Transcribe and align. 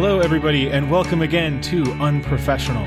Hello, 0.00 0.20
everybody, 0.20 0.70
and 0.70 0.88
welcome 0.88 1.22
again 1.22 1.60
to 1.62 1.82
Unprofessional, 1.94 2.86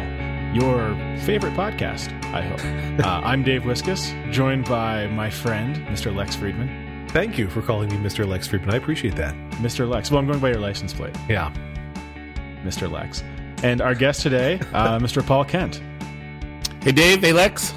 your 0.55 0.95
favorite 1.25 1.53
podcast, 1.55 2.09
I 2.33 2.41
hope. 2.41 2.61
Uh, 3.05 3.19
I'm 3.23 3.41
Dave 3.43 3.63
Wiskus, 3.63 4.13
joined 4.31 4.63
by 4.65 5.07
my 5.07 5.29
friend, 5.29 5.75
Mr. 5.87 6.13
Lex 6.15 6.35
Friedman. 6.37 7.07
Thank 7.09 7.37
you 7.37 7.49
for 7.49 7.61
calling 7.61 7.89
me 7.89 7.97
Mr. 7.97 8.25
Lex 8.27 8.47
Friedman. 8.47 8.73
I 8.73 8.77
appreciate 8.77 9.15
that. 9.17 9.33
Mr. 9.55 9.89
Lex. 9.89 10.09
Well, 10.11 10.19
I'm 10.19 10.27
going 10.27 10.39
by 10.39 10.49
your 10.51 10.59
license 10.59 10.93
plate, 10.93 11.15
Yeah. 11.27 11.51
Mr. 12.63 12.89
Lex. 12.91 13.23
And 13.63 13.81
our 13.81 13.93
guest 13.95 14.21
today, 14.21 14.59
uh, 14.73 14.99
Mr. 14.99 15.25
Paul 15.25 15.43
Kent. 15.45 15.81
Hey, 16.81 16.91
Dave. 16.93 17.19
Hey, 17.21 17.33
Lex. 17.33 17.73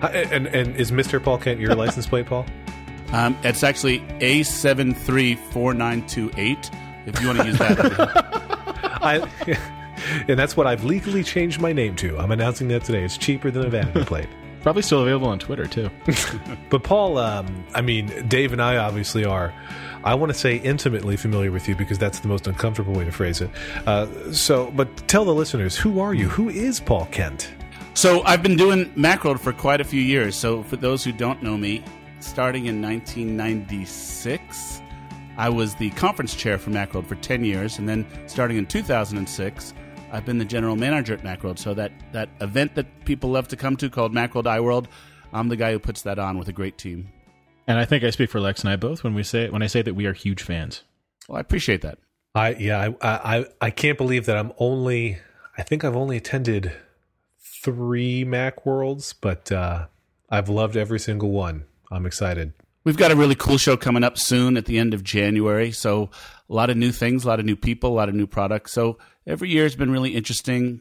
Hi, 0.00 0.08
And 0.32 0.46
and 0.48 0.74
is 0.76 0.90
Mr. 0.92 1.22
Paul 1.22 1.38
Kent 1.38 1.60
your 1.60 1.74
license 1.76 2.06
plate, 2.06 2.26
Paul? 2.26 2.46
Um, 3.12 3.36
it's 3.44 3.62
actually 3.62 4.00
A734928, 4.20 6.70
if 7.10 7.20
you 7.20 7.26
want 7.26 7.40
to 7.40 7.46
use 7.46 7.58
that. 7.58 9.00
I 9.02 9.26
and 10.28 10.38
that's 10.38 10.56
what 10.56 10.66
I've 10.66 10.84
legally 10.84 11.22
changed 11.22 11.60
my 11.60 11.72
name 11.72 11.96
to. 11.96 12.18
I'm 12.18 12.30
announcing 12.30 12.68
that 12.68 12.84
today. 12.84 13.04
It's 13.04 13.18
cheaper 13.18 13.50
than 13.50 13.66
a 13.66 13.70
vanity 13.70 14.04
plate. 14.04 14.28
Probably 14.62 14.82
still 14.82 15.00
available 15.00 15.28
on 15.28 15.38
Twitter, 15.38 15.66
too. 15.66 15.90
But 16.68 16.82
Paul, 16.82 17.16
um, 17.16 17.64
I 17.74 17.80
mean, 17.80 18.28
Dave 18.28 18.52
and 18.52 18.60
I 18.60 18.76
obviously 18.76 19.24
are. 19.24 19.54
I 20.04 20.14
want 20.14 20.32
to 20.32 20.38
say 20.38 20.56
intimately 20.56 21.16
familiar 21.16 21.50
with 21.50 21.66
you 21.66 21.74
because 21.74 21.98
that's 21.98 22.20
the 22.20 22.28
most 22.28 22.46
uncomfortable 22.46 22.92
way 22.92 23.04
to 23.04 23.12
phrase 23.12 23.40
it. 23.40 23.50
Uh, 23.86 24.32
so, 24.32 24.70
but 24.72 25.08
tell 25.08 25.24
the 25.24 25.34
listeners, 25.34 25.76
who 25.76 26.00
are 26.00 26.12
you? 26.12 26.28
Who 26.28 26.50
is 26.50 26.78
Paul 26.78 27.06
Kent? 27.06 27.50
so 27.94 28.22
I've 28.22 28.42
been 28.42 28.56
doing 28.56 28.86
Macworld 28.94 29.40
for 29.40 29.52
quite 29.52 29.80
a 29.80 29.84
few 29.84 30.00
years. 30.00 30.36
So 30.36 30.62
for 30.62 30.76
those 30.76 31.04
who 31.04 31.12
don't 31.12 31.42
know 31.42 31.56
me, 31.56 31.82
starting 32.20 32.66
in 32.66 32.80
1996, 32.80 34.82
I 35.40 35.48
was 35.48 35.74
the 35.76 35.88
conference 35.92 36.34
chair 36.34 36.58
for 36.58 36.68
Macworld 36.68 37.06
for 37.06 37.14
10 37.14 37.46
years. 37.46 37.78
And 37.78 37.88
then 37.88 38.06
starting 38.26 38.58
in 38.58 38.66
2006, 38.66 39.72
I've 40.12 40.26
been 40.26 40.36
the 40.36 40.44
general 40.44 40.76
manager 40.76 41.14
at 41.14 41.22
Macworld. 41.22 41.58
So 41.58 41.72
that, 41.72 41.92
that 42.12 42.28
event 42.42 42.74
that 42.74 43.06
people 43.06 43.30
love 43.30 43.48
to 43.48 43.56
come 43.56 43.74
to 43.78 43.88
called 43.88 44.12
Macworld 44.12 44.44
iWorld, 44.44 44.84
I'm 45.32 45.48
the 45.48 45.56
guy 45.56 45.72
who 45.72 45.78
puts 45.78 46.02
that 46.02 46.18
on 46.18 46.36
with 46.36 46.48
a 46.48 46.52
great 46.52 46.76
team. 46.76 47.08
And 47.66 47.78
I 47.78 47.86
think 47.86 48.04
I 48.04 48.10
speak 48.10 48.28
for 48.28 48.38
Lex 48.38 48.60
and 48.60 48.68
I 48.68 48.76
both 48.76 49.02
when 49.02 49.14
we 49.14 49.22
say 49.22 49.48
when 49.48 49.62
I 49.62 49.66
say 49.66 49.80
that 49.80 49.94
we 49.94 50.04
are 50.04 50.12
huge 50.12 50.42
fans. 50.42 50.82
Well, 51.26 51.38
I 51.38 51.40
appreciate 51.40 51.80
that. 51.80 51.96
I 52.34 52.50
yeah, 52.56 52.90
I 53.00 53.38
I 53.38 53.44
I 53.62 53.70
can't 53.70 53.96
believe 53.96 54.26
that 54.26 54.36
I'm 54.36 54.52
only. 54.58 55.18
I 55.56 55.62
think 55.62 55.84
I've 55.84 55.96
only 55.96 56.16
attended 56.16 56.72
three 57.38 58.24
Mac 58.24 58.66
Worlds, 58.66 59.14
but 59.14 59.50
uh, 59.52 59.86
I've 60.28 60.48
loved 60.48 60.76
every 60.76 60.98
single 60.98 61.30
one. 61.30 61.64
I'm 61.90 62.06
excited. 62.06 62.52
We've 62.82 62.96
got 62.96 63.10
a 63.10 63.16
really 63.16 63.34
cool 63.34 63.58
show 63.58 63.76
coming 63.76 64.04
up 64.04 64.16
soon 64.16 64.56
at 64.56 64.64
the 64.64 64.78
end 64.78 64.94
of 64.94 65.04
January. 65.04 65.70
So, 65.70 66.10
a 66.48 66.54
lot 66.54 66.70
of 66.70 66.76
new 66.76 66.92
things, 66.92 67.24
a 67.24 67.28
lot 67.28 67.38
of 67.38 67.44
new 67.44 67.56
people, 67.56 67.90
a 67.90 67.92
lot 67.92 68.08
of 68.08 68.14
new 68.14 68.26
products. 68.26 68.72
So, 68.72 68.98
every 69.26 69.50
year 69.50 69.64
has 69.64 69.76
been 69.76 69.90
really 69.90 70.14
interesting. 70.14 70.80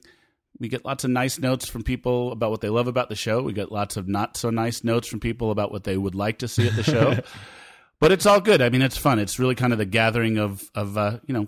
We 0.59 0.69
get 0.69 0.85
lots 0.85 1.03
of 1.03 1.09
nice 1.09 1.39
notes 1.39 1.67
from 1.67 1.83
people 1.83 2.31
about 2.31 2.51
what 2.51 2.61
they 2.61 2.69
love 2.69 2.87
about 2.87 3.09
the 3.09 3.15
show. 3.15 3.41
We 3.41 3.53
get 3.53 3.71
lots 3.71 3.97
of 3.97 4.07
not 4.07 4.37
so 4.37 4.49
nice 4.49 4.83
notes 4.83 5.07
from 5.07 5.19
people 5.19 5.51
about 5.51 5.71
what 5.71 5.83
they 5.83 5.97
would 5.97 6.15
like 6.15 6.39
to 6.39 6.47
see 6.47 6.67
at 6.67 6.75
the 6.75 6.83
show. 6.83 7.19
but 7.99 8.11
it's 8.11 8.25
all 8.25 8.41
good. 8.41 8.61
I 8.61 8.69
mean, 8.69 8.81
it's 8.81 8.97
fun. 8.97 9.19
It's 9.19 9.39
really 9.39 9.55
kind 9.55 9.73
of 9.73 9.79
the 9.79 9.85
gathering 9.85 10.37
of, 10.37 10.69
of 10.75 10.97
uh, 10.97 11.19
you 11.25 11.33
know, 11.33 11.47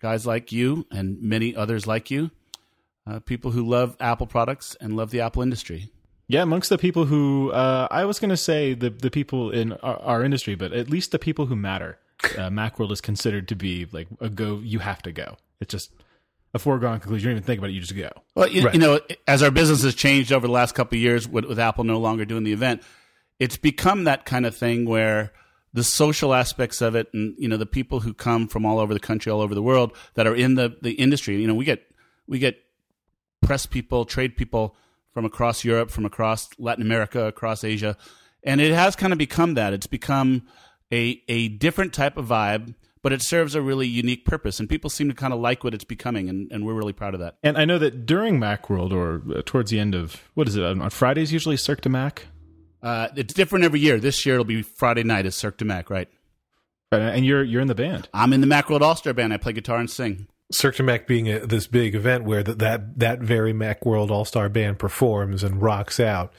guys 0.00 0.26
like 0.26 0.52
you 0.52 0.86
and 0.90 1.20
many 1.22 1.56
others 1.56 1.86
like 1.86 2.10
you, 2.10 2.30
uh, 3.06 3.20
people 3.20 3.50
who 3.50 3.66
love 3.66 3.96
Apple 3.98 4.26
products 4.26 4.76
and 4.80 4.96
love 4.96 5.10
the 5.10 5.20
Apple 5.20 5.42
industry. 5.42 5.90
Yeah, 6.28 6.42
amongst 6.42 6.70
the 6.70 6.78
people 6.78 7.04
who 7.04 7.50
uh, 7.52 7.86
I 7.90 8.04
was 8.04 8.18
going 8.18 8.30
to 8.30 8.36
say 8.36 8.74
the 8.74 8.90
the 8.90 9.10
people 9.10 9.50
in 9.50 9.72
our, 9.74 9.96
our 9.98 10.24
industry, 10.24 10.54
but 10.56 10.72
at 10.72 10.90
least 10.90 11.12
the 11.12 11.18
people 11.18 11.46
who 11.46 11.56
matter. 11.56 11.98
Uh, 12.24 12.48
Macworld 12.48 12.90
is 12.92 13.00
considered 13.02 13.46
to 13.48 13.54
be 13.54 13.86
like 13.92 14.08
a 14.20 14.28
go. 14.30 14.58
You 14.62 14.78
have 14.78 15.02
to 15.02 15.12
go. 15.12 15.36
It's 15.60 15.70
just 15.70 15.92
a 16.54 16.58
foregone 16.58 16.98
conclusion. 16.98 17.28
You 17.28 17.34
don't 17.34 17.36
even 17.38 17.46
think 17.46 17.58
about 17.58 17.70
it. 17.70 17.74
You 17.74 17.80
just 17.80 17.94
go. 17.94 18.08
Well, 18.34 18.48
you, 18.48 18.62
Right. 18.64 18.72
you 18.74 18.80
know, 18.80 19.00
as 19.28 19.42
our 19.42 19.50
business 19.50 19.82
has 19.82 19.94
changed 19.94 20.32
over 20.32 20.46
the 20.46 20.52
last 20.52 20.74
couple 20.74 20.96
of 20.96 21.02
years 21.02 21.28
with, 21.28 21.44
with 21.44 21.58
Apple 21.58 21.84
no 21.84 21.98
longer 21.98 22.24
doing 22.24 22.42
the 22.44 22.54
event, 22.54 22.82
it's 23.38 23.58
become 23.58 24.04
that 24.04 24.24
kind 24.24 24.46
of 24.46 24.56
thing 24.56 24.86
where 24.86 25.32
the 25.74 25.84
social 25.84 26.32
aspects 26.32 26.80
of 26.80 26.94
it 26.94 27.08
and, 27.12 27.34
you 27.38 27.48
know, 27.48 27.58
the 27.58 27.66
people 27.66 28.00
who 28.00 28.14
come 28.14 28.48
from 28.48 28.64
all 28.64 28.78
over 28.78 28.94
the 28.94 29.00
country, 29.00 29.30
all 29.30 29.42
over 29.42 29.54
the 29.54 29.62
world 29.62 29.94
that 30.14 30.26
are 30.26 30.34
in 30.34 30.54
the, 30.54 30.74
the 30.80 30.92
industry, 30.92 31.38
you 31.38 31.46
know, 31.46 31.54
we 31.54 31.66
get, 31.66 31.82
we 32.26 32.38
get 32.38 32.56
press 33.42 33.66
people, 33.66 34.06
trade 34.06 34.38
people 34.38 34.74
from 35.16 35.24
across 35.24 35.64
Europe, 35.64 35.90
from 35.90 36.04
across 36.04 36.50
Latin 36.58 36.82
America, 36.82 37.24
across 37.24 37.64
Asia. 37.64 37.96
And 38.44 38.60
it 38.60 38.74
has 38.74 38.94
kind 38.94 39.14
of 39.14 39.18
become 39.18 39.54
that. 39.54 39.72
It's 39.72 39.86
become 39.86 40.42
a, 40.92 41.22
a 41.26 41.48
different 41.48 41.94
type 41.94 42.18
of 42.18 42.26
vibe, 42.26 42.74
but 43.00 43.14
it 43.14 43.22
serves 43.22 43.54
a 43.54 43.62
really 43.62 43.88
unique 43.88 44.26
purpose. 44.26 44.60
And 44.60 44.68
people 44.68 44.90
seem 44.90 45.08
to 45.08 45.14
kind 45.14 45.32
of 45.32 45.40
like 45.40 45.64
what 45.64 45.72
it's 45.72 45.84
becoming. 45.84 46.28
And, 46.28 46.52
and 46.52 46.66
we're 46.66 46.74
really 46.74 46.92
proud 46.92 47.14
of 47.14 47.20
that. 47.20 47.38
And 47.42 47.56
I 47.56 47.64
know 47.64 47.78
that 47.78 48.04
during 48.04 48.38
Macworld 48.38 48.92
or 48.92 49.22
uh, 49.34 49.40
towards 49.46 49.70
the 49.70 49.80
end 49.80 49.94
of 49.94 50.22
what 50.34 50.48
is 50.48 50.56
it 50.56 50.62
on 50.62 50.90
Fridays 50.90 51.32
usually 51.32 51.56
Cirque 51.56 51.80
du 51.80 51.88
Mac, 51.88 52.26
Uh, 52.82 53.08
it's 53.16 53.32
different 53.32 53.64
every 53.64 53.80
year. 53.80 53.98
This 53.98 54.26
year 54.26 54.34
it'll 54.34 54.44
be 54.44 54.60
Friday 54.60 55.02
night 55.02 55.24
at 55.24 55.32
Cirque 55.32 55.56
du 55.56 55.64
Mac, 55.64 55.88
right? 55.88 56.10
Right, 56.92 57.00
and 57.00 57.24
you're 57.24 57.42
you're 57.42 57.62
in 57.62 57.68
the 57.68 57.74
band. 57.74 58.10
I'm 58.12 58.34
in 58.34 58.42
the 58.42 58.46
Macworld 58.46 58.82
All 58.82 58.96
Star 58.96 59.14
Band. 59.14 59.32
I 59.32 59.38
play 59.38 59.54
guitar 59.54 59.78
and 59.78 59.88
sing. 59.90 60.28
Cirque 60.50 60.76
du 60.76 60.82
Mac 60.82 61.06
being 61.06 61.28
a, 61.28 61.40
this 61.40 61.66
big 61.66 61.94
event 61.94 62.24
where 62.24 62.42
that 62.42 62.58
that, 62.60 62.98
that 62.98 63.18
very 63.20 63.52
Mac 63.52 63.84
World 63.84 64.10
All 64.10 64.24
Star 64.24 64.48
Band 64.48 64.78
performs 64.78 65.42
and 65.42 65.60
rocks 65.60 65.98
out 65.98 66.32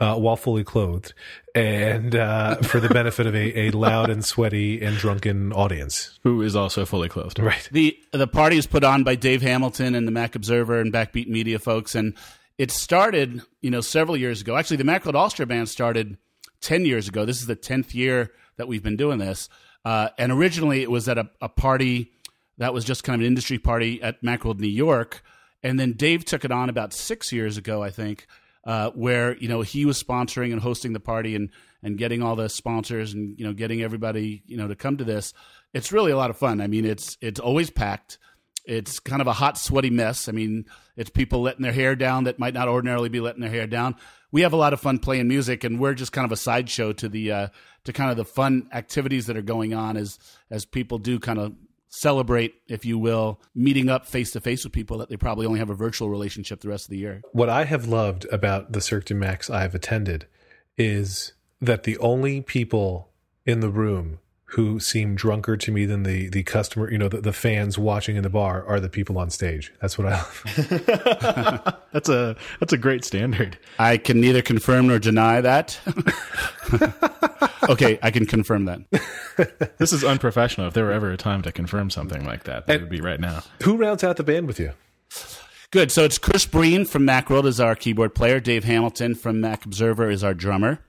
uh, 0.00 0.14
while 0.16 0.36
fully 0.36 0.62
clothed, 0.62 1.12
and 1.54 2.14
uh, 2.14 2.56
for 2.56 2.78
the 2.78 2.88
benefit 2.88 3.26
of 3.26 3.34
a, 3.34 3.58
a 3.58 3.70
loud 3.72 4.10
and 4.10 4.24
sweaty 4.24 4.80
and 4.80 4.96
drunken 4.96 5.52
audience. 5.52 6.18
Who 6.22 6.42
is 6.42 6.54
also 6.54 6.84
fully 6.84 7.08
clothed. 7.08 7.38
Right. 7.40 7.68
The 7.72 7.98
the 8.12 8.28
party 8.28 8.56
is 8.56 8.66
put 8.66 8.84
on 8.84 9.02
by 9.02 9.16
Dave 9.16 9.42
Hamilton 9.42 9.94
and 9.94 10.06
the 10.06 10.12
Mac 10.12 10.36
Observer 10.36 10.80
and 10.80 10.92
Backbeat 10.92 11.26
Media 11.26 11.58
folks, 11.58 11.94
and 11.94 12.14
it 12.58 12.70
started 12.70 13.42
you 13.60 13.70
know 13.70 13.80
several 13.80 14.16
years 14.16 14.40
ago. 14.40 14.56
Actually, 14.56 14.76
the 14.76 14.84
Mac 14.84 15.04
World 15.04 15.16
All 15.16 15.30
Star 15.30 15.46
Band 15.46 15.68
started 15.68 16.16
ten 16.60 16.84
years 16.84 17.08
ago. 17.08 17.24
This 17.24 17.40
is 17.40 17.46
the 17.46 17.56
tenth 17.56 17.94
year 17.94 18.30
that 18.56 18.68
we've 18.68 18.82
been 18.82 18.96
doing 18.96 19.18
this, 19.18 19.48
uh, 19.84 20.10
and 20.16 20.30
originally 20.30 20.82
it 20.82 20.90
was 20.90 21.08
at 21.08 21.18
a, 21.18 21.28
a 21.40 21.48
party 21.48 22.12
that 22.58 22.74
was 22.74 22.84
just 22.84 23.04
kind 23.04 23.14
of 23.14 23.20
an 23.20 23.26
industry 23.26 23.58
party 23.58 24.02
at 24.02 24.22
Macworld 24.22 24.60
New 24.60 24.68
York, 24.68 25.22
and 25.62 25.78
then 25.78 25.92
Dave 25.92 26.24
took 26.24 26.44
it 26.44 26.52
on 26.52 26.68
about 26.68 26.92
six 26.92 27.32
years 27.32 27.56
ago, 27.56 27.82
I 27.82 27.90
think, 27.90 28.26
uh, 28.64 28.90
where 28.90 29.36
you 29.38 29.48
know 29.48 29.62
he 29.62 29.84
was 29.84 30.02
sponsoring 30.02 30.52
and 30.52 30.60
hosting 30.60 30.92
the 30.92 31.00
party 31.00 31.34
and 31.34 31.50
and 31.82 31.96
getting 31.96 32.22
all 32.22 32.36
the 32.36 32.48
sponsors 32.48 33.14
and 33.14 33.38
you 33.38 33.46
know 33.46 33.52
getting 33.52 33.82
everybody 33.82 34.42
you 34.46 34.56
know 34.56 34.68
to 34.68 34.76
come 34.76 34.96
to 34.98 35.04
this. 35.04 35.32
It's 35.72 35.92
really 35.92 36.12
a 36.12 36.16
lot 36.16 36.30
of 36.30 36.36
fun. 36.36 36.60
I 36.60 36.66
mean, 36.66 36.84
it's 36.84 37.16
it's 37.20 37.40
always 37.40 37.70
packed. 37.70 38.18
It's 38.64 38.98
kind 38.98 39.22
of 39.22 39.26
a 39.26 39.32
hot, 39.32 39.56
sweaty 39.56 39.88
mess. 39.88 40.28
I 40.28 40.32
mean, 40.32 40.66
it's 40.94 41.08
people 41.08 41.40
letting 41.40 41.62
their 41.62 41.72
hair 41.72 41.96
down 41.96 42.24
that 42.24 42.38
might 42.38 42.52
not 42.52 42.68
ordinarily 42.68 43.08
be 43.08 43.20
letting 43.20 43.40
their 43.40 43.50
hair 43.50 43.66
down. 43.66 43.96
We 44.30 44.42
have 44.42 44.52
a 44.52 44.56
lot 44.56 44.74
of 44.74 44.80
fun 44.80 44.98
playing 44.98 45.26
music, 45.26 45.64
and 45.64 45.80
we're 45.80 45.94
just 45.94 46.12
kind 46.12 46.26
of 46.26 46.32
a 46.32 46.36
sideshow 46.36 46.92
to 46.92 47.08
the 47.08 47.32
uh, 47.32 47.48
to 47.84 47.92
kind 47.94 48.10
of 48.10 48.18
the 48.18 48.26
fun 48.26 48.68
activities 48.72 49.26
that 49.26 49.36
are 49.36 49.42
going 49.42 49.72
on 49.72 49.96
as 49.96 50.18
as 50.50 50.66
people 50.66 50.98
do 50.98 51.18
kind 51.18 51.38
of 51.38 51.54
celebrate, 51.88 52.54
if 52.68 52.84
you 52.84 52.98
will, 52.98 53.40
meeting 53.54 53.88
up 53.88 54.06
face 54.06 54.30
to 54.32 54.40
face 54.40 54.64
with 54.64 54.72
people 54.72 54.98
that 54.98 55.08
they 55.08 55.16
probably 55.16 55.46
only 55.46 55.58
have 55.58 55.70
a 55.70 55.74
virtual 55.74 56.10
relationship 56.10 56.60
the 56.60 56.68
rest 56.68 56.86
of 56.86 56.90
the 56.90 56.98
year. 56.98 57.22
What 57.32 57.48
I 57.48 57.64
have 57.64 57.86
loved 57.86 58.26
about 58.30 58.72
the 58.72 58.80
Cirque 58.80 59.06
du 59.06 59.14
Macs 59.14 59.50
I've 59.50 59.74
attended 59.74 60.26
is 60.76 61.32
that 61.60 61.82
the 61.82 61.98
only 61.98 62.40
people 62.40 63.10
in 63.44 63.60
the 63.60 63.70
room 63.70 64.20
who 64.52 64.80
seem 64.80 65.14
drunker 65.14 65.58
to 65.58 65.70
me 65.70 65.84
than 65.84 66.04
the 66.04 66.28
the 66.28 66.42
customer, 66.42 66.90
you 66.90 66.96
know, 66.96 67.08
the, 67.08 67.20
the 67.20 67.32
fans 67.32 67.78
watching 67.78 68.16
in 68.16 68.22
the 68.22 68.30
bar 68.30 68.64
are 68.66 68.80
the 68.80 68.88
people 68.88 69.18
on 69.18 69.28
stage. 69.30 69.72
That's 69.80 69.98
what 69.98 70.06
I 70.06 70.12
love. 70.12 71.74
That's 71.92 72.08
a 72.08 72.36
that's 72.60 72.72
a 72.72 72.78
great 72.78 73.04
standard. 73.04 73.58
I 73.78 73.96
can 73.96 74.20
neither 74.20 74.42
confirm 74.42 74.88
nor 74.88 74.98
deny 74.98 75.40
that. 75.40 75.80
okay, 77.68 77.98
I 78.02 78.10
can 78.10 78.26
confirm 78.26 78.66
that. 78.66 79.76
This 79.78 79.92
is 79.92 80.04
unprofessional. 80.04 80.68
If 80.68 80.74
there 80.74 80.84
were 80.84 80.92
ever 80.92 81.10
a 81.10 81.16
time 81.16 81.42
to 81.42 81.52
confirm 81.52 81.90
something 81.90 82.24
like 82.24 82.44
that, 82.44 82.68
it 82.68 82.80
would 82.80 82.90
be 82.90 83.00
right 83.00 83.20
now. 83.20 83.42
Who 83.62 83.76
rounds 83.76 84.04
out 84.04 84.16
the 84.16 84.22
band 84.22 84.46
with 84.46 84.60
you? 84.60 84.72
Good. 85.70 85.92
So 85.92 86.04
it's 86.04 86.16
Chris 86.16 86.46
Breen 86.46 86.86
from 86.86 87.06
Macworld 87.06 87.44
is 87.44 87.60
our 87.60 87.74
keyboard 87.74 88.14
player. 88.14 88.40
Dave 88.40 88.64
Hamilton 88.64 89.14
from 89.14 89.40
Mac 89.40 89.66
Observer 89.66 90.10
is 90.10 90.24
our 90.24 90.34
drummer. 90.34 90.80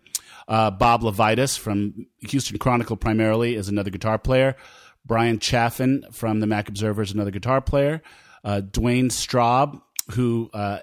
Uh, 0.49 0.71
Bob 0.71 1.03
LeVitus 1.03 1.57
from 1.57 2.07
Houston 2.21 2.57
Chronicle 2.57 2.97
primarily 2.97 3.55
is 3.55 3.69
another 3.69 3.91
guitar 3.91 4.17
player. 4.17 4.55
Brian 5.05 5.39
Chaffin 5.39 6.03
from 6.11 6.39
the 6.39 6.47
Mac 6.47 6.67
Observer 6.67 7.03
is 7.03 7.11
another 7.11 7.31
guitar 7.31 7.61
player. 7.61 8.01
Uh, 8.43 8.61
Dwayne 8.61 9.05
Straub, 9.05 9.81
who 10.11 10.49
uh, 10.53 10.79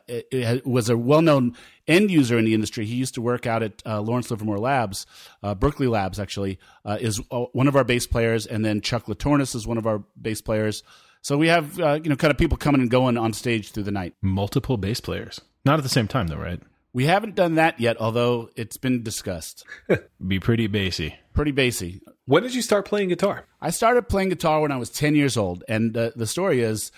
was 0.65 0.89
a 0.89 0.97
well-known 0.97 1.57
end 1.89 2.11
user 2.11 2.39
in 2.39 2.45
the 2.45 2.55
industry. 2.55 2.87
He 2.87 2.95
used 2.95 3.15
to 3.15 3.21
work 3.21 3.47
out 3.47 3.63
at 3.63 3.83
uh, 3.85 4.01
Lawrence 4.01 4.31
Livermore 4.31 4.59
Labs, 4.59 5.05
uh, 5.43 5.55
Berkeley 5.55 5.89
Labs, 5.89 6.21
actually, 6.21 6.59
uh, 6.85 6.99
is 7.01 7.21
uh, 7.31 7.45
one 7.53 7.67
of 7.67 7.75
our 7.77 7.85
bass 7.85 8.07
players, 8.07 8.47
and 8.47 8.65
then 8.65 8.81
Chuck 8.81 9.09
La 9.09 9.15
Tournous 9.15 9.55
is 9.55 9.67
one 9.67 9.79
of 9.79 9.87
our 9.87 10.03
bass 10.21 10.41
players. 10.41 10.83
So 11.23 11.37
we 11.37 11.49
have 11.49 11.81
uh, 11.81 11.99
you 12.03 12.09
know 12.09 12.15
kind 12.17 12.31
of 12.31 12.39
people 12.39 12.57
coming 12.57 12.81
and 12.81 12.91
going 12.91 13.19
on 13.19 13.33
stage 13.33 13.73
through 13.73 13.83
the 13.83 13.91
night. 13.91 14.15
Multiple 14.23 14.77
bass 14.77 15.01
players, 15.01 15.41
not 15.65 15.79
at 15.79 15.83
the 15.83 15.89
same 15.89 16.07
time 16.07 16.29
though, 16.29 16.37
right? 16.37 16.61
We 16.97 17.05
haven't 17.05 17.35
done 17.35 17.57
that 17.57 17.79
yet, 17.79 17.99
although 18.01 18.49
it's 18.57 18.79
been 18.79 19.03
discussed. 19.03 19.67
Be 20.27 20.41
pretty 20.41 20.67
bassy. 20.67 21.15
Pretty 21.35 21.51
bassy. 21.51 22.01
When 22.25 22.43
did 22.43 22.55
you 22.55 22.63
start 22.63 22.87
playing 22.87 23.11
guitar? 23.11 23.45
I 23.61 23.69
started 23.69 24.09
playing 24.09 24.31
guitar 24.31 24.63
when 24.63 24.73
I 24.73 24.79
was 24.79 24.89
10 24.89 25.15
years 25.15 25.37
old. 25.37 25.63
And 25.69 25.95
uh, 25.95 26.13
the 26.17 26.27
story 26.27 26.63
is 26.63 26.93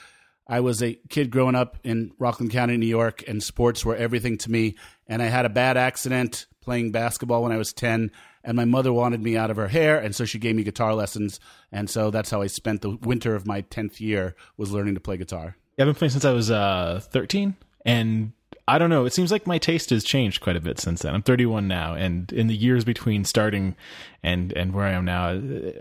I 0.47 0.61
was 0.61 0.85
a 0.85 1.01
kid 1.09 1.33
growing 1.33 1.57
up 1.57 1.79
in 1.83 2.13
Rockland 2.17 2.53
County, 2.53 2.77
New 2.77 2.87
York, 2.87 3.25
and 3.27 3.43
sports 3.43 3.85
were 3.85 3.97
everything 3.97 4.39
to 4.39 4.53
me. 4.53 4.77
And 5.09 5.21
I 5.21 5.25
had 5.25 5.45
a 5.47 5.49
bad 5.49 5.77
accident 5.77 6.47
playing 6.61 6.93
basketball 6.93 7.43
when 7.43 7.51
I 7.51 7.57
was 7.57 7.73
10. 7.73 8.13
And 8.45 8.57
my 8.57 8.67
mother 8.67 8.93
wanted 8.93 9.21
me 9.21 9.37
out 9.37 9.51
of 9.51 9.57
her 9.57 9.67
hair. 9.67 9.99
And 9.99 10.15
so 10.15 10.25
she 10.25 10.39
gave 10.39 10.55
me 10.55 10.63
guitar 10.63 10.95
lessons. 10.95 11.41
And 11.73 11.91
so 11.91 12.13
that's 12.13 12.31
how 12.31 12.41
I 12.41 12.47
spent 12.47 12.83
the 12.83 12.91
winter 12.91 13.35
of 13.35 13.49
my 13.49 13.63
10th 13.63 13.99
year 13.99 14.37
was 14.57 14.71
learning 14.71 14.95
to 14.95 15.01
play 15.01 15.17
guitar. 15.17 15.57
Yeah, 15.77 15.87
I've 15.87 15.89
been 15.89 15.97
playing 15.97 16.13
since 16.13 16.25
I 16.25 16.31
was 16.31 16.53
uh, 16.53 17.01
13. 17.03 17.57
And 17.85 18.33
I 18.69 18.79
don't 18.79 18.91
know. 18.91 19.07
It 19.07 19.15
seems 19.15 19.33
like 19.33 19.47
my 19.47 19.59
taste 19.59 19.91
has 19.91 20.05
changed 20.05 20.43
quite 20.43 20.57
a 20.57 20.61
bit 20.61 20.79
since 20.79 21.03
then. 21.03 21.15
I'm 21.15 21.23
31 21.23 21.67
now, 21.67 21.95
and 21.95 22.31
in 22.33 22.49
the 22.49 22.57
years 22.57 22.85
between 22.85 23.25
starting 23.25 23.75
and 24.23 24.53
and 24.53 24.75
where 24.75 24.85
I 24.85 24.93
am 24.93 25.05
now, 25.07 25.41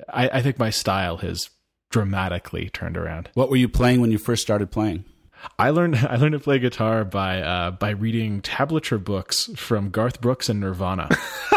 I, 0.09 0.29
I 0.29 0.41
think 0.41 0.57
my 0.57 0.69
style 0.69 1.17
has 1.17 1.49
dramatically 1.91 2.69
turned 2.69 2.97
around. 2.97 3.29
What 3.33 3.49
were 3.49 3.57
you 3.57 3.69
playing 3.69 3.99
when 4.01 4.11
you 4.11 4.17
first 4.17 4.41
started 4.41 4.71
playing? 4.71 5.05
I 5.59 5.69
learned 5.71 5.95
I 6.09 6.15
learned 6.15 6.33
to 6.33 6.39
play 6.39 6.59
guitar 6.59 7.03
by 7.03 7.41
uh, 7.41 7.71
by 7.71 7.89
reading 7.89 8.41
tablature 8.41 9.03
books 9.03 9.49
from 9.55 9.89
Garth 9.89 10.21
Brooks 10.21 10.49
and 10.49 10.59
Nirvana. 10.59 11.09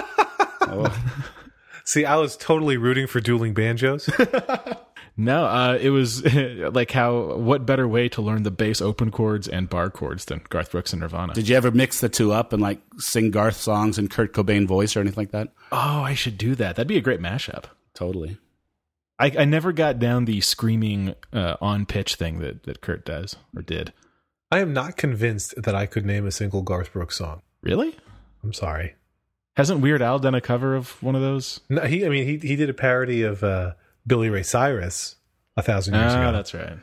oh. 0.62 0.96
See, 1.84 2.04
I 2.04 2.16
was 2.16 2.36
totally 2.36 2.76
rooting 2.76 3.06
for 3.06 3.20
dueling 3.20 3.54
banjos. 3.54 4.08
No, 5.16 5.44
uh, 5.44 5.78
it 5.80 5.90
was 5.90 6.24
like 6.34 6.90
how. 6.90 7.34
What 7.36 7.66
better 7.66 7.86
way 7.86 8.08
to 8.10 8.22
learn 8.22 8.42
the 8.42 8.50
bass 8.50 8.80
open 8.80 9.10
chords 9.10 9.48
and 9.48 9.68
bar 9.68 9.90
chords 9.90 10.24
than 10.24 10.40
Garth 10.48 10.70
Brooks 10.70 10.92
and 10.92 11.00
Nirvana? 11.02 11.34
Did 11.34 11.48
you 11.48 11.56
ever 11.56 11.70
mix 11.70 12.00
the 12.00 12.08
two 12.08 12.32
up 12.32 12.52
and 12.52 12.62
like 12.62 12.80
sing 12.98 13.30
Garth 13.30 13.56
songs 13.56 13.98
in 13.98 14.08
Kurt 14.08 14.32
Cobain 14.32 14.66
voice 14.66 14.96
or 14.96 15.00
anything 15.00 15.22
like 15.22 15.32
that? 15.32 15.48
Oh, 15.72 16.02
I 16.02 16.14
should 16.14 16.38
do 16.38 16.54
that. 16.54 16.76
That'd 16.76 16.88
be 16.88 16.96
a 16.96 17.02
great 17.02 17.20
mashup. 17.20 17.64
Totally. 17.94 18.38
I, 19.18 19.32
I 19.40 19.44
never 19.44 19.72
got 19.72 19.98
down 19.98 20.24
the 20.24 20.40
screaming 20.40 21.14
uh, 21.32 21.56
on 21.60 21.84
pitch 21.84 22.14
thing 22.14 22.38
that 22.40 22.62
that 22.62 22.80
Kurt 22.80 23.04
does 23.04 23.36
or 23.54 23.62
did. 23.62 23.92
I 24.50 24.60
am 24.60 24.72
not 24.72 24.96
convinced 24.96 25.54
that 25.62 25.74
I 25.74 25.86
could 25.86 26.06
name 26.06 26.26
a 26.26 26.32
single 26.32 26.62
Garth 26.62 26.92
Brooks 26.92 27.16
song. 27.16 27.42
Really? 27.62 27.96
I'm 28.42 28.52
sorry. 28.52 28.94
Hasn't 29.56 29.80
Weird 29.80 30.00
Al 30.00 30.18
done 30.18 30.34
a 30.34 30.40
cover 30.40 30.74
of 30.74 31.02
one 31.02 31.14
of 31.14 31.20
those? 31.20 31.60
No, 31.68 31.82
he. 31.82 32.06
I 32.06 32.08
mean, 32.08 32.26
he 32.26 32.48
he 32.48 32.56
did 32.56 32.70
a 32.70 32.74
parody 32.74 33.22
of. 33.22 33.44
Uh, 33.44 33.72
Billy 34.06 34.30
Ray 34.30 34.42
Cyrus 34.42 35.16
a 35.56 35.62
thousand 35.62 35.94
years 35.94 36.12
ah, 36.14 36.22
ago. 36.22 36.32
that's 36.32 36.54
right. 36.54 36.78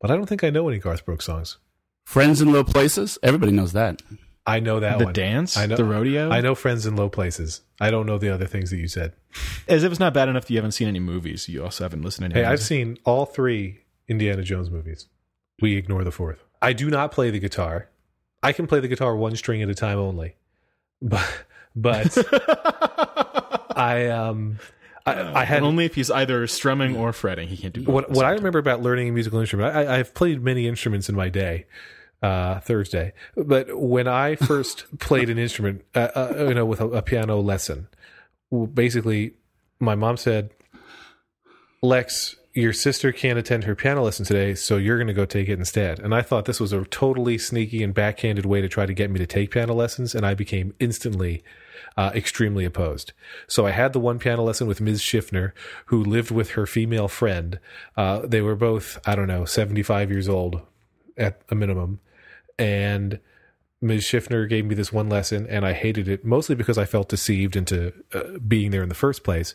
But 0.00 0.10
I 0.10 0.16
don't 0.16 0.26
think 0.26 0.44
I 0.44 0.50
know 0.50 0.68
any 0.68 0.78
Garth 0.78 1.04
Brooks 1.04 1.24
songs. 1.24 1.58
Friends 2.04 2.40
in 2.40 2.52
Low 2.52 2.64
Places? 2.64 3.18
Everybody 3.22 3.52
knows 3.52 3.72
that. 3.72 4.02
I 4.46 4.60
know 4.60 4.80
that 4.80 4.98
the 4.98 5.04
one. 5.04 5.12
dance, 5.12 5.58
I 5.58 5.66
know, 5.66 5.76
the 5.76 5.84
rodeo. 5.84 6.30
I 6.30 6.40
know 6.40 6.54
Friends 6.54 6.86
in 6.86 6.96
Low 6.96 7.10
Places. 7.10 7.60
I 7.80 7.90
don't 7.90 8.06
know 8.06 8.16
the 8.16 8.32
other 8.32 8.46
things 8.46 8.70
that 8.70 8.78
you 8.78 8.88
said. 8.88 9.12
As 9.68 9.84
if 9.84 9.92
it's 9.92 10.00
not 10.00 10.14
bad 10.14 10.30
enough 10.30 10.44
that 10.44 10.50
you 10.50 10.56
haven't 10.56 10.72
seen 10.72 10.88
any 10.88 11.00
movies. 11.00 11.50
You 11.50 11.64
also 11.64 11.84
haven't 11.84 12.00
listened 12.00 12.30
to 12.30 12.36
any. 12.36 12.46
Hey, 12.46 12.50
I've 12.50 12.62
seen 12.62 12.96
all 13.04 13.26
three 13.26 13.80
Indiana 14.08 14.42
Jones 14.42 14.70
movies. 14.70 15.06
We 15.60 15.76
ignore 15.76 16.02
the 16.02 16.10
fourth. 16.10 16.44
I 16.62 16.72
do 16.72 16.88
not 16.88 17.12
play 17.12 17.28
the 17.28 17.38
guitar. 17.38 17.90
I 18.42 18.52
can 18.52 18.66
play 18.66 18.80
the 18.80 18.88
guitar 18.88 19.14
one 19.14 19.36
string 19.36 19.60
at 19.62 19.68
a 19.68 19.74
time 19.74 19.98
only. 19.98 20.36
But 21.02 21.28
but 21.76 22.16
I 23.76 24.06
um 24.06 24.58
I, 25.16 25.40
I, 25.40 25.44
had 25.44 25.62
only 25.62 25.84
if 25.84 25.94
he's 25.94 26.10
either 26.10 26.46
strumming 26.46 26.96
or 26.96 27.12
fretting. 27.12 27.48
He 27.48 27.56
can't 27.56 27.74
do. 27.74 27.82
What 27.82 28.10
what 28.10 28.24
I 28.24 28.30
remember 28.30 28.58
about 28.58 28.82
learning 28.82 29.08
a 29.08 29.12
musical 29.12 29.40
instrument, 29.40 29.74
I, 29.76 29.98
I've 29.98 30.14
played 30.14 30.42
many 30.42 30.66
instruments 30.66 31.08
in 31.08 31.14
my 31.14 31.28
day. 31.28 31.66
Uh, 32.20 32.58
Thursday, 32.58 33.12
but 33.36 33.78
when 33.78 34.08
I 34.08 34.34
first 34.50 34.86
played 34.98 35.30
an 35.30 35.38
instrument, 35.38 35.84
uh, 35.94 36.08
uh, 36.16 36.46
you 36.48 36.54
know, 36.54 36.66
with 36.66 36.80
a, 36.80 36.88
a 36.88 37.00
piano 37.00 37.38
lesson, 37.38 37.86
basically, 38.74 39.34
my 39.78 39.94
mom 39.94 40.16
said, 40.16 40.50
"Lex, 41.80 42.34
your 42.58 42.72
sister 42.72 43.12
can't 43.12 43.38
attend 43.38 43.62
her 43.62 43.76
piano 43.76 44.02
lesson 44.02 44.24
today, 44.24 44.52
so 44.52 44.78
you're 44.78 44.96
going 44.96 45.06
to 45.06 45.12
go 45.12 45.24
take 45.24 45.48
it 45.48 45.60
instead. 45.60 46.00
And 46.00 46.12
I 46.12 46.22
thought 46.22 46.44
this 46.44 46.58
was 46.58 46.72
a 46.72 46.84
totally 46.86 47.38
sneaky 47.38 47.84
and 47.84 47.94
backhanded 47.94 48.44
way 48.44 48.60
to 48.60 48.68
try 48.68 48.84
to 48.84 48.92
get 48.92 49.12
me 49.12 49.20
to 49.20 49.26
take 49.26 49.52
piano 49.52 49.74
lessons, 49.74 50.12
and 50.12 50.26
I 50.26 50.34
became 50.34 50.74
instantly 50.80 51.44
uh, 51.96 52.10
extremely 52.16 52.64
opposed. 52.64 53.12
So 53.46 53.64
I 53.64 53.70
had 53.70 53.92
the 53.92 54.00
one 54.00 54.18
piano 54.18 54.42
lesson 54.42 54.66
with 54.66 54.80
Ms. 54.80 55.00
Schiffner, 55.00 55.52
who 55.86 56.02
lived 56.02 56.32
with 56.32 56.50
her 56.50 56.66
female 56.66 57.06
friend. 57.06 57.60
Uh, 57.96 58.26
they 58.26 58.40
were 58.40 58.56
both, 58.56 58.98
I 59.06 59.14
don't 59.14 59.28
know, 59.28 59.44
75 59.44 60.10
years 60.10 60.28
old 60.28 60.60
at 61.16 61.40
a 61.50 61.54
minimum. 61.54 62.00
And 62.58 63.20
Ms. 63.80 64.02
Schiffner 64.02 64.48
gave 64.48 64.64
me 64.64 64.74
this 64.74 64.92
one 64.92 65.08
lesson, 65.08 65.46
and 65.46 65.64
I 65.64 65.74
hated 65.74 66.08
it 66.08 66.24
mostly 66.24 66.56
because 66.56 66.76
I 66.76 66.86
felt 66.86 67.08
deceived 67.08 67.54
into 67.54 67.92
uh, 68.12 68.38
being 68.48 68.72
there 68.72 68.82
in 68.82 68.88
the 68.88 68.96
first 68.96 69.22
place. 69.22 69.54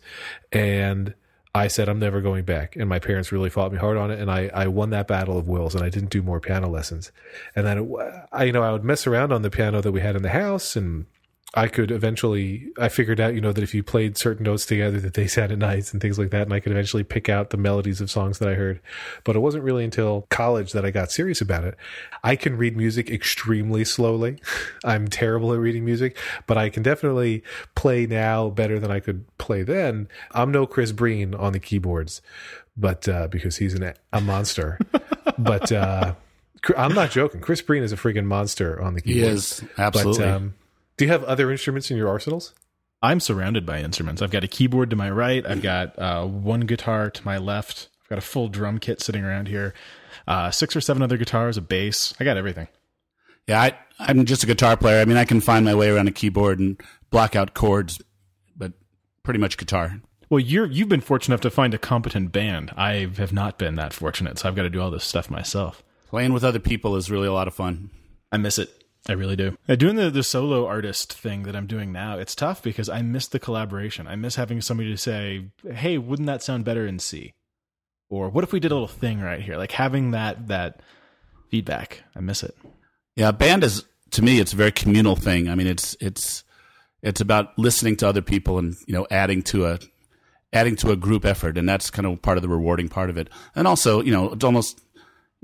And 0.54 1.16
I 1.56 1.68
said 1.68 1.88
I'm 1.88 2.00
never 2.00 2.20
going 2.20 2.46
back, 2.46 2.76
and 2.76 2.90
my 2.90 2.98
parents 2.98 3.32
really 3.32 3.52
fought 3.52 3.72
me 3.72 3.78
hard 3.78 3.96
on 3.96 4.10
it, 4.10 4.20
and 4.20 4.32
I, 4.32 4.50
I 4.56 4.68
won 4.68 4.90
that 4.90 5.08
battle 5.08 5.38
of 5.38 5.48
wills, 5.48 5.76
and 5.76 5.84
I 5.84 5.90
didn't 5.90 6.10
do 6.10 6.24
more 6.24 6.40
piano 6.40 6.68
lessons, 6.68 7.12
and 7.56 7.66
then 7.66 7.78
it, 7.78 8.26
I 8.32 8.46
you 8.46 8.52
know 8.52 8.64
I 8.64 8.72
would 8.72 8.84
mess 8.84 9.06
around 9.06 9.32
on 9.32 9.44
the 9.44 9.52
piano 9.52 9.80
that 9.80 9.92
we 9.92 10.02
had 10.02 10.16
in 10.16 10.24
the 10.24 10.30
house, 10.30 10.76
and 10.76 11.06
I 11.56 11.68
could 11.68 11.92
eventually, 11.92 12.72
I 12.80 12.90
figured 12.90 13.20
out, 13.20 13.36
you 13.36 13.42
know, 13.42 13.52
that 13.52 13.64
if 13.64 13.76
you 13.76 13.84
played 13.84 14.18
certain 14.18 14.44
notes 14.44 14.66
together, 14.66 15.00
that 15.00 15.14
they 15.14 15.28
sounded 15.28 15.60
nice 15.60 15.94
and 15.94 16.02
things 16.02 16.18
like 16.18 16.32
that. 16.32 16.44
And 16.44 16.54
I 16.54 16.60
could 16.60 16.72
eventually 16.72 17.04
pick 17.04 17.30
out 17.30 17.52
the 17.52 17.58
melodies 17.58 18.02
of 18.02 18.10
songs 18.10 18.40
that 18.40 18.50
I 18.50 18.56
heard. 18.56 18.80
But 19.24 19.36
it 19.36 19.40
wasn't 19.40 19.64
really 19.64 19.84
until 19.84 20.26
college 20.32 20.72
that 20.72 20.84
I 20.84 20.90
got 20.90 21.12
serious 21.12 21.42
about 21.42 21.64
it. 21.64 21.76
I 22.24 22.36
can 22.36 22.58
read 22.58 22.76
music 22.76 23.12
extremely 23.12 23.86
slowly. 23.86 24.40
I'm 24.84 25.08
terrible 25.08 25.54
at 25.54 25.60
reading 25.60 25.86
music, 25.86 26.18
but 26.48 26.58
I 26.58 26.70
can 26.70 26.82
definitely 26.82 27.44
play 27.76 28.08
now 28.08 28.50
better 28.50 28.80
than 28.80 28.90
I 28.90 29.00
could 29.00 29.26
play 29.38 29.62
then. 29.62 30.08
I'm 30.32 30.52
no 30.52 30.66
Chris 30.66 30.92
Breen 30.92 31.36
on 31.36 31.54
the 31.54 31.60
keyboards, 31.60 32.24
but, 32.76 33.08
uh, 33.08 33.28
because 33.28 33.58
he's 33.58 33.76
an, 33.76 33.94
a 34.12 34.22
monster. 34.22 34.80
but, 35.38 35.72
uh, 35.72 36.16
I'm 36.76 36.96
not 36.96 37.12
joking. 37.12 37.42
Chris 37.42 37.62
Breen 37.62 37.84
is 37.84 37.92
a 37.92 37.98
freaking 37.98 38.26
monster 38.26 38.82
on 38.82 38.96
the 38.96 39.02
keyboard. 39.02 39.28
He 39.28 39.36
is 39.36 39.64
absolutely. 39.78 40.24
But, 40.26 40.34
um, 40.34 40.54
do 40.98 41.06
you 41.06 41.12
have 41.12 41.24
other 41.24 41.52
instruments 41.52 41.90
in 41.92 41.98
your 41.98 42.10
arsenals? 42.10 42.54
I'm 43.02 43.20
surrounded 43.20 43.66
by 43.66 43.82
instruments. 43.82 44.22
I've 44.22 44.32
got 44.32 44.44
a 44.44 44.48
keyboard 44.48 44.90
to 44.92 44.96
my 44.96 45.10
right. 45.10 45.46
I've 45.46 45.62
got 45.62 45.98
uh, 46.00 46.26
one 46.26 46.62
guitar 46.62 47.10
to 47.10 47.26
my 47.26 47.38
left. 47.38 47.90
I've 48.04 48.10
got 48.10 48.18
a 48.18 48.22
full 48.22 48.48
drum 48.48 48.80
kit 48.80 49.02
sitting 49.02 49.24
around 49.24 49.50
here. 49.50 49.74
Uh, 50.26 50.52
six 50.52 50.76
or 50.76 50.82
seven 50.82 51.04
other 51.04 51.18
guitars, 51.18 51.58
a 51.58 51.62
bass. 51.62 52.14
I 52.20 52.24
got 52.24 52.38
everything. 52.38 52.70
Yeah, 53.48 53.62
I, 53.62 53.78
I'm 54.00 54.24
just 54.24 54.44
a 54.44 54.48
guitar 54.48 54.78
player. 54.78 55.02
I 55.02 55.06
mean, 55.06 55.18
I 55.18 55.26
can 55.26 55.42
find 55.42 55.66
my 55.66 55.76
way 55.76 55.90
around 55.90 56.08
a 56.08 56.14
keyboard 56.14 56.60
and 56.60 56.82
block 57.10 57.36
out 57.36 57.54
chords, 57.54 58.02
but 58.56 58.72
pretty 59.24 59.40
much 59.40 59.58
guitar. 59.58 60.00
Well, 60.30 60.40
you're 60.40 60.66
you've 60.66 60.90
been 60.90 61.02
fortunate 61.02 61.34
enough 61.34 61.42
to 61.42 61.52
find 61.52 61.74
a 61.74 61.78
competent 61.78 62.32
band. 62.32 62.72
I 62.78 63.10
have 63.18 63.34
not 63.34 63.58
been 63.58 63.76
that 63.76 63.94
fortunate, 63.94 64.40
so 64.40 64.48
I've 64.48 64.56
got 64.56 64.64
to 64.64 64.70
do 64.70 64.82
all 64.82 64.92
this 64.92 65.04
stuff 65.04 65.30
myself. 65.30 65.84
Playing 66.08 66.32
with 66.32 66.46
other 66.46 66.60
people 66.60 66.96
is 66.96 67.12
really 67.12 67.28
a 67.28 67.34
lot 67.34 67.48
of 67.48 67.54
fun. 67.54 67.90
I 68.32 68.38
miss 68.38 68.58
it. 68.58 68.83
I 69.08 69.14
really 69.14 69.36
do. 69.36 69.58
Uh, 69.68 69.76
doing 69.76 69.98
the, 69.98 70.10
the 70.10 70.24
solo 70.24 70.66
artist 70.66 71.12
thing 71.12 71.44
that 71.44 71.56
I'm 71.56 71.68
doing 71.68 71.92
now, 71.92 72.18
it's 72.18 72.36
tough 72.36 72.64
because 72.64 72.88
I 72.88 73.02
miss 73.02 73.28
the 73.28 73.40
collaboration. 73.40 74.08
I 74.08 74.16
miss 74.16 74.36
having 74.36 74.62
somebody 74.62 74.92
to 74.92 74.98
say, 74.98 75.48
"Hey, 75.70 75.98
wouldn't 75.98 76.28
that 76.28 76.42
sound 76.42 76.64
better 76.64 76.88
in 76.88 77.00
C?" 77.00 77.34
Or 78.10 78.30
"What 78.30 78.46
if 78.46 78.54
we 78.54 78.62
did 78.62 78.72
a 78.72 78.76
little 78.76 78.88
thing 78.88 79.20
right 79.20 79.42
here?" 79.42 79.58
Like 79.58 79.74
having 79.74 80.12
that 80.12 80.48
that 80.48 80.80
feedback. 81.50 82.04
I 82.16 82.22
miss 82.22 82.44
it. 82.44 82.56
Yeah, 83.16 83.32
band 83.32 83.64
is 83.64 83.84
to 84.12 84.22
me 84.22 84.40
it's 84.40 84.54
a 84.54 84.56
very 84.58 84.72
communal 84.72 85.18
thing. 85.18 85.50
I 85.50 85.56
mean, 85.56 85.68
it's 85.68 85.98
it's 86.00 86.46
it's 87.02 87.20
about 87.20 87.58
listening 87.60 87.98
to 87.98 88.08
other 88.08 88.22
people 88.22 88.58
and 88.58 88.76
you 88.88 88.94
know 88.94 89.06
adding 89.12 89.42
to 89.44 89.66
a 89.66 89.80
adding 90.54 90.78
to 90.78 90.92
a 90.92 90.96
group 90.96 91.26
effort, 91.26 91.58
and 91.58 91.68
that's 91.68 91.90
kind 91.90 92.06
of 92.06 92.22
part 92.22 92.38
of 92.38 92.42
the 92.42 92.48
rewarding 92.50 92.88
part 92.88 93.10
of 93.10 93.18
it. 93.18 93.30
And 93.54 93.68
also, 93.68 94.02
you 94.02 94.12
know, 94.12 94.32
it's 94.32 94.46
almost 94.46 94.80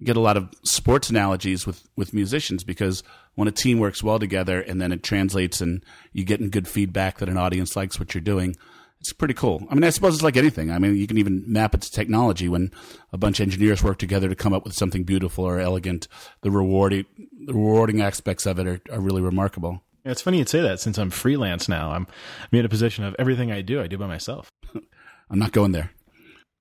get 0.01 0.15
a 0.15 0.21
lot 0.21 0.37
of 0.37 0.49
sports 0.63 1.09
analogies 1.09 1.67
with 1.67 1.83
with 1.97 2.13
musicians 2.13 2.63
because 2.63 3.03
when 3.35 3.47
a 3.47 3.51
team 3.51 3.79
works 3.79 4.03
well 4.03 4.19
together 4.19 4.61
and 4.61 4.81
then 4.81 4.91
it 4.91 5.03
translates 5.03 5.61
and 5.61 5.83
you 6.13 6.23
getting 6.23 6.49
good 6.49 6.67
feedback 6.67 7.17
that 7.19 7.29
an 7.29 7.37
audience 7.37 7.75
likes 7.75 7.99
what 7.99 8.13
you're 8.13 8.21
doing 8.21 8.55
it's 8.99 9.13
pretty 9.13 9.33
cool. 9.33 9.65
I 9.69 9.75
mean 9.75 9.83
i 9.83 9.89
suppose 9.89 10.15
it's 10.15 10.23
like 10.23 10.37
anything. 10.37 10.71
I 10.71 10.79
mean 10.79 10.95
you 10.95 11.07
can 11.07 11.17
even 11.17 11.43
map 11.47 11.73
it 11.73 11.81
to 11.81 11.91
technology. 11.91 12.49
When 12.49 12.71
a 13.13 13.17
bunch 13.17 13.39
of 13.39 13.45
engineers 13.45 13.83
work 13.83 13.97
together 13.97 14.27
to 14.27 14.35
come 14.35 14.53
up 14.53 14.65
with 14.65 14.73
something 14.73 15.03
beautiful 15.03 15.45
or 15.45 15.59
elegant 15.59 16.07
the 16.41 16.51
rewarding 16.51 17.05
the 17.45 17.53
rewarding 17.53 18.01
aspects 18.01 18.45
of 18.45 18.59
it 18.59 18.67
are, 18.67 18.81
are 18.91 18.99
really 18.99 19.21
remarkable. 19.21 19.83
Yeah, 20.05 20.11
it's 20.11 20.21
funny 20.21 20.39
you'd 20.39 20.49
say 20.49 20.61
that 20.61 20.79
since 20.79 20.97
i'm 20.97 21.09
freelance 21.09 21.69
now. 21.69 21.91
I'm 21.91 22.07
i'm 22.51 22.59
in 22.59 22.65
a 22.65 22.69
position 22.69 23.05
of 23.05 23.15
everything 23.17 23.51
i 23.51 23.61
do 23.61 23.81
i 23.81 23.87
do 23.87 23.97
by 23.97 24.07
myself. 24.07 24.51
I'm 25.31 25.39
not 25.39 25.51
going 25.51 25.71
there 25.71 25.91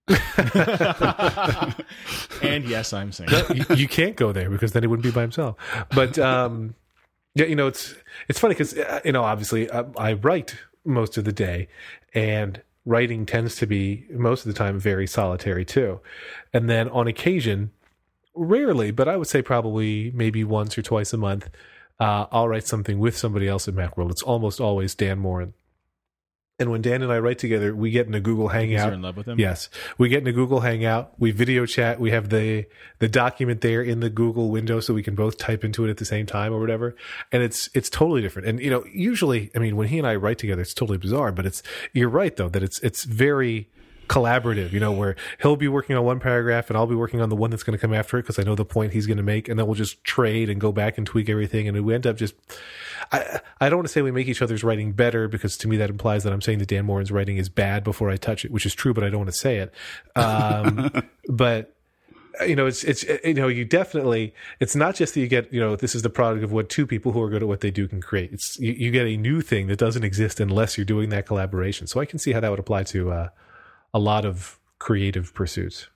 and 2.43 2.65
yes, 2.65 2.93
I'm 2.93 3.13
saying 3.13 3.31
you, 3.55 3.65
you, 3.77 3.89
can't 3.89 4.17
go 4.17 4.33
there 4.33 4.49
because 4.49 4.73
then 4.73 4.83
he 4.83 4.87
wouldn't 4.87 5.05
be 5.05 5.11
by 5.11 5.21
himself. 5.21 5.57
But 5.95 6.19
um, 6.19 6.75
yeah, 7.35 7.47
you 7.47 7.55
know, 7.55 7.67
it's 7.67 7.95
it's 8.29 8.39
funny 8.39 8.55
because 8.55 8.77
uh, 8.77 9.01
you 9.05 9.13
know, 9.13 9.23
obviously, 9.23 9.71
I, 9.71 9.81
uh, 9.81 9.91
I 9.99 10.13
write 10.15 10.57
most 10.85 11.19
of 11.19 11.25
the 11.25 11.33
day, 11.33 11.69
and 12.15 12.63
writing 12.87 13.27
tends 13.27 13.57
to 13.57 13.67
be 13.67 14.07
most 14.11 14.47
of 14.47 14.53
the 14.53 14.59
time 14.59 14.81
very 14.81 15.07
solitary 15.07 15.65
too. 15.65 16.01
And 16.55 16.71
then 16.71 16.89
on 16.89 17.07
occasion, 17.07 17.71
rarely, 18.35 18.91
but 18.91 19.09
I 19.09 19.19
would 19.19 19.29
say 19.29 19.43
probably 19.43 20.11
maybe 20.15 20.43
once 20.43 20.79
or 20.79 20.83
twice 20.83 21.13
a 21.13 21.19
month, 21.19 21.51
uh, 22.01 22.27
I'll 22.33 22.49
write 22.49 22.67
something 22.67 22.99
with 22.99 23.17
somebody 23.17 23.47
else 23.47 23.69
at 23.69 23.75
Macworld. 23.75 24.11
It's 24.11 24.23
almost 24.23 24.61
always 24.61 24.95
Dan 24.95 25.19
Moren. 25.19 25.53
And 26.61 26.73
when 26.73 26.83
Dan 26.83 27.03
and 27.03 27.13
I 27.13 27.21
write 27.21 27.39
together, 27.39 27.75
we 27.75 27.91
get 27.93 28.09
in 28.09 28.15
a 28.15 28.21
Google 28.21 28.49
Hangout. 28.49 28.87
You're 28.87 28.95
in 28.95 29.03
love 29.03 29.17
with 29.17 29.29
him. 29.29 29.39
Yes, 29.39 29.69
we 29.97 30.09
get 30.09 30.23
in 30.23 30.27
a 30.27 30.33
Google 30.33 30.61
Hangout. 30.61 31.13
We 31.17 31.31
video 31.31 31.67
chat. 31.67 32.01
We 32.01 32.11
have 32.11 32.31
the 32.31 32.67
the 32.99 33.09
document 33.09 33.61
there 33.61 33.81
in 33.81 34.01
the 34.01 34.11
Google 34.11 34.51
window, 34.51 34.81
so 34.81 34.93
we 34.93 35.05
can 35.05 35.15
both 35.15 35.39
type 35.39 35.63
into 35.63 35.85
it 35.85 35.91
at 35.91 35.99
the 35.99 36.05
same 36.05 36.27
time 36.27 36.53
or 36.53 36.59
whatever. 36.59 36.97
And 37.31 37.45
it's 37.45 37.71
it's 37.75 37.89
totally 37.89 38.23
different. 38.23 38.49
And 38.49 38.61
you 38.61 38.71
know, 38.71 38.85
usually, 38.93 39.53
I 39.55 39.61
mean, 39.61 39.77
when 39.77 39.87
he 39.87 39.99
and 39.99 40.07
I 40.07 40.17
write 40.17 40.39
together, 40.39 40.63
it's 40.63 40.75
totally 40.75 40.99
bizarre. 40.99 41.31
But 41.31 41.47
it's 41.47 41.63
you're 41.93 42.09
right 42.09 42.35
though 42.35 42.49
that 42.49 42.63
it's 42.65 42.81
it's 42.81 43.05
very 43.05 43.69
collaborative, 44.09 44.73
you 44.73 44.81
know, 44.81 44.93
where 44.93 45.17
he'll 45.41 45.57
be 45.57 45.69
working 45.69 45.97
on 45.97 46.05
one 46.05 46.21
paragraph 46.21 46.69
and 46.69 46.77
I'll 46.77 46.87
be 46.87 46.95
working 46.95 47.21
on 47.21 47.29
the 47.29 47.37
one 47.37 47.51
that's 47.51 47.63
going 47.63 47.77
to 47.77 47.81
come 47.81 47.95
after 47.95 48.19
it 48.19 48.23
because 48.23 48.39
I 48.39 48.43
know 48.43 48.55
the 48.55 48.65
point 48.65 48.93
he's 48.93 49.07
going 49.07 49.17
to 49.19 49.23
make, 49.23 49.49
and 49.49 49.59
then 49.59 49.67
we'll 49.67 49.75
just 49.75 50.03
trade 50.05 50.51
and 50.51 50.61
go 50.61 50.73
back 50.73 50.99
and 50.99 51.07
tweak 51.07 51.29
everything, 51.29 51.69
and 51.69 51.85
we 51.85 51.95
end 51.95 52.07
up 52.07 52.17
just. 52.17 52.35
I 53.13 53.41
I 53.61 53.69
don't 53.69 53.79
want 53.79 53.87
to 53.87 53.93
say 53.93 54.03
we 54.03 54.11
make 54.11 54.29
each 54.29 54.43
other's 54.43 54.65
writing 54.65 54.93
better 54.93 55.29
because 55.29 55.57
to 55.59 55.69
me 55.69 55.77
that 55.77 55.91
implies 55.91 56.25
that 56.25 56.33
I'm 56.33 56.41
saying 56.41 56.59
that 56.59 56.69
Dan 56.69 56.85
Moren's 56.85 57.13
writing 57.13 57.37
is 57.37 57.49
bad 57.49 57.85
before 57.85 58.11
I 58.11 58.17
touch 58.17 58.45
it, 58.45 58.51
which 58.51 58.67
is 58.67 58.75
true, 58.75 58.93
but 58.93 59.05
I 59.05 59.09
don't 59.11 59.21
want 59.21 59.31
to 59.31 59.39
say 59.39 59.59
it. 59.59 59.73
Um, 60.17 60.91
but 61.29 61.75
you 62.47 62.57
know, 62.57 62.67
it's 62.67 62.85
it's 62.85 63.05
you 63.25 63.35
know, 63.35 63.49
you 63.49 63.65
definitely 63.65 64.35
it's 64.61 64.77
not 64.77 64.95
just 64.95 65.15
that 65.15 65.21
you 65.21 65.29
get 65.29 65.53
you 65.53 65.61
know 65.61 65.77
this 65.77 65.95
is 65.95 66.03
the 66.03 66.11
product 66.11 66.45
of 66.45 66.53
what 66.53 66.69
two 66.69 66.87
people 66.87 67.13
who 67.13 67.23
are 67.23 67.29
good 67.29 67.43
at 67.43 67.49
what 67.49 67.61
they 67.61 67.71
do 67.71 67.89
can 67.89 68.01
create. 68.01 68.33
It's 68.33 68.59
you, 68.59 68.73
you 68.73 68.91
get 68.91 69.07
a 69.07 69.17
new 69.17 69.41
thing 69.41 69.67
that 69.69 69.79
doesn't 69.79 70.05
exist 70.05 70.41
unless 70.41 70.77
you're 70.77 70.85
doing 70.85 71.09
that 71.11 71.27
collaboration. 71.27 71.87
So 71.87 72.01
I 72.01 72.05
can 72.05 72.19
see 72.19 72.33
how 72.33 72.41
that 72.41 72.51
would 72.51 72.61
apply 72.61 72.85
to 72.85 73.11
uh, 73.11 73.29
a 73.93 73.99
lot 73.99 74.25
of 74.25 74.59
creative 74.79 75.35
pursuits. 75.35 75.89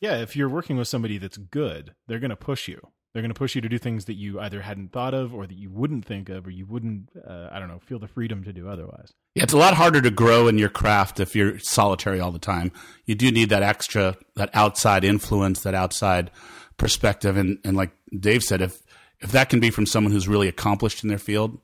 Yeah, 0.00 0.16
if 0.16 0.36
you're 0.36 0.48
working 0.48 0.76
with 0.76 0.88
somebody 0.88 1.18
that's 1.18 1.36
good, 1.36 1.94
they're 2.06 2.18
going 2.18 2.30
to 2.30 2.36
push 2.36 2.68
you. 2.68 2.80
They're 3.12 3.22
going 3.22 3.32
to 3.32 3.38
push 3.38 3.54
you 3.54 3.60
to 3.60 3.68
do 3.68 3.78
things 3.78 4.06
that 4.06 4.14
you 4.14 4.40
either 4.40 4.60
hadn't 4.60 4.90
thought 4.92 5.14
of 5.14 5.32
or 5.32 5.46
that 5.46 5.56
you 5.56 5.70
wouldn't 5.70 6.04
think 6.04 6.28
of 6.28 6.48
or 6.48 6.50
you 6.50 6.66
wouldn't, 6.66 7.10
uh, 7.16 7.48
I 7.52 7.60
don't 7.60 7.68
know, 7.68 7.78
feel 7.78 8.00
the 8.00 8.08
freedom 8.08 8.42
to 8.42 8.52
do 8.52 8.68
otherwise. 8.68 9.12
Yeah, 9.36 9.44
it's 9.44 9.52
a 9.52 9.56
lot 9.56 9.74
harder 9.74 10.00
to 10.02 10.10
grow 10.10 10.48
in 10.48 10.58
your 10.58 10.68
craft 10.68 11.20
if 11.20 11.36
you're 11.36 11.60
solitary 11.60 12.18
all 12.18 12.32
the 12.32 12.40
time. 12.40 12.72
You 13.06 13.14
do 13.14 13.30
need 13.30 13.50
that 13.50 13.62
extra, 13.62 14.16
that 14.34 14.50
outside 14.52 15.04
influence, 15.04 15.60
that 15.60 15.74
outside 15.74 16.32
perspective. 16.76 17.36
And, 17.36 17.58
and 17.64 17.76
like 17.76 17.92
Dave 18.18 18.42
said, 18.42 18.60
if, 18.60 18.82
if 19.20 19.30
that 19.30 19.48
can 19.48 19.60
be 19.60 19.70
from 19.70 19.86
someone 19.86 20.12
who's 20.12 20.26
really 20.26 20.48
accomplished 20.48 21.04
in 21.04 21.08
their 21.08 21.18
field, 21.18 21.60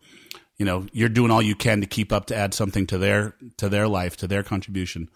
you 0.56 0.64
know, 0.64 0.86
you're 0.92 1.08
doing 1.08 1.32
all 1.32 1.42
you 1.42 1.56
can 1.56 1.80
to 1.80 1.86
keep 1.86 2.12
up 2.12 2.26
to 2.26 2.36
add 2.36 2.54
something 2.54 2.86
to 2.86 2.96
their, 2.96 3.34
to 3.56 3.68
their 3.68 3.88
life, 3.88 4.16
to 4.18 4.28
their 4.28 4.44
contribution. 4.44 5.08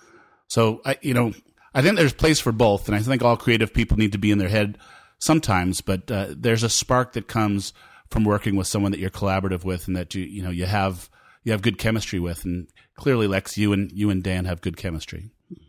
So 0.49 0.81
I, 0.85 0.99
you 1.03 1.15
know, 1.15 1.33
I 1.75 1.83
think 1.83 1.97
there's 1.97 2.13
place 2.13 2.41
for 2.41 2.53
both. 2.53 2.89
And 2.89 2.97
I 2.97 3.01
think 3.01 3.23
all 3.23 3.37
creative 3.37 3.75
people 3.75 3.97
need 3.97 4.13
to 4.13 4.19
be 4.19 4.31
in 4.31 4.39
their 4.39 4.49
head 4.49 4.79
sometimes, 5.19 5.81
but 5.81 6.11
uh, 6.11 6.29
there's 6.31 6.63
a 6.63 6.69
spark 6.69 7.15
that 7.15 7.29
comes 7.29 7.73
from 8.11 8.25
working 8.25 8.55
with 8.57 8.67
someone 8.67 8.93
that 8.93 9.01
you're 9.01 9.11
collaborative 9.11 9.65
with 9.65 9.89
and 9.89 9.97
that 9.97 10.15
you 10.15 10.23
you 10.23 10.43
know 10.43 10.51
you 10.51 10.67
have 10.67 11.11
you 11.43 11.53
have 11.53 11.63
good 11.63 11.79
chemistry 11.79 12.21
with 12.21 12.45
and 12.45 12.69
clearly 12.97 13.27
Lex 13.27 13.59
you 13.59 13.73
and 13.73 13.91
you 13.93 14.11
and 14.11 14.23
Dan 14.23 14.45
have 14.45 14.61
good 14.61 14.77
chemistry. 14.77 15.31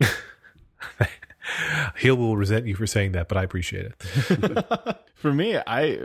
he 1.98 2.10
will 2.10 2.36
resent 2.36 2.66
you 2.66 2.74
for 2.74 2.86
saying 2.86 3.12
that, 3.12 3.28
but 3.28 3.38
I 3.38 3.42
appreciate 3.42 3.86
it. 3.86 4.98
for 5.14 5.32
me, 5.32 5.58
I 5.66 5.98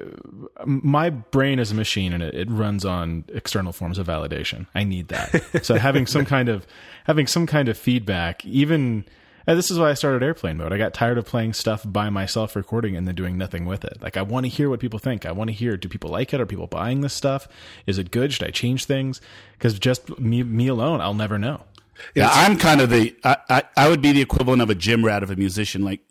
my 0.66 1.10
brain 1.10 1.60
is 1.60 1.72
a 1.72 1.76
machine 1.76 2.14
and 2.14 2.24
it, 2.24 2.34
it 2.34 2.50
runs 2.50 2.86
on 2.86 3.26
external 3.30 3.74
forms 3.74 3.98
of 3.98 4.08
validation. 4.08 4.68
I 4.74 4.84
need 4.84 5.10
that. 5.10 5.60
so 5.66 5.76
having 5.76 6.08
some 6.08 6.26
kind 6.26 6.50
of 6.50 6.66
having 7.06 7.28
some 7.28 7.46
kind 7.46 7.70
of 7.70 7.78
feedback, 7.78 8.46
even 8.46 9.06
and 9.48 9.58
this 9.58 9.72
is 9.72 9.80
why 9.80 9.90
I 9.90 9.96
started 9.96 10.24
airplane 10.24 10.58
mode. 10.58 10.72
I 10.72 10.78
got 10.78 10.94
tired 10.94 11.18
of 11.18 11.26
playing 11.26 11.54
stuff 11.54 11.84
by 11.86 12.10
myself, 12.10 12.56
recording 12.56 12.96
and 12.96 13.08
then 13.08 13.16
doing 13.16 13.38
nothing 13.38 13.66
with 13.66 13.84
it. 13.84 13.98
Like 14.02 14.18
I 14.18 14.22
want 14.22 14.46
to 14.46 14.50
hear 14.50 14.70
what 14.70 14.80
people 14.80 15.00
think. 15.00 15.26
I 15.26 15.32
want 15.32 15.50
to 15.50 15.54
hear: 15.54 15.78
Do 15.78 15.90
people 15.90 16.10
like 16.10 16.34
it? 16.34 16.42
Are 16.42 16.46
people 16.46 16.68
buying 16.68 17.02
this 17.02 17.14
stuff? 17.14 17.48
Is 17.86 17.98
it 17.98 18.12
good? 18.12 18.34
Should 18.34 18.48
I 18.48 18.52
change 18.52 18.86
things? 18.86 19.20
Because 19.54 19.80
just 19.80 20.20
me, 20.20 20.44
me 20.44 20.68
alone, 20.68 21.02
I'll 21.02 21.14
never 21.14 21.40
know. 21.40 21.64
Yeah, 22.16 22.30
I'm 22.32 22.58
kind 22.58 22.82
of 22.82 22.90
the 22.90 23.16
I, 23.24 23.38
I, 23.50 23.64
I 23.78 23.90
would 23.90 24.02
be 24.02 24.12
the 24.12 24.22
equivalent 24.22 24.62
of 24.62 24.70
a 24.70 24.76
gym 24.76 25.06
rat 25.06 25.24
of 25.24 25.32
a 25.32 25.36
musician. 25.36 25.84
Like 25.84 26.02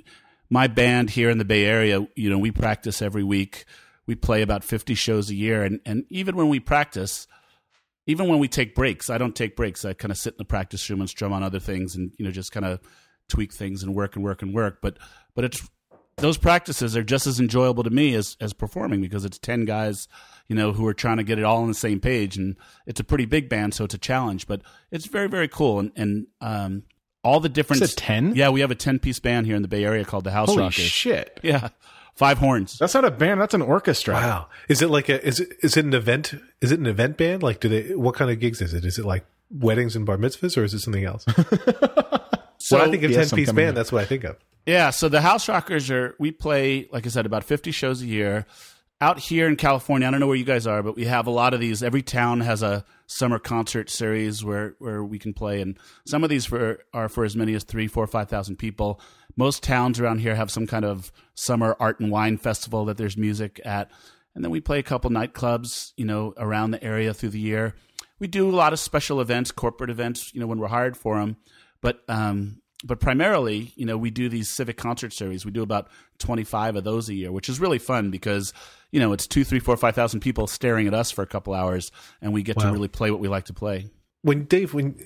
my 0.49 0.66
band 0.66 1.10
here 1.10 1.30
in 1.30 1.38
the 1.38 1.44
Bay 1.44 1.64
Area, 1.64 2.06
you 2.16 2.30
know, 2.30 2.38
we 2.38 2.50
practice 2.50 3.02
every 3.02 3.25
week. 3.25 3.64
We 4.06 4.14
play 4.14 4.42
about 4.42 4.64
50 4.64 4.94
shows 4.94 5.30
a 5.30 5.34
year, 5.34 5.62
and 5.62 5.80
and 5.87 6.04
even 6.10 6.37
when 6.37 6.49
we 6.49 6.58
practice, 6.60 7.28
even 8.06 8.28
when 8.28 8.38
we 8.38 8.49
take 8.49 8.75
breaks, 8.75 9.08
I 9.08 9.18
don't 9.18 9.37
take 9.37 9.56
breaks. 9.56 9.84
I 9.84 9.92
kind 9.92 10.10
of 10.10 10.18
sit 10.18 10.34
in 10.34 10.38
the 10.38 10.44
practice 10.44 10.88
room 10.90 11.00
and 11.00 11.08
strum 11.08 11.32
on 11.32 11.42
other 11.42 11.60
things, 11.60 11.94
and 11.94 12.12
you 12.18 12.25
know, 12.25 12.30
just 12.30 12.52
kind 12.52 12.66
of 12.66 12.80
tweak 13.28 13.52
things 13.52 13.82
and 13.82 13.94
work 13.94 14.16
and 14.16 14.25
work 14.25 14.42
and 14.42 14.52
work. 14.52 14.78
But 14.82 14.99
but 15.34 15.44
it's 15.44 15.68
those 16.16 16.38
practices 16.38 16.96
are 16.96 17.02
just 17.02 17.26
as 17.26 17.40
enjoyable 17.40 17.84
to 17.84 17.90
me 17.90 18.14
as 18.14 18.37
as 18.40 18.52
performing 18.52 19.00
because 19.00 19.25
it's 19.25 19.38
ten 19.38 19.64
guys, 19.64 20.08
you 20.50 20.57
know, 20.57 20.73
who 20.73 20.85
are 20.85 20.92
trying 20.92 21.19
to 21.19 21.23
get 21.23 21.38
it 21.38 21.45
all 21.45 21.62
on 21.62 21.69
the 21.69 21.75
same 21.75 22.00
page, 22.00 22.37
and 22.37 22.57
it's 22.85 22.99
a 22.99 23.04
pretty 23.04 23.25
big 23.25 23.49
band, 23.49 23.73
so 23.73 23.85
it's 23.85 23.95
a 23.95 23.99
challenge. 23.99 24.49
But 24.49 24.62
it's 24.90 25.07
very 25.07 25.28
very 25.28 25.47
cool, 25.47 25.78
and 25.78 25.92
and 25.95 26.26
um, 26.40 26.83
all 27.23 27.38
the 27.38 27.49
different 27.49 27.80
It's 27.83 27.92
a 27.92 27.97
10? 27.97 28.35
Yeah, 28.35 28.49
we 28.49 28.61
have 28.61 28.73
a 28.73 28.75
ten 28.75 28.99
piece 28.99 29.21
band 29.21 29.47
here 29.47 29.54
in 29.54 29.62
the 29.62 29.69
Bay 29.69 29.85
Area 29.85 30.04
called 30.04 30.25
the 30.25 30.33
House 30.33 30.49
Rockers. 30.49 30.57
Holy 30.57 30.64
Rockers. 30.64 30.85
shit! 30.85 31.38
Yeah, 31.45 31.69
five 32.16 32.38
horns. 32.38 32.78
That's 32.78 32.95
not 32.95 33.04
a 33.04 33.12
band. 33.12 33.40
That's 33.40 33.54
an 33.54 33.62
orchestra. 33.62 34.14
Wow, 34.14 34.49
is 34.69 34.83
it 34.83 34.90
like 34.90 35.09
a 35.09 35.25
is 35.25 35.38
it 35.38 35.52
is 35.62 35.76
it 35.76 35.85
an 35.85 35.95
event? 35.95 36.35
Is 36.61 36.73
it 36.73 36.80
an 36.80 36.87
event 36.87 37.16
band? 37.16 37.45
Like, 37.45 37.61
do 37.61 37.69
they? 37.69 37.95
What 37.95 38.16
kind 38.16 38.28
of 38.28 38.40
gigs 38.40 38.61
is 38.61 38.75
it? 38.75 38.85
Is 38.85 38.99
it 38.99 39.04
like 39.04 39.25
weddings 39.52 39.95
and 39.95 40.04
bar 40.04 40.16
mitzvahs, 40.16 40.57
or 40.59 40.64
is 40.64 40.75
it 40.75 40.80
something 40.80 41.04
else? 41.04 41.25
So 42.59 42.76
when 42.78 42.88
I 42.88 42.90
think 42.90 43.04
of 43.04 43.12
yes, 43.12 43.30
ten 43.30 43.37
piece 43.37 43.52
band, 43.52 43.76
to- 43.76 43.78
that's 43.78 43.92
what 43.92 44.02
I 44.02 44.04
think 44.04 44.25
of. 44.25 44.37
Yeah, 44.66 44.90
so 44.90 45.09
the 45.09 45.21
House 45.21 45.49
Rockers 45.49 45.90
are 45.90 46.14
we 46.19 46.33
play 46.33 46.88
like 46.92 47.07
I 47.07 47.09
said 47.09 47.25
about 47.25 47.45
50 47.45 47.71
shows 47.71 48.02
a 48.02 48.07
year. 48.07 48.47
Out 49.02 49.19
here 49.19 49.49
in 49.49 49.57
California, 49.57 50.07
I 50.07 50.11
don't 50.11 50.21
know 50.21 50.26
where 50.26 50.37
you 50.37 50.45
guys 50.45 50.66
are, 50.66 50.83
but 50.83 50.95
we 50.95 51.07
have 51.07 51.26
a 51.26 51.30
lot 51.30 51.54
of 51.54 51.61
these. 51.61 51.83
Every 51.83 52.02
town 52.02 52.40
has 52.40 52.62
a 52.62 52.85
summer 53.07 53.38
concert 53.38 53.88
series 53.88 54.45
where 54.45 54.75
where 54.78 55.02
we 55.02 55.19
can 55.19 55.33
play, 55.33 55.62
and 55.62 55.78
some 56.04 56.23
of 56.23 56.28
these 56.28 56.45
for 56.45 56.85
are 56.92 57.09
for 57.09 57.25
as 57.25 57.35
many 57.35 57.54
as 57.54 57.64
three, 57.64 57.87
four, 57.87 58.07
five 58.07 58.28
thousand 58.28 58.57
people. 58.57 59.00
Most 59.37 59.62
towns 59.62 59.99
around 59.99 60.19
here 60.19 60.35
have 60.35 60.50
some 60.50 60.66
kind 60.66 60.85
of 60.85 61.11
summer 61.35 61.78
art 61.80 61.99
and 62.00 62.11
wine 62.11 62.37
festival 62.37 62.85
that 62.85 62.99
there's 62.99 63.16
music 63.16 63.59
at, 63.64 63.90
and 64.35 64.45
then 64.45 64.50
we 64.50 64.61
play 64.61 64.78
a 64.78 64.83
couple 64.83 65.11
nightclubs, 65.11 65.95
you 65.97 66.04
know, 66.04 66.35
around 66.37 66.73
the 66.73 66.85
area 66.85 67.14
through 67.14 67.30
the 67.30 67.40
year. 67.40 67.75
We 68.19 68.26
do 68.26 68.50
a 68.50 68.52
lot 68.52 68.75
of 68.75 68.78
special 68.78 69.23
events, 69.23 69.50
corporate 69.50 69.88
events, 69.88 70.35
you 70.35 70.40
know, 70.40 70.47
when 70.47 70.59
we're 70.59 70.69
hired 70.69 70.95
for 70.95 71.19
them, 71.19 71.38
but 71.80 72.02
um, 72.07 72.60
but 72.84 73.00
primarily, 73.00 73.72
you 73.76 73.84
know, 73.84 73.99
we 73.99 74.10
do 74.10 74.28
these 74.28 74.49
civic 74.49 74.76
concert 74.76 75.12
series. 75.12 75.44
We 75.44 75.50
do 75.50 75.62
about 75.62 75.88
25 76.18 76.76
of 76.76 76.84
those 76.84 77.08
a 77.08 77.14
year, 77.14 77.30
which 77.30 77.49
is 77.49 77.60
really 77.60 77.78
fun 77.78 78.10
because, 78.10 78.52
you 78.90 79.00
know, 79.00 79.12
it's 79.12 79.26
two, 79.26 79.44
three, 79.44 79.60
four, 79.60 79.76
five 79.76 79.94
thousand 79.94 80.20
people 80.20 80.46
staring 80.46 80.87
at 80.87 80.94
us 80.94 81.10
for 81.10 81.22
a 81.22 81.26
couple 81.26 81.52
hours 81.52 81.92
and 82.22 82.32
we 82.32 82.42
get 82.42 82.58
to 82.58 82.70
really 82.70 82.88
play 82.88 83.10
what 83.10 83.20
we 83.20 83.28
like 83.28 83.44
to 83.46 83.54
play. 83.54 83.90
When 84.22 84.44
Dave, 84.44 84.75
when 84.75 84.96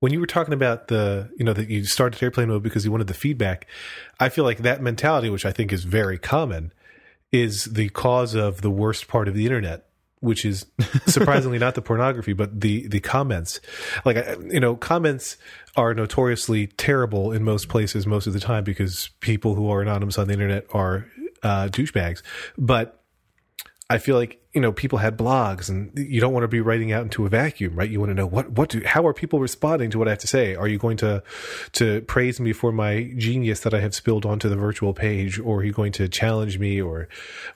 when 0.00 0.12
you 0.12 0.20
were 0.20 0.26
talking 0.26 0.52
about 0.52 0.88
the, 0.88 1.30
you 1.38 1.44
know, 1.44 1.52
that 1.52 1.70
you 1.70 1.84
started 1.84 2.20
airplane 2.22 2.48
mode 2.48 2.62
because 2.62 2.84
you 2.84 2.90
wanted 2.90 3.06
the 3.06 3.14
feedback, 3.14 3.68
I 4.18 4.28
feel 4.30 4.44
like 4.44 4.58
that 4.58 4.82
mentality, 4.82 5.30
which 5.30 5.46
I 5.46 5.52
think 5.52 5.72
is 5.72 5.84
very 5.84 6.18
common, 6.18 6.72
is 7.30 7.66
the 7.66 7.88
cause 7.90 8.34
of 8.34 8.62
the 8.62 8.70
worst 8.70 9.06
part 9.06 9.28
of 9.28 9.34
the 9.34 9.46
internet. 9.46 9.86
Which 10.22 10.44
is 10.44 10.66
surprisingly 11.06 11.58
not 11.58 11.74
the 11.74 11.82
pornography, 11.82 12.32
but 12.32 12.60
the 12.60 12.86
the 12.86 13.00
comments. 13.00 13.60
Like 14.04 14.16
you 14.50 14.60
know, 14.60 14.76
comments 14.76 15.36
are 15.76 15.94
notoriously 15.94 16.68
terrible 16.68 17.32
in 17.32 17.42
most 17.42 17.68
places 17.68 18.06
most 18.06 18.26
of 18.26 18.32
the 18.32 18.40
time 18.40 18.62
because 18.64 19.10
people 19.20 19.54
who 19.54 19.68
are 19.70 19.82
anonymous 19.82 20.18
on 20.18 20.28
the 20.28 20.32
internet 20.32 20.66
are 20.72 21.06
uh, 21.42 21.68
douchebags. 21.68 22.22
But 22.56 23.01
I 23.92 23.98
feel 23.98 24.16
like 24.16 24.40
you 24.52 24.60
know 24.60 24.72
people 24.72 24.98
had 24.98 25.18
blogs, 25.18 25.68
and 25.68 25.92
you 25.98 26.20
don't 26.20 26.32
want 26.32 26.44
to 26.44 26.48
be 26.48 26.60
writing 26.60 26.92
out 26.92 27.02
into 27.02 27.26
a 27.26 27.28
vacuum, 27.28 27.76
right? 27.76 27.88
You 27.88 28.00
want 28.00 28.10
to 28.10 28.14
know 28.14 28.26
what 28.26 28.50
what 28.52 28.70
do 28.70 28.82
how 28.84 29.06
are 29.06 29.12
people 29.12 29.38
responding 29.38 29.90
to 29.90 29.98
what 29.98 30.08
I 30.08 30.12
have 30.12 30.18
to 30.20 30.26
say? 30.26 30.54
Are 30.54 30.66
you 30.66 30.78
going 30.78 30.96
to 30.98 31.22
to 31.72 32.00
praise 32.02 32.40
me 32.40 32.52
for 32.52 32.72
my 32.72 33.12
genius 33.16 33.60
that 33.60 33.74
I 33.74 33.80
have 33.80 33.94
spilled 33.94 34.24
onto 34.24 34.48
the 34.48 34.56
virtual 34.56 34.94
page, 34.94 35.38
or 35.38 35.58
are 35.58 35.64
you 35.64 35.72
going 35.72 35.92
to 35.92 36.08
challenge 36.08 36.58
me, 36.58 36.80
or 36.80 37.08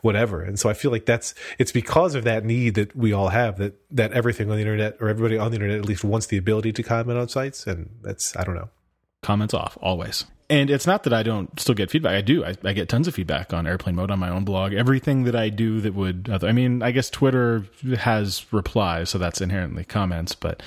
whatever? 0.03 0.43
And 0.43 0.59
so 0.59 0.69
I 0.69 0.75
feel 0.75 0.91
like 0.91 1.07
that's 1.07 1.35
it's 1.59 1.73
because 1.73 2.15
of 2.15 2.25
that 2.25 2.45
need 2.45 2.75
that 2.75 2.95
we 2.95 3.13
all 3.13 3.29
have 3.29 3.57
that 3.57 3.81
that 3.91 4.13
everything 4.13 4.51
on 4.51 4.57
the 4.57 4.63
internet 4.63 4.97
or 5.01 5.09
everybody 5.09 5.39
on 5.39 5.51
the 5.51 5.57
internet 5.57 5.79
at 5.79 5.87
least 5.87 6.05
wants 6.05 6.27
the 6.27 6.37
ability 6.37 6.73
to 6.75 6.83
comment 6.83 7.19
on 7.19 7.29
sites, 7.29 7.67
and 7.67 7.91
that's 8.03 8.37
I 8.37 8.45
don't 8.45 8.55
know. 8.55 8.69
comments 9.23 9.55
off 9.55 9.79
always. 9.81 10.27
And 10.49 10.71
it's 10.71 10.87
not 10.87 11.03
that 11.03 11.13
I 11.13 11.23
don't 11.23 11.59
still 11.59 11.75
get 11.75 11.91
feedback. 11.91 12.15
I 12.15 12.21
do. 12.21 12.45
I, 12.45 12.55
I 12.63 12.73
get 12.73 12.89
tons 12.89 13.09
of 13.09 13.15
feedback 13.15 13.53
on 13.53 13.67
airplane 13.67 13.97
mode 13.97 14.11
on 14.11 14.19
my 14.19 14.29
own 14.29 14.45
blog. 14.45 14.73
Everything 14.75 15.25
that 15.25 15.35
I 15.35 15.49
do 15.49 15.81
that 15.81 15.95
would, 15.95 16.31
I 16.31 16.53
mean, 16.53 16.83
I 16.83 16.93
guess 16.93 17.11
Twitter 17.11 17.67
has 17.99 18.47
replies, 18.53 19.11
so 19.11 19.19
that's 19.19 19.41
inherently 19.41 19.85
comments. 19.85 20.37
But 20.37 20.63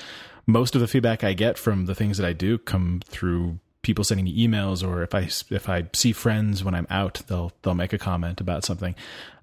most 0.46 0.74
of 0.74 0.82
the 0.82 0.86
feedback 0.86 1.24
I 1.24 1.32
get 1.32 1.56
from 1.56 1.86
the 1.86 1.94
things 1.94 2.18
that 2.18 2.26
I 2.26 2.34
do 2.34 2.58
come 2.58 3.00
through 3.06 3.58
people 3.82 4.04
sending 4.04 4.26
me 4.26 4.46
emails, 4.46 4.86
or 4.86 5.02
if 5.02 5.14
I 5.14 5.28
if 5.54 5.68
I 5.68 5.86
see 5.94 6.12
friends 6.12 6.62
when 6.62 6.74
I'm 6.74 6.86
out, 6.90 7.22
they'll 7.28 7.52
they'll 7.62 7.74
make 7.74 7.92
a 7.94 7.98
comment 7.98 8.40
about 8.40 8.64
something. 8.64 8.94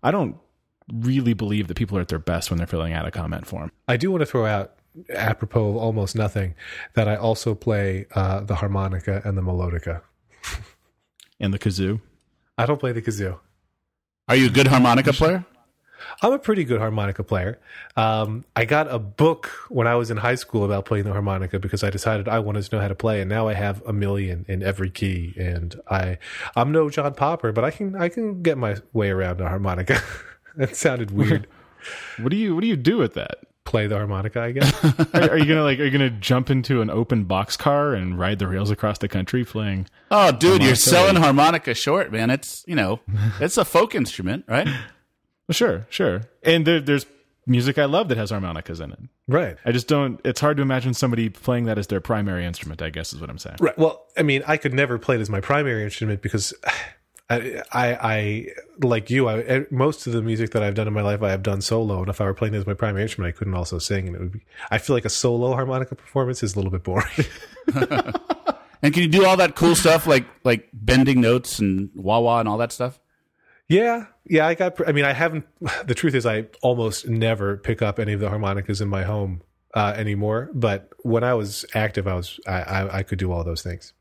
I 0.03 0.11
don't 0.11 0.37
really 0.93 1.33
believe 1.33 1.67
that 1.67 1.75
people 1.75 1.97
are 1.97 2.01
at 2.01 2.07
their 2.09 2.19
best 2.19 2.49
when 2.49 2.57
they're 2.57 2.67
filling 2.67 2.93
out 2.93 3.07
a 3.07 3.11
comment 3.11 3.47
form. 3.47 3.71
I 3.87 3.97
do 3.97 4.11
want 4.11 4.21
to 4.21 4.25
throw 4.25 4.45
out, 4.45 4.73
apropos 5.09 5.69
of 5.69 5.75
almost 5.77 6.15
nothing, 6.15 6.55
that 6.93 7.07
I 7.07 7.15
also 7.15 7.55
play 7.55 8.05
uh, 8.13 8.41
the 8.41 8.55
harmonica 8.55 9.21
and 9.25 9.37
the 9.37 9.41
melodica. 9.41 10.01
And 11.39 11.53
the 11.53 11.59
kazoo. 11.59 12.01
I 12.57 12.65
don't 12.65 12.79
play 12.79 12.91
the 12.91 13.01
kazoo. 13.01 13.39
Are 14.27 14.35
you 14.35 14.47
a 14.47 14.49
good 14.49 14.67
harmonica 14.67 15.13
player? 15.13 15.45
I'm 16.21 16.33
a 16.33 16.39
pretty 16.39 16.63
good 16.63 16.79
harmonica 16.79 17.23
player. 17.23 17.59
Um, 17.95 18.45
I 18.55 18.65
got 18.65 18.91
a 18.91 18.99
book 18.99 19.47
when 19.69 19.87
I 19.87 19.95
was 19.95 20.11
in 20.11 20.17
high 20.17 20.35
school 20.35 20.63
about 20.63 20.85
playing 20.85 21.05
the 21.05 21.11
harmonica 21.11 21.59
because 21.59 21.83
I 21.83 21.89
decided 21.89 22.27
I 22.27 22.39
wanted 22.39 22.63
to 22.63 22.75
know 22.75 22.81
how 22.81 22.87
to 22.87 22.95
play, 22.95 23.21
and 23.21 23.29
now 23.29 23.47
I 23.47 23.53
have 23.53 23.81
a 23.85 23.93
million 23.93 24.45
in 24.47 24.63
every 24.63 24.89
key. 24.89 25.33
And 25.37 25.79
I, 25.89 26.17
I'm 26.55 26.71
no 26.71 26.89
John 26.89 27.13
Popper, 27.13 27.51
but 27.51 27.63
I 27.63 27.71
can 27.71 27.95
I 27.95 28.09
can 28.09 28.41
get 28.41 28.57
my 28.57 28.77
way 28.93 29.09
around 29.09 29.41
a 29.41 29.47
harmonica. 29.47 30.01
that 30.55 30.75
sounded 30.75 31.11
weird. 31.11 31.47
What 32.19 32.29
do 32.29 32.37
you 32.37 32.55
What 32.55 32.61
do 32.61 32.67
you 32.67 32.77
do 32.77 32.97
with 32.97 33.13
that? 33.13 33.46
Play 33.67 33.87
the 33.87 33.97
harmonica, 33.97 34.39
I 34.39 34.53
guess. 34.53 34.73
Are, 35.13 35.31
are 35.31 35.37
you 35.37 35.43
gonna 35.43 35.63
like? 35.63 35.77
Are 35.77 35.83
you 35.83 35.91
gonna 35.91 36.09
jump 36.09 36.49
into 36.49 36.81
an 36.81 36.89
open 36.89 37.25
box 37.25 37.57
car 37.57 37.93
and 37.93 38.17
ride 38.17 38.39
the 38.39 38.47
rails 38.47 38.71
across 38.71 38.97
the 38.99 39.09
country 39.09 39.43
playing? 39.43 39.87
Oh, 40.09 40.31
dude, 40.31 40.63
you're 40.63 40.73
selling 40.73 41.17
harmonica 41.17 41.73
short, 41.73 42.09
man. 42.09 42.29
It's 42.29 42.63
you 42.65 42.75
know, 42.75 43.01
it's 43.41 43.57
a 43.57 43.65
folk 43.65 43.93
instrument, 43.93 44.45
right? 44.47 44.67
Well, 44.67 44.77
sure, 45.51 45.85
sure. 45.89 46.21
And 46.43 46.65
there, 46.65 46.79
there's 46.79 47.05
music 47.45 47.77
I 47.77 47.85
love 47.85 48.07
that 48.07 48.17
has 48.17 48.29
harmonicas 48.29 48.79
in 48.79 48.93
it. 48.93 48.99
right. 49.27 49.57
I 49.65 49.73
just 49.73 49.89
don't. 49.89 50.21
It's 50.23 50.39
hard 50.39 50.55
to 50.57 50.63
imagine 50.63 50.93
somebody 50.93 51.27
playing 51.27 51.65
that 51.65 51.77
as 51.77 51.87
their 51.87 51.99
primary 51.99 52.45
instrument. 52.45 52.81
I 52.81 52.89
guess 52.89 53.11
is 53.11 53.19
what 53.19 53.29
I'm 53.29 53.37
saying. 53.37 53.57
Right. 53.59 53.77
Well, 53.77 54.05
I 54.17 54.23
mean, 54.23 54.43
I 54.47 54.55
could 54.55 54.73
never 54.73 54.97
play 54.97 55.15
it 55.17 55.21
as 55.21 55.29
my 55.29 55.41
primary 55.41 55.83
instrument 55.83 56.21
because 56.21 56.53
I, 57.29 57.63
I, 57.73 58.47
like 58.81 59.09
you. 59.09 59.27
I 59.27 59.65
most 59.69 60.07
of 60.07 60.13
the 60.13 60.21
music 60.21 60.51
that 60.51 60.63
I've 60.63 60.75
done 60.75 60.87
in 60.87 60.93
my 60.93 61.01
life, 61.01 61.21
I 61.21 61.31
have 61.31 61.43
done 61.43 61.61
solo. 61.61 61.99
And 61.99 62.09
if 62.09 62.21
I 62.21 62.25
were 62.25 62.33
playing 62.33 62.55
as 62.55 62.65
my 62.65 62.73
primary 62.73 63.03
instrument, 63.03 63.35
I 63.35 63.37
couldn't 63.37 63.53
also 63.53 63.79
sing, 63.79 64.07
and 64.07 64.15
it 64.15 64.19
would 64.19 64.31
be. 64.31 64.41
I 64.71 64.77
feel 64.77 64.95
like 64.95 65.05
a 65.05 65.09
solo 65.09 65.53
harmonica 65.53 65.95
performance 65.95 66.41
is 66.41 66.55
a 66.55 66.59
little 66.59 66.71
bit 66.71 66.83
boring. 66.83 67.25
And 68.81 68.93
can 68.93 69.03
you 69.03 69.09
do 69.09 69.25
all 69.25 69.37
that 69.37 69.55
cool 69.55 69.75
stuff 69.75 70.07
like 70.07 70.25
like 70.43 70.69
bending 70.73 71.21
notes 71.21 71.59
and 71.59 71.89
wah 71.95 72.19
wah 72.19 72.39
and 72.39 72.47
all 72.47 72.57
that 72.57 72.71
stuff? 72.71 72.99
yeah, 73.67 74.05
yeah. 74.25 74.47
I 74.47 74.53
got. 74.53 74.87
I 74.87 74.91
mean, 74.91 75.05
I 75.05 75.13
haven't. 75.13 75.45
The 75.85 75.95
truth 75.95 76.15
is, 76.15 76.25
I 76.25 76.47
almost 76.61 77.07
never 77.07 77.57
pick 77.57 77.81
up 77.81 77.99
any 77.99 78.13
of 78.13 78.19
the 78.19 78.29
harmonicas 78.29 78.81
in 78.81 78.87
my 78.87 79.03
home 79.03 79.41
uh, 79.73 79.93
anymore. 79.95 80.49
But 80.53 80.89
when 80.99 81.23
I 81.23 81.33
was 81.33 81.65
active, 81.73 82.07
I 82.07 82.13
was. 82.13 82.39
I, 82.47 82.61
I, 82.61 82.97
I 82.99 83.03
could 83.03 83.19
do 83.19 83.31
all 83.31 83.43
those 83.43 83.61
things. 83.61 83.93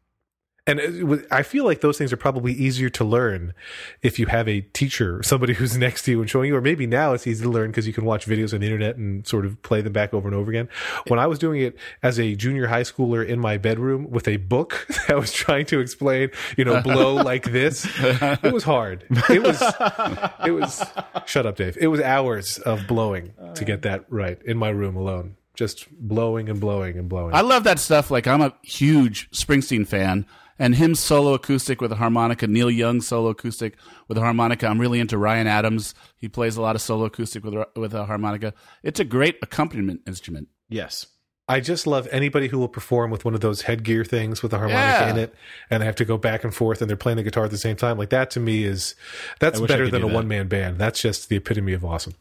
And 0.68 0.80
it 0.80 1.26
I 1.30 1.42
feel 1.42 1.64
like 1.64 1.80
those 1.80 1.96
things 1.96 2.12
are 2.12 2.16
probably 2.16 2.52
easier 2.52 2.88
to 2.90 3.04
learn 3.04 3.54
if 4.02 4.18
you 4.18 4.26
have 4.26 4.48
a 4.48 4.62
teacher, 4.62 5.22
somebody 5.22 5.54
who's 5.58 5.76
next 5.76 6.02
to 6.02 6.10
you 6.10 6.20
and 6.20 6.28
showing 6.28 6.48
you, 6.48 6.56
or 6.56 6.60
maybe 6.60 6.86
now 6.86 7.12
it's 7.12 7.26
easy 7.26 7.44
to 7.44 7.50
learn 7.50 7.70
because 7.70 7.86
you 7.86 7.92
can 7.92 8.04
watch 8.04 8.26
videos 8.26 8.52
on 8.52 8.60
the 8.60 8.66
internet 8.66 8.96
and 8.96 9.26
sort 9.26 9.46
of 9.46 9.62
play 9.62 9.80
them 9.80 9.92
back 9.92 10.12
over 10.12 10.26
and 10.26 10.36
over 10.36 10.50
again. 10.50 10.68
When 11.06 11.20
I 11.20 11.26
was 11.28 11.38
doing 11.38 11.60
it 11.60 11.76
as 12.02 12.18
a 12.18 12.34
junior 12.34 12.66
high 12.66 12.82
schooler 12.82 13.26
in 13.26 13.38
my 13.38 13.58
bedroom 13.58 14.10
with 14.10 14.26
a 14.26 14.38
book 14.38 14.86
that 15.08 15.16
was 15.16 15.32
trying 15.32 15.66
to 15.66 15.78
explain, 15.78 16.30
you 16.56 16.64
know, 16.64 16.80
blow 16.82 17.14
like 17.22 17.44
this, 17.52 17.86
it 18.00 18.52
was 18.52 18.64
hard. 18.64 19.04
It 19.30 19.42
was, 19.42 19.62
it 20.44 20.50
was, 20.50 20.84
shut 21.26 21.46
up, 21.46 21.56
Dave. 21.56 21.76
It 21.80 21.86
was 21.88 22.00
hours 22.00 22.58
of 22.58 22.86
blowing 22.88 23.32
to 23.54 23.64
get 23.64 23.82
that 23.82 24.04
right 24.08 24.40
in 24.44 24.56
my 24.56 24.70
room 24.70 24.96
alone. 24.96 25.36
Just 25.54 25.90
blowing 25.90 26.50
and 26.50 26.60
blowing 26.60 26.98
and 26.98 27.08
blowing. 27.08 27.34
I 27.34 27.40
love 27.40 27.64
that 27.64 27.78
stuff. 27.78 28.10
Like 28.10 28.26
I'm 28.26 28.42
a 28.42 28.52
huge 28.62 29.30
Springsteen 29.30 29.86
fan, 29.86 30.26
and 30.58 30.74
him 30.76 30.94
solo 30.94 31.34
acoustic 31.34 31.80
with 31.80 31.92
a 31.92 31.96
harmonica, 31.96 32.46
Neil 32.46 32.70
Young 32.70 33.00
solo 33.00 33.30
acoustic 33.30 33.76
with 34.08 34.18
a 34.18 34.20
harmonica. 34.20 34.66
I'm 34.66 34.80
really 34.80 35.00
into 35.00 35.18
Ryan 35.18 35.46
Adams. 35.46 35.94
He 36.16 36.28
plays 36.28 36.56
a 36.56 36.62
lot 36.62 36.76
of 36.76 36.82
solo 36.82 37.04
acoustic 37.06 37.44
with 37.44 37.54
a, 37.54 37.68
with 37.76 37.94
a 37.94 38.06
harmonica. 38.06 38.54
It's 38.82 39.00
a 39.00 39.04
great 39.04 39.36
accompaniment 39.42 40.00
instrument. 40.06 40.48
Yes. 40.68 41.06
I 41.48 41.60
just 41.60 41.86
love 41.86 42.08
anybody 42.10 42.48
who 42.48 42.58
will 42.58 42.68
perform 42.68 43.12
with 43.12 43.24
one 43.24 43.32
of 43.34 43.40
those 43.40 43.62
headgear 43.62 44.04
things 44.04 44.42
with 44.42 44.52
a 44.52 44.58
harmonica 44.58 44.80
Yeah. 45.04 45.10
in 45.10 45.16
it, 45.18 45.34
and 45.70 45.80
they 45.80 45.86
have 45.86 45.94
to 45.96 46.04
go 46.04 46.18
back 46.18 46.42
and 46.42 46.52
forth, 46.52 46.80
and 46.80 46.90
they're 46.90 46.96
playing 46.96 47.18
the 47.18 47.22
guitar 47.22 47.44
at 47.44 47.52
the 47.52 47.58
same 47.58 47.76
time. 47.76 47.98
Like 47.98 48.10
that 48.10 48.30
to 48.32 48.40
me 48.40 48.64
is 48.64 48.96
that's 49.38 49.58
I 49.58 49.62
wish 49.62 49.70
I 49.70 49.74
better 49.74 49.88
than 49.88 50.02
a 50.02 50.08
one 50.08 50.26
man 50.26 50.48
band. 50.48 50.78
That's 50.78 51.00
just 51.00 51.28
the 51.28 51.36
epitome 51.36 51.72
of 51.72 51.84
awesome. 51.84 52.14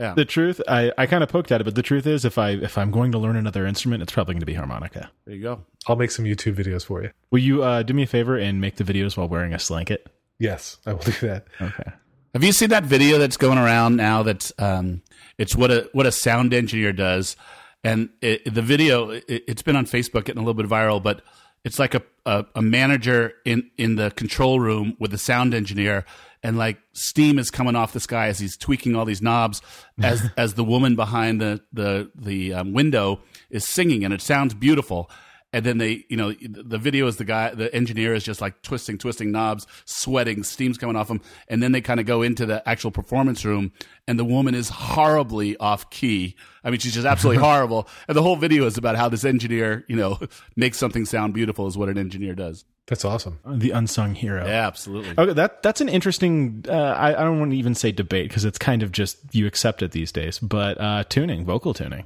Yeah. 0.00 0.14
The 0.14 0.24
truth, 0.24 0.62
I, 0.66 0.92
I 0.96 1.04
kind 1.04 1.22
of 1.22 1.28
poked 1.28 1.52
at 1.52 1.60
it, 1.60 1.64
but 1.64 1.74
the 1.74 1.82
truth 1.82 2.06
is, 2.06 2.24
if 2.24 2.38
I 2.38 2.52
if 2.52 2.78
I'm 2.78 2.90
going 2.90 3.12
to 3.12 3.18
learn 3.18 3.36
another 3.36 3.66
instrument, 3.66 4.02
it's 4.02 4.12
probably 4.12 4.32
going 4.32 4.40
to 4.40 4.46
be 4.46 4.54
harmonica. 4.54 5.10
There 5.26 5.34
you 5.34 5.42
go. 5.42 5.60
I'll 5.86 5.96
make 5.96 6.10
some 6.10 6.24
YouTube 6.24 6.54
videos 6.54 6.86
for 6.86 7.02
you. 7.02 7.10
Will 7.30 7.40
you 7.40 7.62
uh, 7.62 7.82
do 7.82 7.92
me 7.92 8.04
a 8.04 8.06
favor 8.06 8.38
and 8.38 8.62
make 8.62 8.76
the 8.76 8.84
videos 8.84 9.18
while 9.18 9.28
wearing 9.28 9.52
a 9.52 9.58
slanket? 9.58 10.08
Yes, 10.38 10.78
I 10.86 10.94
will 10.94 11.00
do 11.00 11.12
that. 11.26 11.46
Okay. 11.60 11.92
Have 12.32 12.42
you 12.42 12.52
seen 12.52 12.70
that 12.70 12.84
video 12.84 13.18
that's 13.18 13.36
going 13.36 13.58
around 13.58 13.96
now? 13.96 14.22
That's 14.22 14.52
um, 14.58 15.02
it's 15.36 15.54
what 15.54 15.70
a 15.70 15.90
what 15.92 16.06
a 16.06 16.12
sound 16.12 16.54
engineer 16.54 16.94
does, 16.94 17.36
and 17.84 18.08
it, 18.22 18.54
the 18.54 18.62
video 18.62 19.10
it, 19.10 19.24
it's 19.28 19.62
been 19.62 19.76
on 19.76 19.84
Facebook 19.84 20.24
getting 20.24 20.42
a 20.42 20.46
little 20.46 20.54
bit 20.54 20.66
viral, 20.66 21.02
but 21.02 21.22
it's 21.64 21.78
like 21.78 21.94
a, 21.94 22.02
a 22.24 22.46
a 22.54 22.62
manager 22.62 23.34
in 23.44 23.70
in 23.76 23.96
the 23.96 24.10
control 24.12 24.60
room 24.60 24.96
with 24.98 25.10
the 25.10 25.18
sound 25.18 25.52
engineer, 25.52 26.06
and 26.42 26.56
like 26.56 26.78
steam 26.92 27.38
is 27.38 27.50
coming 27.50 27.76
off 27.76 27.92
this 27.92 28.06
guy 28.06 28.28
as 28.28 28.38
he's 28.38 28.56
tweaking 28.56 28.96
all 28.96 29.04
these 29.04 29.22
knobs, 29.22 29.62
as 30.02 30.22
as 30.36 30.54
the 30.54 30.64
woman 30.64 30.96
behind 30.96 31.40
the 31.40 31.60
the 31.72 32.10
the 32.14 32.54
um, 32.54 32.72
window 32.72 33.20
is 33.50 33.66
singing, 33.66 34.04
and 34.04 34.14
it 34.14 34.20
sounds 34.20 34.54
beautiful. 34.54 35.10
And 35.52 35.66
then 35.66 35.78
they, 35.78 36.04
you 36.08 36.16
know, 36.16 36.32
the 36.32 36.78
video 36.78 37.08
is 37.08 37.16
the 37.16 37.24
guy, 37.24 37.52
the 37.52 37.74
engineer 37.74 38.14
is 38.14 38.22
just 38.22 38.40
like 38.40 38.62
twisting, 38.62 38.98
twisting 38.98 39.32
knobs, 39.32 39.66
sweating, 39.84 40.44
steam's 40.44 40.78
coming 40.78 40.94
off 40.94 41.10
him. 41.10 41.20
And 41.48 41.60
then 41.60 41.72
they 41.72 41.80
kind 41.80 41.98
of 41.98 42.06
go 42.06 42.22
into 42.22 42.46
the 42.46 42.66
actual 42.68 42.92
performance 42.92 43.44
room, 43.44 43.72
and 44.06 44.16
the 44.16 44.24
woman 44.24 44.54
is 44.54 44.68
horribly 44.68 45.56
off 45.56 45.90
key. 45.90 46.36
I 46.62 46.70
mean, 46.70 46.78
she's 46.78 46.94
just 46.94 47.06
absolutely 47.06 47.42
horrible. 47.44 47.88
And 48.06 48.16
the 48.16 48.22
whole 48.22 48.36
video 48.36 48.64
is 48.66 48.78
about 48.78 48.94
how 48.94 49.08
this 49.08 49.24
engineer, 49.24 49.84
you 49.88 49.96
know, 49.96 50.20
makes 50.56 50.78
something 50.78 51.04
sound 51.04 51.34
beautiful, 51.34 51.66
is 51.66 51.76
what 51.76 51.88
an 51.88 51.98
engineer 51.98 52.34
does. 52.36 52.64
That's 52.86 53.04
awesome. 53.04 53.38
The 53.46 53.70
unsung 53.70 54.14
hero. 54.14 54.44
Yeah, 54.46 54.66
absolutely. 54.66 55.14
Okay, 55.16 55.32
that 55.32 55.62
that's 55.62 55.80
an 55.80 55.88
interesting. 55.88 56.64
Uh, 56.68 56.72
I, 56.72 57.10
I 57.20 57.24
don't 57.24 57.38
want 57.38 57.52
to 57.52 57.56
even 57.56 57.74
say 57.74 57.92
debate 57.92 58.28
because 58.28 58.44
it's 58.44 58.58
kind 58.58 58.82
of 58.82 58.90
just 58.90 59.18
you 59.32 59.46
accept 59.46 59.82
it 59.82 59.92
these 59.92 60.10
days. 60.10 60.40
But 60.40 60.80
uh, 60.80 61.04
tuning, 61.08 61.44
vocal 61.44 61.72
tuning, 61.72 62.04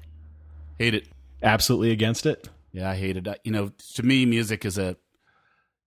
Hate 0.79 0.95
it. 0.95 1.09
absolutely 1.43 1.91
against 1.91 2.27
it. 2.27 2.49
Yeah, 2.75 2.91
I 2.91 2.97
hate 2.97 3.17
it. 3.17 3.41
You 3.45 3.53
know, 3.53 3.71
to 3.95 4.03
me, 4.03 4.27
music 4.27 4.65
is 4.65 4.77
a 4.77 4.97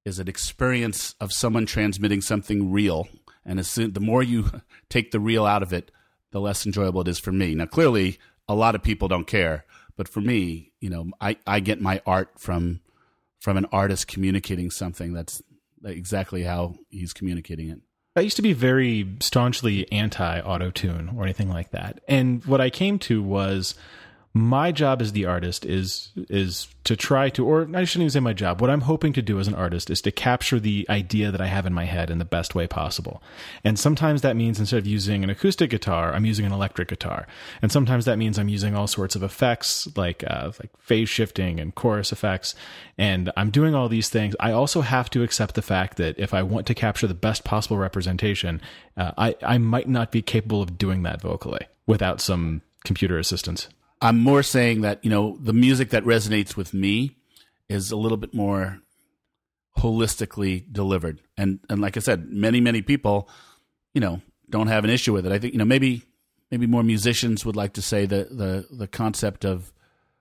is 0.05 0.19
an 0.19 0.29
experience 0.29 1.15
of 1.19 1.33
someone 1.33 1.65
transmitting 1.65 2.21
something 2.21 2.71
real, 2.71 3.09
and 3.45 3.59
as 3.59 3.67
soon, 3.67 3.91
the 3.91 3.99
more 3.99 4.23
you 4.23 4.49
take 4.89 5.11
the 5.11 5.19
real 5.19 5.45
out 5.45 5.61
of 5.61 5.73
it, 5.73 5.91
the 6.31 6.39
less 6.39 6.65
enjoyable 6.65 7.01
it 7.01 7.09
is 7.09 7.19
for 7.19 7.33
me. 7.33 7.53
Now, 7.55 7.65
clearly, 7.65 8.19
a 8.47 8.55
lot 8.55 8.73
of 8.73 8.83
people 8.83 9.09
don't 9.09 9.27
care, 9.27 9.65
but 9.97 10.07
for 10.07 10.21
me, 10.21 10.71
you 10.79 10.89
know, 10.89 11.09
I, 11.19 11.35
I 11.45 11.59
get 11.59 11.81
my 11.81 12.01
art 12.05 12.39
from 12.39 12.79
from 13.37 13.57
an 13.57 13.65
artist 13.73 14.07
communicating 14.07 14.71
something 14.71 15.11
that's 15.11 15.41
exactly 15.83 16.43
how 16.43 16.75
he's 16.89 17.11
communicating 17.11 17.69
it. 17.69 17.81
I 18.15 18.21
used 18.21 18.37
to 18.37 18.41
be 18.41 18.53
very 18.53 19.07
staunchly 19.19 19.91
anti 19.91 20.39
auto 20.39 20.71
tune 20.71 21.13
or 21.17 21.23
anything 21.23 21.49
like 21.49 21.71
that. 21.71 21.99
And 22.07 22.45
what 22.45 22.61
I 22.61 22.69
came 22.69 22.97
to 22.99 23.21
was 23.21 23.75
my 24.37 24.71
job 24.71 25.01
as 25.01 25.11
the 25.11 25.25
artist 25.25 25.65
is 25.65 26.11
is 26.29 26.67
to 26.83 26.95
try 26.95 27.29
to 27.29 27.45
or 27.45 27.61
I 27.73 27.83
shouldn't 27.83 28.03
even 28.03 28.09
say 28.09 28.19
my 28.19 28.33
job. 28.33 28.61
What 28.61 28.69
I'm 28.69 28.81
hoping 28.81 29.13
to 29.13 29.21
do 29.21 29.39
as 29.39 29.47
an 29.47 29.55
artist 29.55 29.89
is 29.89 30.01
to 30.01 30.11
capture 30.11 30.59
the 30.59 30.85
idea 30.89 31.31
that 31.31 31.41
I 31.41 31.47
have 31.47 31.65
in 31.65 31.73
my 31.73 31.85
head 31.85 32.09
in 32.09 32.17
the 32.17 32.25
best 32.25 32.53
way 32.53 32.67
possible. 32.67 33.21
And 33.63 33.79
sometimes 33.79 34.21
that 34.21 34.35
means 34.35 34.59
instead 34.59 34.77
of 34.77 34.87
using 34.87 35.23
an 35.23 35.29
acoustic 35.29 35.69
guitar, 35.69 36.13
I'm 36.13 36.25
using 36.25 36.45
an 36.45 36.51
electric 36.51 36.89
guitar. 36.89 37.27
And 37.61 37.71
sometimes 37.71 38.05
that 38.05 38.17
means 38.17 38.37
I'm 38.37 38.49
using 38.49 38.75
all 38.75 38.87
sorts 38.87 39.15
of 39.15 39.23
effects 39.23 39.87
like 39.95 40.23
uh, 40.25 40.51
like 40.59 40.71
phase 40.79 41.09
shifting 41.09 41.59
and 41.59 41.73
chorus 41.73 42.11
effects. 42.11 42.53
And 42.97 43.31
I'm 43.37 43.49
doing 43.49 43.75
all 43.75 43.89
these 43.89 44.09
things. 44.09 44.35
I 44.39 44.51
also 44.51 44.81
have 44.81 45.09
to 45.11 45.23
accept 45.23 45.55
the 45.55 45.61
fact 45.61 45.97
that 45.97 46.19
if 46.19 46.33
I 46.33 46.43
want 46.43 46.67
to 46.67 46.75
capture 46.75 47.07
the 47.07 47.13
best 47.13 47.43
possible 47.43 47.77
representation, 47.77 48.61
uh, 48.95 49.11
I 49.17 49.35
I 49.41 49.57
might 49.57 49.87
not 49.87 50.11
be 50.11 50.21
capable 50.21 50.61
of 50.61 50.77
doing 50.77 51.03
that 51.03 51.21
vocally 51.21 51.65
without 51.85 52.21
some 52.21 52.61
computer 52.83 53.17
assistance. 53.17 53.69
I'm 54.01 54.19
more 54.19 54.43
saying 54.43 54.81
that 54.81 55.03
you 55.03 55.09
know 55.09 55.37
the 55.41 55.53
music 55.53 55.89
that 55.89 56.03
resonates 56.03 56.55
with 56.55 56.73
me 56.73 57.17
is 57.69 57.91
a 57.91 57.97
little 57.97 58.17
bit 58.17 58.33
more 58.33 58.79
holistically 59.77 60.71
delivered, 60.71 61.21
and 61.37 61.59
and 61.69 61.81
like 61.81 61.97
I 61.97 61.99
said, 61.99 62.27
many 62.29 62.61
many 62.61 62.81
people, 62.81 63.29
you 63.93 64.01
know, 64.01 64.21
don't 64.49 64.67
have 64.67 64.83
an 64.83 64.89
issue 64.89 65.13
with 65.13 65.25
it. 65.25 65.31
I 65.31 65.39
think 65.39 65.53
you 65.53 65.59
know 65.59 65.65
maybe 65.65 66.03
maybe 66.51 66.67
more 66.67 66.83
musicians 66.83 67.45
would 67.45 67.55
like 67.55 67.73
to 67.73 67.81
say 67.81 68.05
that 68.05 68.29
the 68.37 68.67
the 68.71 68.87
concept 68.87 69.45
of 69.45 69.73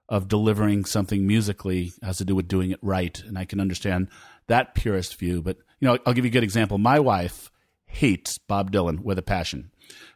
of 0.09 0.29
delivering 0.29 0.85
something 0.85 1.27
musically 1.27 1.93
has 2.03 2.19
to 2.19 2.25
do 2.25 2.35
with 2.35 2.49
doing 2.49 2.71
it 2.71 2.79
right, 2.83 3.23
and 3.27 3.39
I 3.39 3.45
can 3.45 3.61
understand 3.61 4.09
that 4.47 4.75
purist 4.75 5.19
view. 5.19 5.43
But 5.43 5.59
you 5.81 5.89
know, 5.89 5.99
I'll 6.07 6.15
give 6.15 6.25
you 6.25 6.31
a 6.31 6.33
good 6.33 6.45
example. 6.45 6.79
My 6.79 6.99
wife 7.01 7.51
hates 7.85 8.39
Bob 8.39 8.71
Dylan 8.73 9.01
with 9.01 9.19
a 9.19 9.23
passion. 9.23 9.71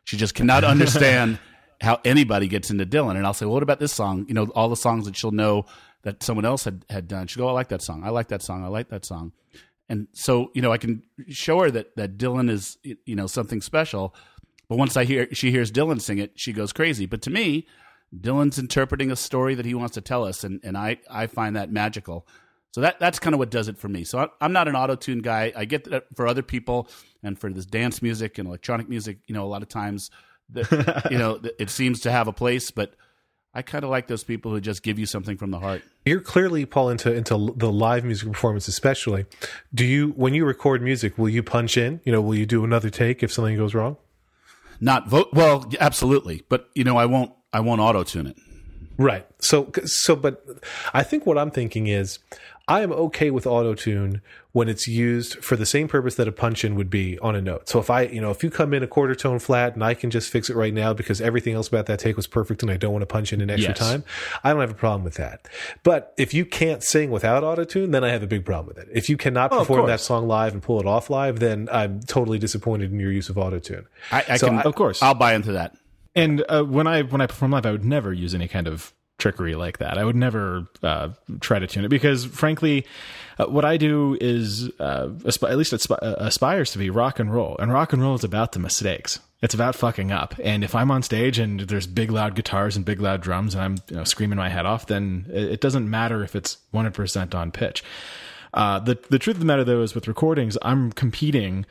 She 0.05 0.16
just 0.16 0.35
cannot 0.35 0.64
understand 0.75 1.38
how 1.81 2.01
anybody 2.05 2.47
gets 2.47 2.71
into 2.71 2.85
Dylan. 2.85 3.16
And 3.16 3.27
I'll 3.27 3.35
say, 3.35 3.47
well, 3.47 3.55
what 3.55 3.62
about 3.62 3.81
this 3.81 3.93
song? 3.93 4.27
You 4.29 4.35
know, 4.35 4.47
all 4.55 4.69
the 4.69 4.77
songs 4.77 5.07
that 5.07 5.16
she'll 5.16 5.31
know 5.31 5.66
that 6.03 6.23
someone 6.23 6.45
else 6.45 6.64
had, 6.64 6.85
had 6.90 7.09
done. 7.09 7.27
She'll 7.27 7.45
go, 7.45 7.49
oh, 7.49 7.51
I 7.51 7.55
like 7.55 7.69
that 7.69 7.83
song. 7.83 8.05
I 8.05 8.11
like 8.11 8.29
that 8.29 8.43
song. 8.43 8.64
I 8.64 8.69
like 8.69 8.88
that 8.88 9.05
song. 9.05 9.33
And 9.88 10.07
so, 10.12 10.51
you 10.55 10.62
know, 10.62 10.73
I 10.73 10.79
can 10.79 11.03
show 11.29 11.61
her 11.61 11.71
that, 11.71 11.97
that 11.97 12.16
Dylan 12.16 12.49
is, 12.49 12.79
you 12.83 13.16
know, 13.16 13.27
something 13.27 13.61
special. 13.61 14.14
But 14.69 14.79
once 14.79 14.97
I 14.97 15.05
hear, 15.05 15.29
she 15.33 15.51
hears 15.51 15.73
Dylan 15.73 16.01
sing 16.01 16.19
it, 16.19 16.33
she 16.37 16.53
goes 16.53 16.73
crazy. 16.73 17.07
But 17.07 17.23
to 17.23 17.31
me, 17.31 17.66
Dylan's 18.16 18.59
interpreting 18.59 19.11
a 19.11 19.16
story 19.16 19.55
that 19.57 19.66
he 19.66 19.75
wants 19.75 19.95
to 19.95 20.01
tell 20.01 20.25
us. 20.25 20.45
And, 20.45 20.61
and 20.62 20.77
I, 20.77 20.99
I 21.11 21.27
find 21.27 21.57
that 21.57 21.73
magical. 21.73 22.27
So 22.73 22.83
that 22.83 23.01
that's 23.01 23.19
kind 23.19 23.35
of 23.35 23.40
what 23.40 23.51
does 23.51 23.66
it 23.66 23.79
for 23.79 23.88
me. 23.88 24.05
So 24.05 24.21
I, 24.21 24.29
I'm 24.40 24.53
not 24.53 24.69
an 24.69 24.77
auto 24.77 24.95
tune 24.95 25.23
guy. 25.23 25.53
I 25.57 25.64
get 25.64 25.90
that 25.90 26.05
for 26.14 26.29
other 26.29 26.43
people 26.43 26.88
and 27.23 27.37
for 27.37 27.53
this 27.53 27.66
dance 27.66 28.01
music 28.01 28.38
and 28.38 28.47
electronic 28.47 28.88
music. 28.88 29.19
You 29.27 29.35
know, 29.35 29.45
a 29.45 29.49
lot 29.49 29.62
of 29.62 29.69
times 29.69 30.11
that, 30.52 31.08
you 31.10 31.18
know, 31.18 31.40
it 31.58 31.70
seems 31.70 32.00
to 32.00 32.10
have 32.10 32.28
a 32.28 32.32
place, 32.32 32.70
but 32.70 32.94
I 33.52 33.62
kind 33.62 33.82
of 33.82 33.90
like 33.90 34.06
those 34.06 34.22
people 34.22 34.52
who 34.52 34.60
just 34.60 34.82
give 34.82 34.98
you 34.98 35.06
something 35.06 35.36
from 35.36 35.50
the 35.50 35.58
heart. 35.58 35.82
You're 36.04 36.20
clearly 36.20 36.66
Paul 36.66 36.90
into 36.90 37.12
into 37.12 37.52
the 37.56 37.70
live 37.70 38.04
music 38.04 38.28
performance, 38.28 38.68
especially. 38.68 39.26
Do 39.74 39.84
you 39.84 40.10
when 40.10 40.34
you 40.34 40.44
record 40.44 40.82
music, 40.82 41.18
will 41.18 41.28
you 41.28 41.42
punch 41.42 41.76
in? 41.76 42.00
You 42.04 42.12
know, 42.12 42.20
will 42.20 42.36
you 42.36 42.46
do 42.46 42.64
another 42.64 42.90
take 42.90 43.22
if 43.22 43.32
something 43.32 43.56
goes 43.56 43.74
wrong? 43.74 43.96
Not 44.80 45.08
vote 45.08 45.30
well, 45.32 45.70
absolutely, 45.80 46.42
but 46.48 46.68
you 46.74 46.84
know, 46.84 46.96
I 46.96 47.06
won't 47.06 47.32
I 47.52 47.60
won't 47.60 47.80
auto 47.80 48.04
tune 48.04 48.28
it. 48.28 48.36
Right. 48.96 49.26
So 49.40 49.72
so 49.84 50.14
but 50.14 50.44
I 50.94 51.02
think 51.02 51.26
what 51.26 51.36
I'm 51.36 51.50
thinking 51.50 51.88
is 51.88 52.20
I 52.70 52.80
am 52.83 52.92
okay 52.92 53.30
with 53.30 53.46
auto 53.46 53.74
tune 53.74 54.22
when 54.52 54.68
it's 54.68 54.88
used 54.88 55.44
for 55.44 55.56
the 55.56 55.66
same 55.66 55.87
purpose 55.88 56.14
that 56.16 56.26
a 56.26 56.33
punch 56.33 56.64
in 56.64 56.74
would 56.74 56.90
be 56.90 57.18
on 57.20 57.37
a 57.37 57.40
note. 57.40 57.68
So 57.68 57.78
if 57.78 57.90
I, 57.90 58.02
you 58.02 58.20
know, 58.20 58.30
if 58.30 58.42
you 58.42 58.50
come 58.50 58.72
in 58.74 58.83
a 58.83 58.87
quarter 58.87 59.14
tone 59.14 59.38
flat 59.38 59.74
and 59.74 59.85
I 59.85 59.94
can 59.94 60.11
just 60.11 60.30
fix 60.30 60.48
it 60.50 60.56
right 60.56 60.72
now 60.74 60.92
because 60.92 61.20
everything 61.20 61.54
else 61.54 61.68
about 61.68 61.87
that 61.87 61.98
take 61.98 62.16
was 62.16 62.26
perfect 62.26 62.62
and 62.62 62.70
I 62.70 62.76
don't 62.76 62.92
want 62.92 63.02
to 63.02 63.06
punch 63.06 63.33
in 63.33 63.40
an 63.40 63.50
extra 63.50 63.70
Yes. 63.70 63.78
time, 63.78 64.04
I 64.42 64.50
don't 64.52 64.61
have 64.61 64.70
a 64.70 64.74
problem 64.74 65.04
with 65.04 65.14
that. 65.14 65.46
But 65.83 66.14
if 66.16 66.33
you 66.35 66.44
can't 66.44 66.83
sing 66.83 67.11
without 67.11 67.44
auto 67.44 67.64
tune, 67.64 67.90
then 67.90 68.02
I 68.04 68.09
have 68.11 68.22
a 68.22 68.26
big 68.26 68.44
problem 68.44 68.66
with 68.74 68.78
it. 68.78 68.88
If 68.92 69.09
you 69.09 69.16
cannot 69.16 69.52
Oh, 69.52 69.59
perform 69.61 69.87
that 69.87 70.00
song 70.00 70.26
live 70.26 70.52
and 70.52 70.62
pull 70.62 70.80
it 70.80 70.87
off 70.87 71.11
live, 71.11 71.38
then 71.40 71.68
I'm 71.72 72.00
totally 72.00 72.38
disappointed 72.38 72.92
in 72.92 72.98
your 73.00 73.12
use 73.12 73.28
of 73.28 73.37
auto 73.38 73.59
tune. 73.59 73.87
I, 74.11 74.24
I 74.30 74.37
So 74.37 74.46
can, 74.48 74.59
I- 74.59 74.62
Of 74.62 74.74
course. 74.74 75.02
I'll 75.02 75.14
buy 75.14 75.35
into 75.35 75.52
that. 75.52 75.76
And 76.14 76.44
uh, 76.48 76.64
when 76.64 76.87
I 76.88 77.02
when 77.02 77.20
I 77.20 77.26
perform 77.26 77.52
live, 77.52 77.64
I 77.66 77.70
would 77.70 77.85
never 77.85 78.12
use 78.12 78.35
any 78.35 78.48
kind 78.48 78.66
of 78.66 78.92
trickery 79.20 79.54
like 79.54 79.78
that. 79.78 79.98
I 79.98 80.04
would 80.04 80.16
never 80.16 80.66
uh, 80.83 81.11
try 81.40 81.59
to 81.59 81.66
tune 81.66 81.85
it 81.85 81.88
because, 81.88 82.24
frankly, 82.24 82.87
uh, 83.38 83.46
what 83.46 83.64
I 83.64 83.76
do 83.76 84.18
is 84.20 84.70
uh, 84.80 85.11
at 85.24 85.56
least 85.56 85.72
it 85.72 85.90
uh, 85.90 86.14
aspires 86.18 86.72
to 86.72 86.78
be 86.78 86.90
rock 86.90 87.20
and 87.20 87.33
roll, 87.33 87.56
and 87.59 87.72
rock 87.72 87.92
and 87.92 88.02
roll 88.02 88.14
is 88.14 88.24
about 88.24 88.52
the 88.52 88.59
mistakes. 88.59 89.20
It's 89.42 89.54
about 89.54 89.74
fucking 89.74 90.12
up. 90.12 90.35
And 90.42 90.62
if 90.62 90.74
I'm 90.74 90.90
on 90.90 91.02
stage 91.02 91.38
and 91.38 91.61
there's 91.61 91.87
big 91.87 92.11
loud 92.11 92.35
guitars 92.35 92.76
and 92.76 92.85
big 92.85 93.00
loud 93.00 93.22
drums, 93.22 93.54
and 93.54 93.62
I'm 93.62 93.76
you 93.88 93.96
know, 93.96 94.04
screaming 94.04 94.37
my 94.37 94.50
head 94.50 94.66
off, 94.66 94.87
then 94.87 95.26
it, 95.30 95.52
it 95.52 95.61
doesn't 95.61 95.88
matter 95.88 96.22
if 96.22 96.37
it's 96.37 96.59
100% 96.74 97.35
on 97.35 97.50
pitch. 97.50 97.83
Uh, 98.52 98.80
the 98.80 98.98
the 99.09 99.18
truth 99.18 99.37
of 99.37 99.40
the 99.40 99.46
matter 99.46 99.64
though 99.64 99.83
is 99.83 99.94
with 99.94 100.09
recordings, 100.09 100.59
I'm 100.62 100.92
competing 100.92 101.66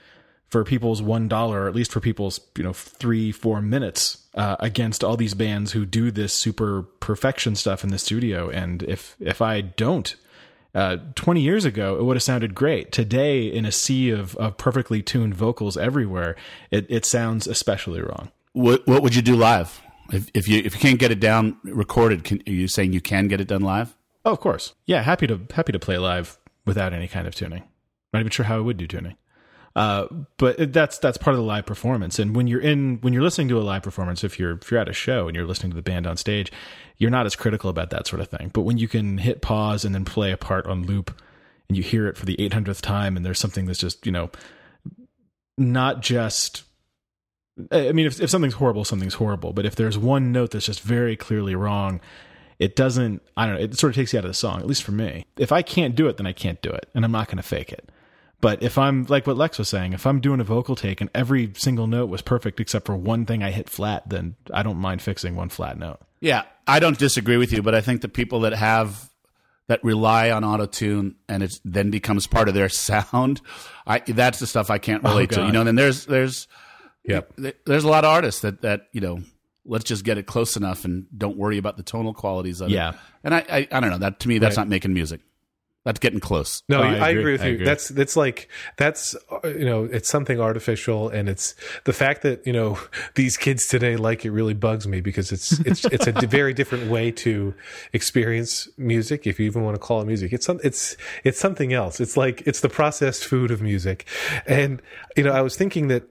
for 0.50 0.64
people's 0.64 1.02
one 1.02 1.28
dollar, 1.28 1.64
or 1.64 1.68
at 1.68 1.76
least 1.76 1.92
for 1.92 2.00
people's 2.00 2.40
you 2.58 2.64
know 2.64 2.74
three 2.74 3.32
four 3.32 3.62
minutes 3.62 4.26
uh, 4.36 4.56
against 4.60 5.04
all 5.04 5.16
these 5.16 5.34
bands 5.34 5.72
who 5.72 5.86
do 5.86 6.12
this 6.12 6.34
super 6.34 6.84
perfection 7.00 7.56
stuff 7.56 7.84
in 7.84 7.92
the 7.92 8.00
studio. 8.00 8.50
And 8.50 8.84
if 8.84 9.16
if 9.20 9.42
I 9.42 9.62
don't, 9.62 10.16
uh, 10.74 10.98
20 11.16 11.42
years 11.42 11.66
ago 11.66 11.98
it 11.98 12.04
would 12.04 12.16
have 12.16 12.24
sounded 12.24 12.56
great. 12.56 12.92
Today, 12.92 13.44
in 13.44 13.66
a 13.66 13.72
sea 13.72 14.10
of, 14.10 14.36
of 14.38 14.58
perfectly 14.58 15.02
tuned 15.02 15.36
vocals 15.36 15.78
everywhere, 15.78 16.36
it, 16.72 16.86
it 16.90 17.06
sounds 17.06 17.48
especially 17.48 18.02
wrong. 18.02 18.32
What 18.54 18.86
what 18.88 19.04
would 19.04 19.16
you 19.16 19.22
do 19.22 19.36
live 19.36 19.82
if 20.12 20.30
if 20.34 20.48
you 20.48 20.62
if 20.66 20.74
you 20.74 20.80
can't 20.80 21.00
get 21.00 21.12
it 21.12 21.20
down 21.20 21.58
recorded? 21.64 22.24
Can, 22.24 22.42
are 22.48 22.52
you 22.52 22.68
saying 22.68 22.94
you 22.94 23.02
can 23.02 23.28
get 23.28 23.40
it 23.40 23.48
done 23.48 23.62
live? 23.62 23.96
Oh, 24.26 24.32
of 24.32 24.40
course, 24.40 24.74
yeah, 24.86 25.02
happy 25.04 25.28
to 25.28 25.40
happy 25.54 25.72
to 25.72 25.80
play 25.80 25.98
live 25.98 26.38
without 26.66 26.94
any 26.94 27.08
kind 27.08 27.28
of 27.28 27.36
tuning. 27.36 27.64
Not 28.12 28.20
even 28.22 28.32
sure 28.32 28.46
how 28.46 28.58
I 28.58 28.62
would 28.62 28.78
do 28.78 28.88
tuning. 28.88 29.16
Uh, 29.80 30.08
but 30.36 30.74
that's 30.74 30.98
that's 30.98 31.18
part 31.18 31.34
of 31.34 31.38
the 31.38 31.46
live 31.46 31.66
performance. 31.66 32.20
And 32.20 32.36
when 32.36 32.48
you're 32.48 32.60
in 32.60 32.98
when 33.00 33.14
you're 33.14 33.24
listening 33.24 33.48
to 33.48 33.58
a 33.58 33.64
live 33.64 33.82
performance, 33.82 34.26
if 34.26 34.38
you're 34.38 34.58
if 34.62 34.70
you're 34.70 34.80
at 34.82 34.90
a 34.90 34.94
show 34.94 35.30
and 35.30 35.38
you're 35.38 35.46
listening 35.46 35.72
to 35.72 35.76
the 35.78 35.82
band 35.82 36.06
on 36.06 36.18
stage, 36.18 36.52
you're 36.98 37.10
not 37.10 37.26
as 37.26 37.34
critical 37.34 37.70
about 37.70 37.90
that 37.92 38.06
sort 38.06 38.20
of 38.20 38.28
thing. 38.28 38.52
But 38.54 38.64
when 38.64 38.78
you 38.78 38.90
can 38.90 39.20
hit 39.20 39.42
pause 39.42 39.86
and 39.86 39.96
then 39.96 40.04
play 40.04 40.34
a 40.34 40.38
part 40.38 40.68
on 40.68 40.84
loop, 40.84 41.18
and 41.70 41.78
you 41.78 41.84
hear 41.84 42.08
it 42.08 42.18
for 42.18 42.26
the 42.26 42.36
800th 42.36 42.82
time, 42.82 43.16
and 43.16 43.26
there's 43.26 43.40
something 43.40 43.68
that's 43.68 43.80
just 43.80 44.06
you 44.06 44.12
know 44.12 44.30
not 45.58 46.02
just. 46.02 46.64
I 47.72 47.94
mean, 47.94 48.06
if 48.06 48.20
if 48.20 48.30
something's 48.30 48.56
horrible, 48.56 48.84
something's 48.84 49.14
horrible. 49.14 49.54
But 49.54 49.66
if 49.66 49.78
there's 49.78 49.98
one 49.98 50.34
note 50.34 50.52
that's 50.52 50.66
just 50.66 50.82
very 50.82 51.16
clearly 51.16 51.56
wrong, 51.56 52.02
it 52.60 52.76
doesn't. 52.76 53.22
I 53.38 53.46
don't 53.46 53.56
know. 53.56 53.62
It 53.62 53.80
sort 53.80 53.92
of 53.92 53.96
takes 53.96 54.12
you 54.12 54.20
out 54.20 54.26
of 54.26 54.30
the 54.30 54.34
song. 54.34 54.60
At 54.60 54.68
least 54.68 54.84
for 54.84 54.92
me. 54.92 55.26
If 55.38 55.54
I 55.54 55.62
can't 55.62 55.96
do 55.96 56.08
it, 56.10 56.18
then 56.18 56.28
I 56.28 56.34
can't 56.34 56.62
do 56.62 56.70
it, 56.70 56.90
and 56.94 57.06
I'm 57.06 57.14
not 57.14 57.28
going 57.28 57.38
to 57.38 57.44
fake 57.44 57.72
it. 57.72 57.90
But 58.42 58.64
if 58.64 58.78
I'm 58.78 59.06
like 59.06 59.28
what 59.28 59.36
Lex 59.36 59.58
was 59.60 59.68
saying, 59.68 59.94
if 59.94 60.06
I'm 60.08 60.22
doing 60.22 60.40
a 60.40 60.44
vocal 60.46 60.76
take 60.76 61.02
and 61.02 61.10
every 61.14 61.52
single 61.56 61.88
note 61.88 62.10
was 62.10 62.22
perfect 62.22 62.60
except 62.60 62.86
for 62.86 62.96
one 62.96 63.26
thing 63.26 63.44
I 63.44 63.52
hit 63.52 63.70
flat, 63.70 64.08
then 64.10 64.36
I 64.54 64.64
don't 64.64 64.78
mind 64.78 65.02
fixing 65.02 65.36
one 65.36 65.50
flat 65.50 65.78
note. 65.78 66.00
Yeah, 66.22 66.44
I 66.68 66.80
don't 66.80 66.98
disagree 66.98 67.38
with 67.38 67.52
you, 67.52 67.62
but 67.62 67.76
I 67.76 67.82
think 67.82 68.02
the 68.02 68.08
people 68.10 68.42
that 68.42 68.54
have 68.54 69.10
that 69.68 69.84
rely 69.84 70.32
on 70.32 70.44
auto 70.44 70.66
tune 70.66 71.16
and 71.28 71.44
it 71.44 71.60
then 71.66 71.92
becomes 71.92 72.28
part 72.28 72.48
of 72.48 72.54
their 72.56 72.70
sound, 72.70 73.42
I 73.86 74.00
that's 74.00 74.40
the 74.40 74.48
stuff 74.48 74.70
I 74.70 74.78
can't 74.78 75.04
oh, 75.06 75.10
relate 75.10 75.32
to. 75.32 75.46
You 75.46 75.52
know, 75.52 75.60
and 75.62 75.68
then 75.68 75.76
there's 75.76 76.06
there's 76.06 76.48
yeah 77.04 77.22
there's 77.66 77.84
a 77.84 77.90
lot 77.90 78.06
of 78.06 78.12
artists 78.12 78.42
that 78.42 78.62
that 78.62 78.88
you 78.94 79.02
know 79.02 79.20
let's 79.66 79.84
just 79.84 80.04
get 80.06 80.18
it 80.18 80.26
close 80.26 80.56
enough 80.58 80.86
and 80.86 81.06
don't 81.16 81.38
worry 81.38 81.58
about 81.58 81.78
the 81.78 81.84
tonal 81.84 82.14
qualities 82.14 82.62
of 82.62 82.70
Yeah. 82.70 82.92
it. 82.92 82.96
And 83.24 83.36
I, 83.36 83.46
I 83.50 83.68
I 83.72 83.80
don't 83.82 83.90
know 83.92 83.98
that 84.00 84.20
to 84.22 84.28
me 84.30 84.38
that's 84.40 84.56
Right. 84.58 84.64
not 84.64 84.70
making 84.70 84.94
music. 84.94 85.20
That's 85.90 86.00
getting 86.00 86.20
close. 86.20 86.62
No, 86.70 86.82
Oh, 86.82 86.84
I, 86.84 86.86
I 86.98 87.10
agree. 87.10 87.22
agree. 87.22 87.32
with 87.32 87.42
I 87.42 87.48
you. 87.48 87.54
agree. 87.56 87.66
That's 87.66 87.88
that's 87.90 88.16
like 88.16 88.48
that's 88.78 89.16
you 89.44 89.66
know 89.66 89.86
it's 89.86 90.08
something 90.08 90.40
artificial, 90.40 91.10
and 91.10 91.28
it's 91.28 91.56
the 91.86 91.94
fact 91.94 92.22
that 92.22 92.46
you 92.46 92.54
know 92.54 92.78
these 93.16 93.38
kids 93.38 93.66
today 93.66 93.96
like 93.98 94.24
it 94.24 94.30
really 94.30 94.54
bugs 94.54 94.88
me 94.88 95.02
because 95.02 95.32
it's 95.32 95.54
it's 95.62 95.86
it's 95.86 96.06
a 96.06 96.12
very 96.28 96.54
different 96.54 96.92
way 96.92 97.10
to 97.26 97.56
experience 97.92 98.70
music, 98.78 99.26
if 99.26 99.40
you 99.40 99.48
even 99.48 99.64
want 99.64 99.74
to 99.74 99.80
call 99.80 100.00
it 100.02 100.06
music. 100.06 100.32
It's 100.32 100.46
some 100.46 100.60
it's 100.64 100.96
it's 101.24 101.40
something 101.40 101.74
else. 101.74 102.00
It's 102.00 102.16
like 102.16 102.44
it's 102.46 102.60
the 102.62 102.70
processed 102.70 103.26
food 103.26 103.50
of 103.50 103.60
music, 103.62 104.06
and 104.46 104.84
you 105.18 105.24
know 105.24 105.32
I 105.32 105.42
was 105.42 105.56
thinking 105.56 105.88
that 105.88 106.04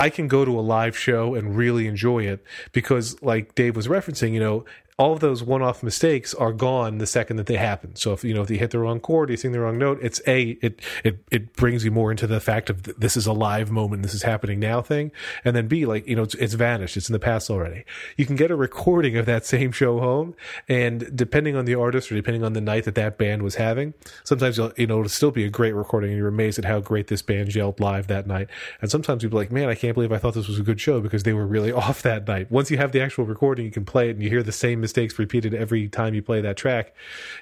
I 0.00 0.10
can 0.10 0.26
go 0.26 0.44
to 0.44 0.58
a 0.58 0.60
live 0.60 0.98
show 0.98 1.34
and 1.36 1.56
really 1.56 1.86
enjoy 1.86 2.24
it 2.26 2.44
because, 2.72 3.22
like 3.22 3.54
Dave 3.54 3.76
was 3.76 3.86
referencing, 3.88 4.32
you 4.32 4.40
know, 4.40 4.64
all 4.98 5.12
of 5.12 5.20
those 5.20 5.42
one-off 5.42 5.82
mistakes 5.82 6.32
are 6.32 6.52
gone 6.52 6.96
the 6.98 7.06
second 7.06 7.36
that 7.36 7.44
they 7.44 7.56
happen. 7.56 7.94
So 7.96 8.14
if 8.14 8.24
you 8.24 8.32
know 8.32 8.40
if 8.40 8.50
you 8.50 8.58
hit 8.58 8.70
the 8.70 8.78
wrong 8.78 8.98
chord, 8.98 9.28
you 9.28 9.36
sing 9.36 9.52
the 9.52 9.60
wrong 9.60 9.76
note, 9.76 9.98
it's 10.00 10.22
a 10.26 10.58
it 10.62 10.80
it 11.04 11.18
it 11.30 11.54
brings 11.54 11.84
you 11.84 11.90
more 11.90 12.10
into 12.10 12.26
the 12.26 12.40
fact 12.40 12.70
of 12.70 12.82
this 12.98 13.14
is 13.14 13.26
a 13.26 13.34
live 13.34 13.70
moment, 13.70 14.02
this 14.02 14.14
is 14.14 14.22
happening 14.22 14.58
now 14.58 14.80
thing, 14.80 15.12
and 15.44 15.54
then 15.54 15.68
b 15.68 15.84
like 15.84 16.06
you 16.08 16.16
know 16.16 16.22
it's, 16.22 16.34
it's 16.36 16.54
vanished, 16.54 16.96
it's 16.96 17.10
in 17.10 17.12
the 17.12 17.18
past 17.18 17.50
already. 17.50 17.84
You 18.16 18.24
can 18.24 18.36
get 18.36 18.50
a 18.50 18.56
recording 18.56 19.18
of 19.18 19.26
that 19.26 19.44
same 19.56 19.70
show 19.70 20.00
home, 20.00 20.34
and 20.66 21.14
depending 21.14 21.56
on 21.56 21.66
the 21.66 21.74
artist 21.74 22.10
or 22.10 22.14
depending 22.14 22.42
on 22.42 22.54
the 22.54 22.62
night 22.62 22.84
that 22.84 22.94
that 22.94 23.18
band 23.18 23.42
was 23.42 23.56
having, 23.56 23.92
sometimes 24.24 24.56
you'll 24.56 24.72
you 24.78 24.86
know 24.86 25.00
it'll 25.00 25.10
still 25.10 25.30
be 25.30 25.44
a 25.44 25.50
great 25.50 25.74
recording, 25.74 26.10
and 26.10 26.18
you're 26.18 26.28
amazed 26.28 26.58
at 26.58 26.64
how 26.64 26.80
great 26.80 27.08
this 27.08 27.20
band 27.20 27.54
yelled 27.54 27.80
live 27.80 28.06
that 28.06 28.26
night. 28.26 28.48
And 28.80 28.90
sometimes 28.90 29.22
you'll 29.22 29.30
be 29.30 29.36
like, 29.36 29.52
man, 29.52 29.68
I 29.68 29.74
can't 29.74 29.92
believe 29.92 30.10
I 30.10 30.16
thought 30.16 30.32
this 30.32 30.48
was 30.48 30.58
a 30.58 30.62
good 30.62 30.80
show 30.80 31.02
because 31.02 31.24
they 31.24 31.34
were 31.34 31.46
really 31.46 31.72
off 31.86 32.00
that 32.00 32.26
night. 32.26 32.50
Once 32.50 32.70
you 32.70 32.78
have 32.78 32.92
the 32.92 33.02
actual 33.02 33.24
recording, 33.24 33.66
you 33.66 33.70
can 33.70 33.84
play 33.84 34.08
it 34.08 34.12
and 34.12 34.22
you 34.22 34.30
hear 34.30 34.42
the 34.42 34.52
same 34.52 34.85
mistakes 34.86 35.18
repeated 35.18 35.52
every 35.52 35.88
time 35.88 36.14
you 36.14 36.22
play 36.22 36.40
that 36.40 36.56
track. 36.56 36.94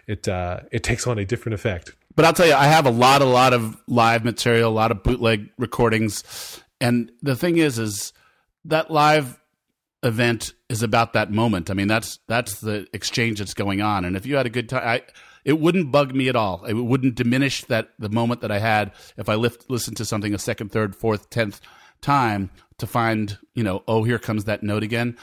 It 0.07 0.27
uh, 0.27 0.61
it 0.73 0.83
takes 0.83 1.07
on 1.07 1.19
a 1.19 1.25
different 1.25 1.55
effect. 1.55 1.95
But 2.17 2.25
I'll 2.25 2.33
tell 2.33 2.47
you, 2.47 2.55
I 2.55 2.67
have 2.67 2.87
a 2.87 2.91
lot, 2.91 3.23
a 3.23 3.27
lot 3.27 3.53
of 3.53 3.77
live 3.87 4.25
material, 4.25 4.71
a 4.71 4.73
lot 4.73 4.91
of 4.91 5.03
bootleg 5.03 5.51
recordings, 5.59 6.63
and 6.81 7.11
the 7.23 7.37
thing 7.37 7.59
is, 7.59 7.79
is 7.79 8.13
that 8.65 8.91
live 8.91 9.41
event 10.03 10.53
is 10.69 10.83
about 10.83 11.13
that 11.13 11.31
moment. 11.31 11.71
I 11.71 11.75
mean, 11.75 11.89
that's 11.89 12.19
that's 12.27 12.61
the 12.61 12.87
exchange 12.93 13.41
that's 13.41 13.55
going 13.55 13.83
on, 13.83 14.05
and 14.05 14.17
if 14.17 14.27
you 14.27 14.37
had 14.37 14.47
a 14.47 14.51
good 14.51 14.69
time, 14.69 14.87
I, 14.87 15.03
it 15.45 15.61
wouldn't 15.61 15.93
bug 15.93 16.15
me 16.15 16.29
at 16.29 16.37
all. 16.37 16.65
It 16.65 16.73
wouldn't 16.73 17.17
diminish 17.17 17.65
that 17.65 17.91
the 17.99 18.09
moment 18.09 18.41
that 18.41 18.51
I 18.51 18.59
had 18.59 18.93
if 19.19 19.29
I 19.29 19.35
lift, 19.35 19.69
listened 19.69 19.99
to 19.99 20.05
something 20.05 20.33
a 20.35 20.39
second, 20.39 20.73
third, 20.73 20.97
fourth, 20.97 21.29
tenth 21.29 21.61
time 22.01 22.51
to 22.79 22.87
find, 22.87 23.39
you 23.55 23.63
know, 23.63 23.83
oh, 23.87 24.05
here 24.05 24.19
comes 24.19 24.45
that 24.45 24.63
note 24.63 24.83
again. 24.83 25.17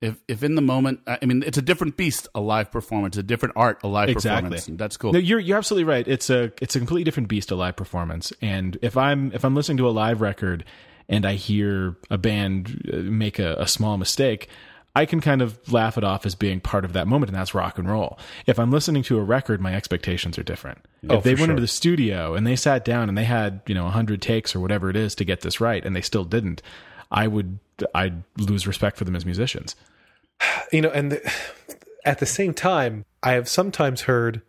If 0.00 0.20
if 0.28 0.42
in 0.42 0.54
the 0.54 0.62
moment, 0.62 1.00
I 1.06 1.24
mean, 1.24 1.42
it's 1.46 1.56
a 1.56 1.62
different 1.62 1.96
beast, 1.96 2.28
a 2.34 2.40
live 2.40 2.70
performance, 2.70 3.16
a 3.16 3.22
different 3.22 3.54
art, 3.56 3.80
a 3.82 3.88
live 3.88 4.08
Exactly. 4.08 4.50
performance. 4.50 4.78
That's 4.78 4.96
cool. 4.96 5.12
No, 5.12 5.18
you're 5.18 5.40
you're 5.40 5.56
absolutely 5.56 5.84
right. 5.84 6.06
It's 6.06 6.28
a 6.30 6.52
it's 6.60 6.76
a 6.76 6.78
completely 6.78 7.04
different 7.04 7.28
beast 7.28 7.50
a 7.50 7.56
live 7.56 7.76
performance. 7.76 8.32
And 8.42 8.76
if 8.82 8.96
I'm 8.96 9.32
if 9.32 9.44
I'm 9.44 9.54
listening 9.54 9.78
to 9.78 9.88
a 9.88 9.90
live 9.90 10.20
record 10.20 10.64
and 11.08 11.24
I 11.24 11.34
hear 11.34 11.96
a 12.10 12.18
band 12.18 12.90
uh, 12.92 12.96
make 12.96 13.38
a, 13.38 13.54
a 13.54 13.66
small 13.66 13.96
mistake, 13.96 14.48
I 14.96 15.06
can 15.06 15.20
kind 15.20 15.42
of 15.42 15.72
laugh 15.72 15.98
it 15.98 16.04
off 16.04 16.24
as 16.24 16.34
being 16.34 16.60
part 16.60 16.84
of 16.84 16.92
that 16.92 17.08
moment, 17.08 17.30
and 17.30 17.38
that's 17.38 17.54
rock 17.54 17.78
and 17.78 17.88
roll. 17.88 18.18
If 18.46 18.58
I'm 18.58 18.70
listening 18.70 19.02
to 19.04 19.18
a 19.18 19.22
record, 19.24 19.60
my 19.60 19.74
expectations 19.74 20.38
are 20.38 20.44
different. 20.44 20.78
Oh, 21.08 21.16
if 21.16 21.24
they 21.24 21.30
went 21.30 21.40
sure. 21.46 21.50
into 21.50 21.62
the 21.62 21.68
studio 21.68 22.34
and 22.34 22.46
they 22.46 22.56
sat 22.56 22.84
down 22.84 23.08
and 23.08 23.18
they 23.18 23.24
had 23.24 23.60
you 23.66 23.74
know 23.74 23.88
hundred 23.88 24.22
takes 24.22 24.54
or 24.54 24.60
whatever 24.60 24.90
it 24.90 24.96
is 24.96 25.14
to 25.16 25.24
get 25.24 25.40
this 25.40 25.60
right, 25.60 25.84
and 25.84 25.96
they 25.96 26.00
still 26.00 26.24
didn't, 26.24 26.62
I 27.10 27.26
would 27.26 27.58
I'd 27.94 28.22
lose 28.38 28.66
respect 28.66 28.96
for 28.96 29.04
them 29.04 29.16
as 29.16 29.24
musicians. 29.24 29.76
you 30.72 30.80
know, 30.80 30.90
and 30.90 31.12
the, 31.12 31.32
at 32.04 32.18
the 32.18 32.26
same 32.26 32.54
time, 32.54 33.04
I 33.22 33.32
have 33.32 33.48
sometimes 33.48 34.02
heard 34.02 34.42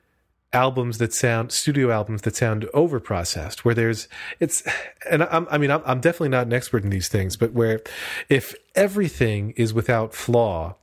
albums 0.54 1.00
that 1.00 1.14
sound 1.14 1.52
studio 1.52 1.92
albums 1.92 2.22
that 2.22 2.36
sound 2.36 2.66
over 2.74 2.98
processed 3.00 3.66
where 3.66 3.76
there's 3.76 4.08
it's 4.40 4.64
and 5.10 5.24
I'm, 5.24 5.46
i 5.52 5.58
mean 5.58 5.70
I'm, 5.70 5.82
I'm 5.86 6.00
definitely 6.00 6.30
not 6.30 6.48
an 6.48 6.54
expert 6.54 6.82
in 6.84 6.92
these 6.92 7.10
things 7.10 7.36
but 7.36 7.52
where 7.52 7.82
if 8.30 8.56
everything 8.74 9.52
is 9.58 9.74
without 9.74 10.16
flaw 10.16 10.76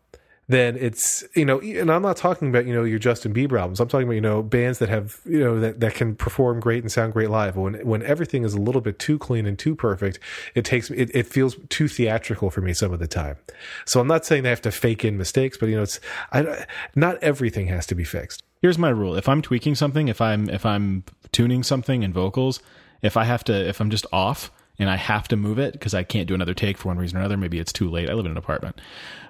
then 0.49 0.77
it's 0.77 1.23
you 1.35 1.45
know 1.45 1.61
and 1.61 1.91
i'm 1.91 2.03
not 2.03 2.17
talking 2.17 2.49
about 2.49 2.67
you 2.67 2.75
know 2.75 2.83
your 2.83 2.99
justin 2.99 3.33
bieber 3.33 3.61
albums. 3.61 3.81
I'm 3.81 3.89
talking 3.89 4.07
about 4.07 4.15
you 4.15 4.21
know 4.21 4.43
bands 4.43 4.79
that 4.81 4.89
have 4.89 5.21
you 5.25 5.39
know 5.39 5.61
that, 5.61 5.81
that 5.81 5.95
can 5.95 6.17
perform 6.17 6.61
great 6.61 6.83
and 6.83 6.91
sound 6.91 7.13
great 7.13 7.31
live. 7.31 7.57
When 7.57 7.75
when 7.87 8.03
everything 8.03 8.45
is 8.45 8.55
a 8.55 8.61
little 8.61 8.81
bit 8.81 8.99
too 8.99 9.19
clean 9.19 9.47
and 9.47 9.59
too 9.59 9.75
perfect 9.75 10.19
it 10.55 10.65
takes 10.65 10.91
it, 10.91 11.11
it 11.15 11.27
feels 11.27 11.57
too 11.69 11.89
theatrical 11.89 12.51
for 12.51 12.61
me 12.61 12.75
some 12.75 12.93
of 12.93 12.99
the 12.99 13.07
time. 13.07 13.37
So 13.85 14.01
i'm 14.01 14.09
not 14.09 14.27
saying 14.27 14.43
they 14.43 14.51
have 14.51 14.63
to 14.63 14.73
fake 14.73 15.05
in 15.05 15.17
mistakes 15.17 15.57
but 15.57 15.69
you 15.69 15.77
know 15.77 15.83
it's 15.83 16.01
I, 16.33 16.67
not 16.95 17.23
everything 17.23 17.69
has 17.69 17.87
to 17.87 17.95
be 17.95 18.05
fixed. 18.05 18.43
Here's 18.61 18.79
my 18.79 18.91
rule: 18.91 19.17
if 19.17 19.29
I'm 19.29 19.43
tweaking 19.43 19.75
something, 19.75 20.09
if 20.09 20.21
I'm 20.21 20.49
if 20.51 20.67
I'm 20.67 21.05
tuning 21.31 21.63
something 21.63 22.03
in 22.03 22.13
vocals, 22.13 22.61
if 23.01 23.17
I 23.17 23.25
have 23.25 23.45
to, 23.45 23.69
if 23.69 23.81
I'm 23.81 23.91
just 23.91 24.07
off 24.13 24.51
and 24.83 24.91
I 24.91 24.97
have 24.97 25.29
to 25.29 25.37
move 25.37 25.59
it 25.59 25.73
because 25.73 25.95
I 25.95 26.03
can't 26.03 26.29
do 26.29 26.35
another 26.35 26.55
take 26.55 26.77
for 26.77 26.89
one 26.89 26.99
reason 26.99 27.17
or 27.17 27.21
another, 27.21 27.37
maybe 27.37 27.59
it's 27.59 27.73
too 27.73 27.89
late. 27.89 28.11
I 28.11 28.13
live 28.15 28.27
in 28.27 28.33
an 28.33 28.37
apartment, 28.37 28.81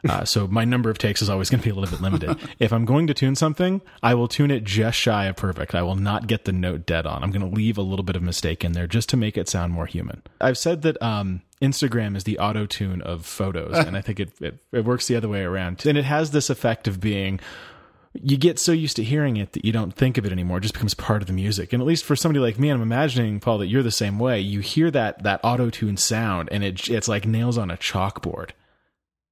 uh, 0.09 0.25
so 0.25 0.49
my 0.49 0.65
number 0.65 0.91
of 0.91 0.99
takes 0.99 1.23
is 1.23 1.31
always 1.31 1.49
going 1.49 1.61
to 1.61 1.65
be 1.65 1.71
a 1.71 1.75
little 1.75 1.91
bit 1.91 2.03
limited. 2.03 2.37
if 2.59 2.73
I'm 2.73 2.85
going 2.85 3.07
to 3.07 3.15
tune 3.15 3.37
something, 3.37 3.81
I 4.03 4.15
will 4.15 4.29
tune 4.29 4.51
it 4.51 4.65
just 4.65 4.99
shy 4.99 5.27
of 5.27 5.37
perfect. 5.37 5.75
I 5.75 5.83
will 5.83 5.95
not 5.95 6.27
get 6.27 6.45
the 6.45 6.53
note 6.53 6.87
dead 6.87 7.07
on. 7.07 7.23
I'm 7.23 7.31
going 7.31 7.49
to 7.49 7.55
leave 7.55 7.79
a 7.79 7.83
little 7.83 8.03
bit 8.03 8.17
of 8.17 8.23
mistake 8.23 8.65
in 8.65 8.73
there 8.73 8.87
just 8.87 9.09
to 9.11 9.17
make 9.17 9.37
it 9.37 9.49
sound 9.49 9.73
more 9.73 9.87
human. 9.87 10.23
I've 10.41 10.59
said 10.59 10.83
that 10.83 11.01
um, 11.01 11.43
Instagram 11.61 12.17
is 12.17 12.25
the 12.25 12.39
auto 12.39 12.67
tune 12.67 13.03
of 13.03 13.25
photos, 13.25 13.77
and 13.77 13.97
I 13.97 14.01
think 14.01 14.19
it, 14.19 14.33
it 14.41 14.59
it 14.73 14.85
works 14.85 15.07
the 15.07 15.17
other 15.17 15.29
way 15.29 15.43
around, 15.43 15.87
and 15.87 15.97
it 15.97 16.05
has 16.05 16.33
this 16.33 16.51
effect 16.51 16.89
of 16.89 17.01
being 17.01 17.39
you 18.15 18.37
get 18.37 18.59
so 18.59 18.73
used 18.73 18.97
to 18.97 19.05
hearing 19.05 19.39
it 19.39 19.53
that 19.53 19.65
you 19.65 19.73
don't 19.73 19.95
think 19.95 20.19
of 20.19 20.27
it 20.27 20.33
anymore. 20.33 20.59
It 20.59 20.63
just 20.63 20.75
becomes 20.75 20.95
part 20.95 21.23
of 21.23 21.27
the 21.27 21.33
music. 21.33 21.73
And 21.73 21.81
at 21.81 21.87
least 21.87 22.05
for 22.05 22.15
somebody 22.15 22.41
like 22.41 22.59
me, 22.59 22.69
I'm 22.69 22.83
imagining 22.83 23.41
Paul 23.41 23.59
that 23.59 23.69
you're 23.69 23.83
the 23.83 23.91
same 23.91 24.19
way. 24.19 24.41
You 24.41 24.61
hear 24.61 24.91
that 24.91 25.23
that 25.23 25.41
auto 25.43 25.71
tune 25.71 25.97
sound, 25.97 26.51
and 26.53 26.63
it 26.63 26.89
it's 26.89 27.09
like 27.09 27.27
nails 27.27 27.57
on 27.57 27.71
a 27.71 27.77
chalkboard. 27.77 28.51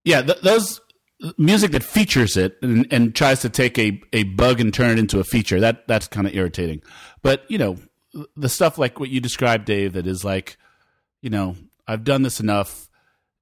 Yeah, 0.05 0.23
th- 0.23 0.41
those 0.41 0.81
music 1.37 1.73
that 1.73 1.85
features 1.85 2.37
it 2.37 2.57
and, 2.63 2.91
and 2.91 3.15
tries 3.15 3.41
to 3.41 3.51
take 3.51 3.79
a, 3.79 4.01
a 4.15 4.23
bug 4.23 4.61
and 4.61 4.73
turn 4.73 4.91
it 4.91 4.99
into 4.99 5.21
a 5.21 5.25
feature 5.25 5.61
that 5.61 5.87
that's 5.87 6.09
kind 6.09 6.27
of 6.27 6.35
irritating. 6.35 6.83
But 7.23 7.45
you 7.51 7.59
know, 7.59 7.77
the 8.37 8.49
stuff 8.49 8.79
like 8.79 8.99
what 8.99 9.11
you 9.11 9.21
described, 9.21 9.67
Dave, 9.67 9.93
that 9.93 10.07
is 10.07 10.25
like, 10.25 10.57
you 11.21 11.29
know, 11.29 11.57
I've 11.87 12.05
done 12.05 12.23
this 12.23 12.41
enough. 12.41 12.89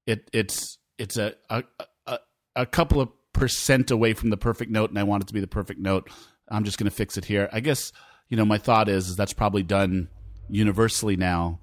It 0.06 0.28
it's 0.32 0.78
it's 0.98 1.16
a 1.16 1.34
a, 1.48 1.62
a, 2.06 2.18
a 2.56 2.66
couple 2.66 3.00
of 3.00 3.10
percent 3.38 3.90
away 3.90 4.14
from 4.14 4.30
the 4.30 4.36
perfect 4.36 4.70
note 4.70 4.90
and 4.90 4.98
I 4.98 5.04
want 5.04 5.22
it 5.22 5.26
to 5.28 5.34
be 5.34 5.40
the 5.40 5.46
perfect 5.46 5.80
note. 5.80 6.10
I'm 6.50 6.64
just 6.64 6.78
going 6.78 6.90
to 6.90 6.96
fix 6.96 7.16
it 7.16 7.24
here. 7.24 7.48
I 7.52 7.60
guess, 7.60 7.92
you 8.28 8.36
know, 8.36 8.44
my 8.44 8.58
thought 8.58 8.88
is, 8.88 9.08
is 9.08 9.16
that's 9.16 9.32
probably 9.32 9.62
done 9.62 10.08
universally 10.48 11.16
now. 11.16 11.60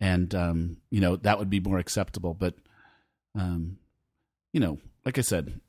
And, 0.00 0.34
um, 0.34 0.76
you 0.90 1.00
know, 1.00 1.16
that 1.16 1.38
would 1.38 1.50
be 1.50 1.60
more 1.60 1.78
acceptable. 1.78 2.34
But, 2.34 2.54
um, 3.38 3.78
you 4.52 4.60
know, 4.60 4.78
like 5.04 5.18
I 5.18 5.20
said, 5.20 5.60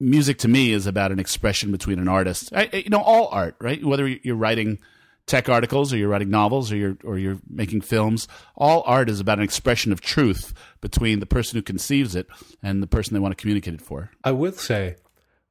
music 0.00 0.38
to 0.38 0.48
me 0.48 0.72
is 0.72 0.86
about 0.86 1.12
an 1.12 1.20
expression 1.20 1.70
between 1.70 1.98
an 1.98 2.08
artist. 2.08 2.50
I, 2.52 2.68
you 2.72 2.90
know, 2.90 3.00
all 3.00 3.28
art, 3.28 3.56
right? 3.60 3.84
Whether 3.84 4.08
you're 4.08 4.34
writing 4.34 4.78
tech 5.26 5.48
articles 5.48 5.92
or 5.92 5.96
you're 5.96 6.08
writing 6.08 6.30
novels 6.30 6.70
or 6.72 6.76
you're 6.76 6.96
or 7.04 7.18
you're 7.18 7.38
making 7.48 7.80
films. 7.80 8.28
All 8.56 8.82
art 8.86 9.08
is 9.08 9.20
about 9.20 9.38
an 9.38 9.44
expression 9.44 9.92
of 9.92 10.00
truth 10.00 10.52
between 10.80 11.20
the 11.20 11.26
person 11.26 11.56
who 11.56 11.62
conceives 11.62 12.14
it 12.14 12.26
and 12.62 12.82
the 12.82 12.86
person 12.86 13.14
they 13.14 13.20
want 13.20 13.36
to 13.36 13.40
communicate 13.40 13.74
it 13.74 13.80
for. 13.82 14.10
I 14.22 14.32
will 14.32 14.52
say 14.52 14.96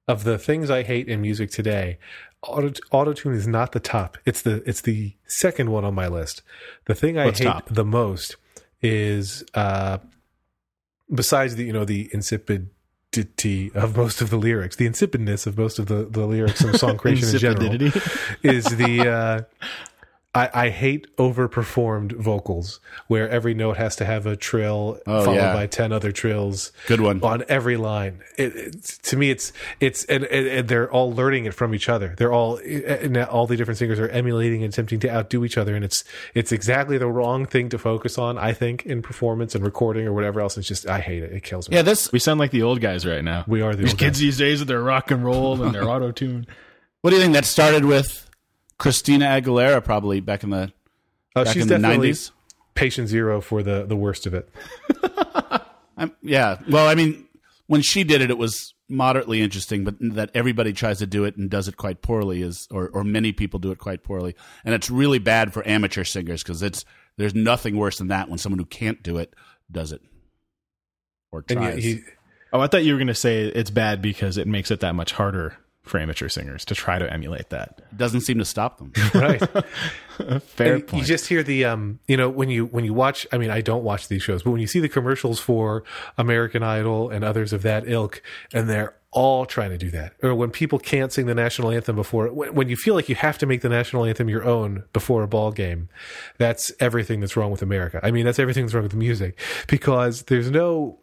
of 0.07 0.25
the 0.25 0.37
things 0.37 0.69
i 0.69 0.83
hate 0.83 1.07
in 1.07 1.21
music 1.21 1.49
today 1.49 1.97
auto 2.41 2.69
autotune 2.91 3.33
is 3.33 3.47
not 3.47 3.71
the 3.71 3.79
top. 3.79 4.17
It's 4.25 4.41
the 4.41 4.61
it's 4.67 4.81
the 4.81 5.15
second 5.27 5.71
one 5.71 5.85
on 5.85 5.95
my 5.95 6.07
list. 6.07 6.41
The 6.85 6.95
thing 6.95 7.17
i 7.17 7.25
What's 7.25 7.39
hate 7.39 7.45
top? 7.45 7.69
the 7.69 7.85
most 7.85 8.35
is 8.81 9.43
uh 9.53 9.99
besides 11.13 11.55
the 11.55 11.63
you 11.63 11.73
know 11.73 11.85
the 11.85 12.09
insipid 12.13 12.69
of 13.75 13.97
most 13.97 14.21
of 14.21 14.29
the 14.29 14.37
lyrics, 14.37 14.75
the 14.75 14.87
insipidness 14.87 15.45
of 15.47 15.57
most 15.57 15.79
of 15.79 15.87
the, 15.87 16.05
the 16.05 16.25
lyrics 16.25 16.61
and 16.61 16.77
song 16.77 16.97
creation 16.97 17.29
in 17.29 17.37
general 17.39 17.91
is 18.43 18.65
the 18.65 19.07
uh, 19.07 19.41
I, 20.35 20.49
I 20.53 20.69
hate 20.69 21.15
overperformed 21.17 22.13
vocals 22.13 22.79
where 23.07 23.29
every 23.29 23.53
note 23.53 23.77
has 23.77 23.95
to 23.97 24.05
have 24.05 24.25
a 24.25 24.35
trill 24.35 24.99
Oh, 25.05 25.25
followed 25.25 25.35
yeah. 25.35 25.53
by 25.53 25.67
ten 25.67 25.91
other 25.91 26.11
trills 26.11 26.71
good 26.87 27.01
one 27.01 27.21
on 27.23 27.43
every 27.47 27.77
line. 27.77 28.21
It, 28.37 28.55
it's 28.55 28.97
to 29.09 29.17
me, 29.17 29.29
it's 29.29 29.53
it's 29.79 30.05
and, 30.05 30.23
and, 30.23 30.47
and 30.47 30.67
they're 30.67 30.91
all 30.91 31.13
learning 31.13 31.45
it 31.45 31.53
from 31.53 31.75
each 31.75 31.87
other. 31.87 32.15
They're 32.17 32.33
all 32.33 32.57
and 32.57 33.15
all 33.17 33.45
the 33.45 33.55
different 33.55 33.77
singers 33.77 33.99
are 33.99 34.09
emulating 34.09 34.63
and 34.63 34.73
attempting 34.73 34.99
to 35.01 35.09
outdo 35.09 35.45
each 35.45 35.57
other, 35.57 35.75
and 35.75 35.85
it's 35.85 36.03
it's 36.33 36.51
exactly 36.51 36.97
the 36.97 37.07
wrong 37.07 37.45
thing 37.45 37.69
to 37.69 37.77
focus 37.77 38.17
on. 38.17 38.37
I 38.39 38.53
think 38.53 38.85
in 38.87 39.01
performance 39.03 39.53
and 39.53 39.63
recording 39.63 40.07
or 40.07 40.13
whatever 40.13 40.41
else. 40.41 40.57
It's 40.57 40.67
just 40.67 40.87
I 40.87 40.99
hate 40.99 41.21
it. 41.23 41.31
It 41.31 41.43
kills 41.43 41.69
me. 41.69 41.75
yeah 41.75 41.83
this 41.83 42.11
we 42.11 42.17
sound 42.19 42.39
like 42.39 42.51
the 42.51 42.63
old 42.63 42.81
guys 42.81 43.05
right 43.05 43.23
now. 43.23 43.43
We 43.47 43.61
are 43.61 43.75
the 43.75 43.83
These 43.83 43.91
old 43.91 43.99
kids 43.99 44.19
these 44.19 44.37
days 44.37 44.59
with 44.59 44.67
their 44.67 44.81
rock 44.81 45.11
and 45.11 45.23
roll 45.23 45.61
and 45.61 45.75
their 45.75 45.87
auto 45.89 46.11
tune. 46.11 46.47
what 47.01 47.11
do 47.11 47.17
you 47.17 47.21
think 47.21 47.33
that 47.33 47.45
started 47.45 47.85
with 47.85 48.29
christina 48.83 49.25
aguilera 49.25 49.83
probably 49.83 50.19
back 50.19 50.43
in 50.43 50.49
the 50.51 50.71
Uh, 51.35 51.43
back 51.43 51.53
she's 51.53 51.63
in 51.63 51.67
the 51.69 51.79
definitely 51.79 52.11
90s 52.11 52.31
patient 52.75 53.07
zero 53.07 53.39
for 53.41 53.63
the 53.63 53.85
the 53.85 53.95
worst 53.95 54.25
of 54.25 54.33
it. 54.33 54.49
I'm, 55.97 56.11
yeah. 56.21 56.57
Well 56.69 56.87
i 56.87 56.95
mean 56.95 57.25
when 57.67 57.81
she 57.81 58.03
did 58.03 58.21
it 58.21 58.29
it 58.29 58.37
was 58.37 58.73
moderately 58.89 59.41
interesting 59.41 59.83
but 59.83 59.95
that 59.99 60.29
everybody 60.35 60.73
tries 60.73 60.99
to 60.99 61.07
do 61.07 61.23
it 61.23 61.37
and 61.37 61.49
does 61.49 61.67
it 61.67 61.77
quite 61.77 62.01
poorly 62.01 62.41
is 62.41 62.67
or, 62.69 62.89
or 62.89 63.03
many 63.03 63.31
people 63.31 63.59
do 63.59 63.71
it 63.71 63.77
quite 63.79 64.03
poorly. 64.03 64.35
And 64.65 64.75
it's 64.75 64.89
really 64.91 65.17
bad 65.19 65.53
for 65.53 65.65
amateur 65.67 66.03
singers 66.03 66.43
because 66.43 66.61
it's 66.61 66.83
there's 67.17 67.33
nothing 67.33 67.77
worse 67.77 67.97
than 67.99 68.07
that 68.09 68.27
when 68.29 68.37
someone 68.37 68.59
who 68.59 68.65
can't 68.65 69.01
do 69.01 69.17
it 69.17 69.33
does 69.71 69.91
it. 69.91 70.01
Or 71.31 71.43
And 71.49 71.57
tries. 71.59 71.75
yet 71.75 71.83
he, 71.83 72.01
Oh, 72.51 72.59
I 72.59 72.67
thought 72.67 72.83
you 72.83 72.93
were 72.93 72.99
going 72.99 73.07
to 73.07 73.15
say 73.15 73.43
it's 73.45 73.71
bad 73.71 74.01
because 74.01 74.37
it 74.37 74.47
makes 74.47 74.69
it 74.69 74.81
that 74.81 74.93
much 74.93 75.11
harder 75.13 75.57
for 75.83 75.99
amateur 75.99 76.29
singers 76.29 76.63
to 76.65 76.75
try 76.75 76.97
to 76.97 77.11
emulate 77.11 77.49
that. 77.49 77.81
It 77.91 77.97
doesn't 77.97 78.21
seem 78.21 78.39
to 78.39 78.45
stop 78.45 78.77
them. 78.77 78.93
right. 79.13 79.39
Fair 80.43 80.75
And 80.75 80.87
point. 80.87 80.93
You 80.93 81.03
just 81.03 81.27
hear 81.27 81.43
the 81.43 81.65
um, 81.65 81.99
you 82.07 82.15
know, 82.15 82.29
when 82.29 82.49
you 82.49 82.65
when 82.65 82.85
you 82.85 82.93
watch. 82.93 83.27
I 83.31 83.37
mean, 83.37 83.49
I 83.49 83.61
don't 83.61 83.83
watch 83.83 84.07
these 84.07 84.23
shows, 84.23 84.43
but 84.43 84.51
when 84.51 84.61
you 84.61 84.67
see 84.67 84.79
the 84.79 84.89
commercials 84.89 85.39
for 85.39 85.83
American 86.17 86.63
Idol 86.63 87.09
and 87.09 87.23
others 87.23 87.51
of 87.51 87.63
that 87.63 87.87
ilk, 87.87 88.21
and 88.53 88.69
they're 88.69 88.95
all 89.11 89.45
trying 89.45 89.69
to 89.71 89.77
do 89.77 89.91
that, 89.91 90.13
or 90.23 90.33
when 90.33 90.51
people 90.51 90.79
can't 90.79 91.11
sing 91.11 91.25
the 91.25 91.35
national 91.35 91.69
anthem 91.69 91.95
before, 91.95 92.31
when, 92.31 92.55
when 92.55 92.69
you 92.69 92.77
feel 92.77 92.95
like 92.95 93.09
you 93.09 93.15
have 93.15 93.37
to 93.39 93.45
make 93.45 93.61
the 93.61 93.69
national 93.69 94.05
anthem 94.05 94.29
your 94.29 94.45
own 94.45 94.83
before 94.93 95.21
a 95.21 95.27
ball 95.27 95.51
game, 95.51 95.89
that's 96.37 96.71
everything 96.79 97.19
that's 97.19 97.35
wrong 97.35 97.51
with 97.51 97.61
America. 97.61 97.99
I 98.01 98.11
mean, 98.11 98.25
that's 98.25 98.39
everything 98.39 98.65
that's 98.65 98.73
wrong 98.73 98.83
with 98.83 98.93
the 98.93 98.97
music 98.97 99.37
because 99.67 100.23
there's 100.23 100.49
no. 100.49 100.99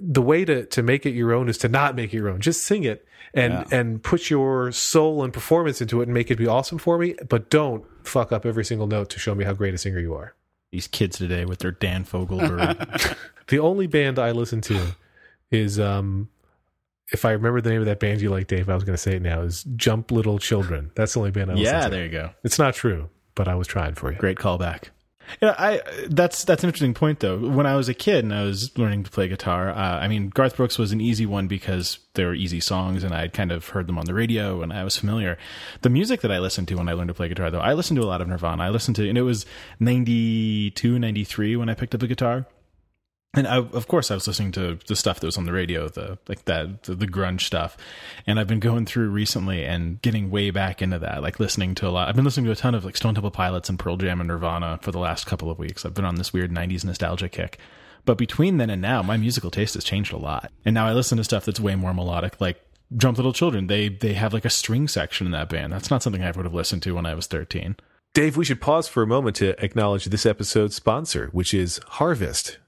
The 0.00 0.22
way 0.22 0.44
to 0.44 0.66
to 0.66 0.82
make 0.82 1.06
it 1.06 1.10
your 1.12 1.32
own 1.32 1.48
is 1.48 1.58
to 1.58 1.68
not 1.68 1.94
make 1.94 2.12
it 2.12 2.16
your 2.16 2.28
own. 2.28 2.40
Just 2.40 2.62
sing 2.64 2.84
it 2.84 3.06
and 3.34 3.52
Yeah. 3.52 3.64
and 3.78 4.02
put 4.02 4.30
your 4.30 4.72
soul 4.72 5.22
and 5.22 5.32
performance 5.32 5.80
into 5.80 6.00
it 6.00 6.04
and 6.04 6.14
make 6.14 6.30
it 6.30 6.36
be 6.36 6.46
awesome 6.46 6.78
for 6.78 6.98
me. 6.98 7.14
But 7.28 7.50
don't 7.50 7.84
fuck 8.04 8.32
up 8.32 8.44
every 8.46 8.64
single 8.64 8.86
note 8.86 9.10
to 9.10 9.18
show 9.18 9.34
me 9.34 9.44
how 9.44 9.52
great 9.52 9.74
a 9.74 9.78
singer 9.78 9.98
you 10.00 10.14
are. 10.14 10.34
These 10.72 10.86
kids 10.86 11.18
today 11.18 11.44
with 11.44 11.58
their 11.60 11.72
Dan 11.72 12.04
Fogelberg. 12.04 13.16
The 13.48 13.58
only 13.58 13.88
band 13.88 14.20
I 14.20 14.30
listen 14.30 14.60
to 14.60 14.94
is 15.50 15.80
um 15.80 16.28
if 17.12 17.24
I 17.24 17.32
remember 17.32 17.60
the 17.60 17.70
name 17.70 17.80
of 17.80 17.86
that 17.86 17.98
band 17.98 18.20
you 18.20 18.30
like, 18.30 18.46
Dave, 18.46 18.68
I 18.70 18.74
was 18.74 18.84
going 18.84 18.94
to 18.94 19.02
say 19.02 19.16
it 19.16 19.22
now 19.22 19.42
is 19.42 19.64
Jump 19.74 20.12
Little 20.12 20.38
Children. 20.38 20.92
That's 20.94 21.14
the 21.14 21.18
only 21.18 21.32
band 21.32 21.50
I 21.50 21.54
listen 21.54 21.64
yeah, 21.64 21.80
to. 21.80 21.84
Yeah, 21.86 21.88
there 21.88 22.04
you 22.04 22.10
go. 22.12 22.30
It's 22.44 22.58
not 22.60 22.74
true, 22.74 23.10
but 23.34 23.48
I 23.48 23.56
was 23.56 23.66
trying 23.66 23.94
for 23.96 24.12
you. 24.12 24.18
Great 24.18 24.38
callback. 24.38 24.90
I 25.42 25.80
that's 26.08 26.44
that's 26.44 26.62
an 26.62 26.68
interesting 26.68 26.94
point 26.94 27.20
though. 27.20 27.38
When 27.38 27.66
I 27.66 27.76
was 27.76 27.88
a 27.88 27.94
kid 27.94 28.24
and 28.24 28.34
I 28.34 28.44
was 28.44 28.76
learning 28.78 29.04
to 29.04 29.10
play 29.10 29.28
guitar, 29.28 29.70
uh, 29.70 29.98
I 29.98 30.08
mean 30.08 30.28
Garth 30.28 30.56
Brooks 30.56 30.78
was 30.78 30.92
an 30.92 31.00
easy 31.00 31.26
one 31.26 31.46
because 31.46 31.98
they 32.14 32.24
were 32.24 32.34
easy 32.34 32.60
songs 32.60 33.04
and 33.04 33.14
I 33.14 33.20
had 33.20 33.32
kind 33.32 33.52
of 33.52 33.68
heard 33.68 33.86
them 33.86 33.98
on 33.98 34.06
the 34.06 34.14
radio 34.14 34.62
and 34.62 34.72
I 34.72 34.84
was 34.84 34.96
familiar. 34.96 35.38
The 35.82 35.90
music 35.90 36.20
that 36.22 36.32
I 36.32 36.38
listened 36.38 36.68
to 36.68 36.76
when 36.76 36.88
I 36.88 36.92
learned 36.92 37.08
to 37.08 37.14
play 37.14 37.28
guitar 37.28 37.50
though, 37.50 37.60
I 37.60 37.74
listened 37.74 37.98
to 37.98 38.04
a 38.04 38.08
lot 38.08 38.20
of 38.20 38.28
Nirvana. 38.28 38.62
I 38.62 38.70
listened 38.70 38.96
to 38.96 39.08
and 39.08 39.18
it 39.18 39.22
was 39.22 39.46
92, 39.78 40.98
93 40.98 41.56
when 41.56 41.68
I 41.68 41.74
picked 41.74 41.94
up 41.94 42.02
a 42.02 42.06
guitar. 42.06 42.46
And 43.32 43.46
I, 43.46 43.58
of 43.58 43.86
course, 43.86 44.10
I 44.10 44.14
was 44.14 44.26
listening 44.26 44.50
to 44.52 44.78
the 44.88 44.96
stuff 44.96 45.20
that 45.20 45.26
was 45.26 45.38
on 45.38 45.44
the 45.44 45.52
radio, 45.52 45.88
the 45.88 46.18
like 46.26 46.46
that, 46.46 46.82
the, 46.82 46.96
the 46.96 47.06
grunge 47.06 47.42
stuff. 47.42 47.76
And 48.26 48.40
I've 48.40 48.48
been 48.48 48.58
going 48.58 48.86
through 48.86 49.10
recently 49.10 49.64
and 49.64 50.02
getting 50.02 50.30
way 50.30 50.50
back 50.50 50.82
into 50.82 50.98
that, 50.98 51.22
like 51.22 51.38
listening 51.38 51.76
to 51.76 51.86
a 51.86 51.90
lot. 51.90 52.08
I've 52.08 52.16
been 52.16 52.24
listening 52.24 52.46
to 52.46 52.52
a 52.52 52.56
ton 52.56 52.74
of 52.74 52.84
like 52.84 52.96
Stone 52.96 53.14
Temple 53.14 53.30
Pilots 53.30 53.68
and 53.68 53.78
Pearl 53.78 53.96
Jam 53.96 54.20
and 54.20 54.26
Nirvana 54.26 54.80
for 54.82 54.90
the 54.90 54.98
last 54.98 55.26
couple 55.26 55.48
of 55.48 55.60
weeks. 55.60 55.86
I've 55.86 55.94
been 55.94 56.04
on 56.04 56.16
this 56.16 56.32
weird 56.32 56.50
'90s 56.50 56.84
nostalgia 56.84 57.28
kick. 57.28 57.58
But 58.04 58.18
between 58.18 58.56
then 58.56 58.70
and 58.70 58.82
now, 58.82 59.02
my 59.02 59.16
musical 59.16 59.50
taste 59.50 59.74
has 59.74 59.84
changed 59.84 60.12
a 60.12 60.16
lot. 60.16 60.50
And 60.64 60.74
now 60.74 60.86
I 60.86 60.92
listen 60.92 61.18
to 61.18 61.24
stuff 61.24 61.44
that's 61.44 61.60
way 61.60 61.76
more 61.76 61.94
melodic, 61.94 62.40
like 62.40 62.60
Jump 62.96 63.18
Little 63.18 63.32
Children. 63.32 63.68
They 63.68 63.88
they 63.88 64.14
have 64.14 64.32
like 64.32 64.44
a 64.44 64.50
string 64.50 64.88
section 64.88 65.26
in 65.26 65.32
that 65.32 65.48
band. 65.48 65.72
That's 65.72 65.90
not 65.90 66.02
something 66.02 66.24
I 66.24 66.32
would 66.32 66.46
have 66.46 66.54
listened 66.54 66.82
to 66.82 66.96
when 66.96 67.06
I 67.06 67.14
was 67.14 67.28
13. 67.28 67.76
Dave, 68.12 68.36
we 68.36 68.44
should 68.44 68.60
pause 68.60 68.88
for 68.88 69.04
a 69.04 69.06
moment 69.06 69.36
to 69.36 69.64
acknowledge 69.64 70.06
this 70.06 70.26
episode's 70.26 70.74
sponsor, 70.74 71.28
which 71.30 71.54
is 71.54 71.78
Harvest. 71.86 72.58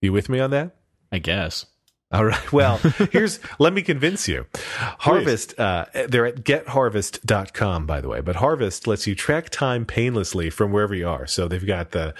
You 0.00 0.12
with 0.12 0.28
me 0.28 0.40
on 0.40 0.50
that? 0.50 0.76
I 1.12 1.18
guess. 1.18 1.66
All 2.12 2.24
right. 2.24 2.40
Well, 2.52 2.78
here's 3.12 3.38
let 3.60 3.72
me 3.72 3.82
convince 3.82 4.26
you. 4.26 4.46
Harvest, 4.54 5.58
uh, 5.60 5.86
they're 6.08 6.26
at 6.26 6.42
getharvest.com, 6.42 7.86
by 7.86 8.00
the 8.00 8.08
way, 8.08 8.20
but 8.20 8.36
Harvest 8.36 8.88
lets 8.88 9.06
you 9.06 9.14
track 9.14 9.50
time 9.50 9.84
painlessly 9.86 10.50
from 10.50 10.72
wherever 10.72 10.94
you 10.94 11.08
are. 11.08 11.26
So 11.28 11.46
they've 11.46 11.64
got 11.64 11.92
the 11.92 12.14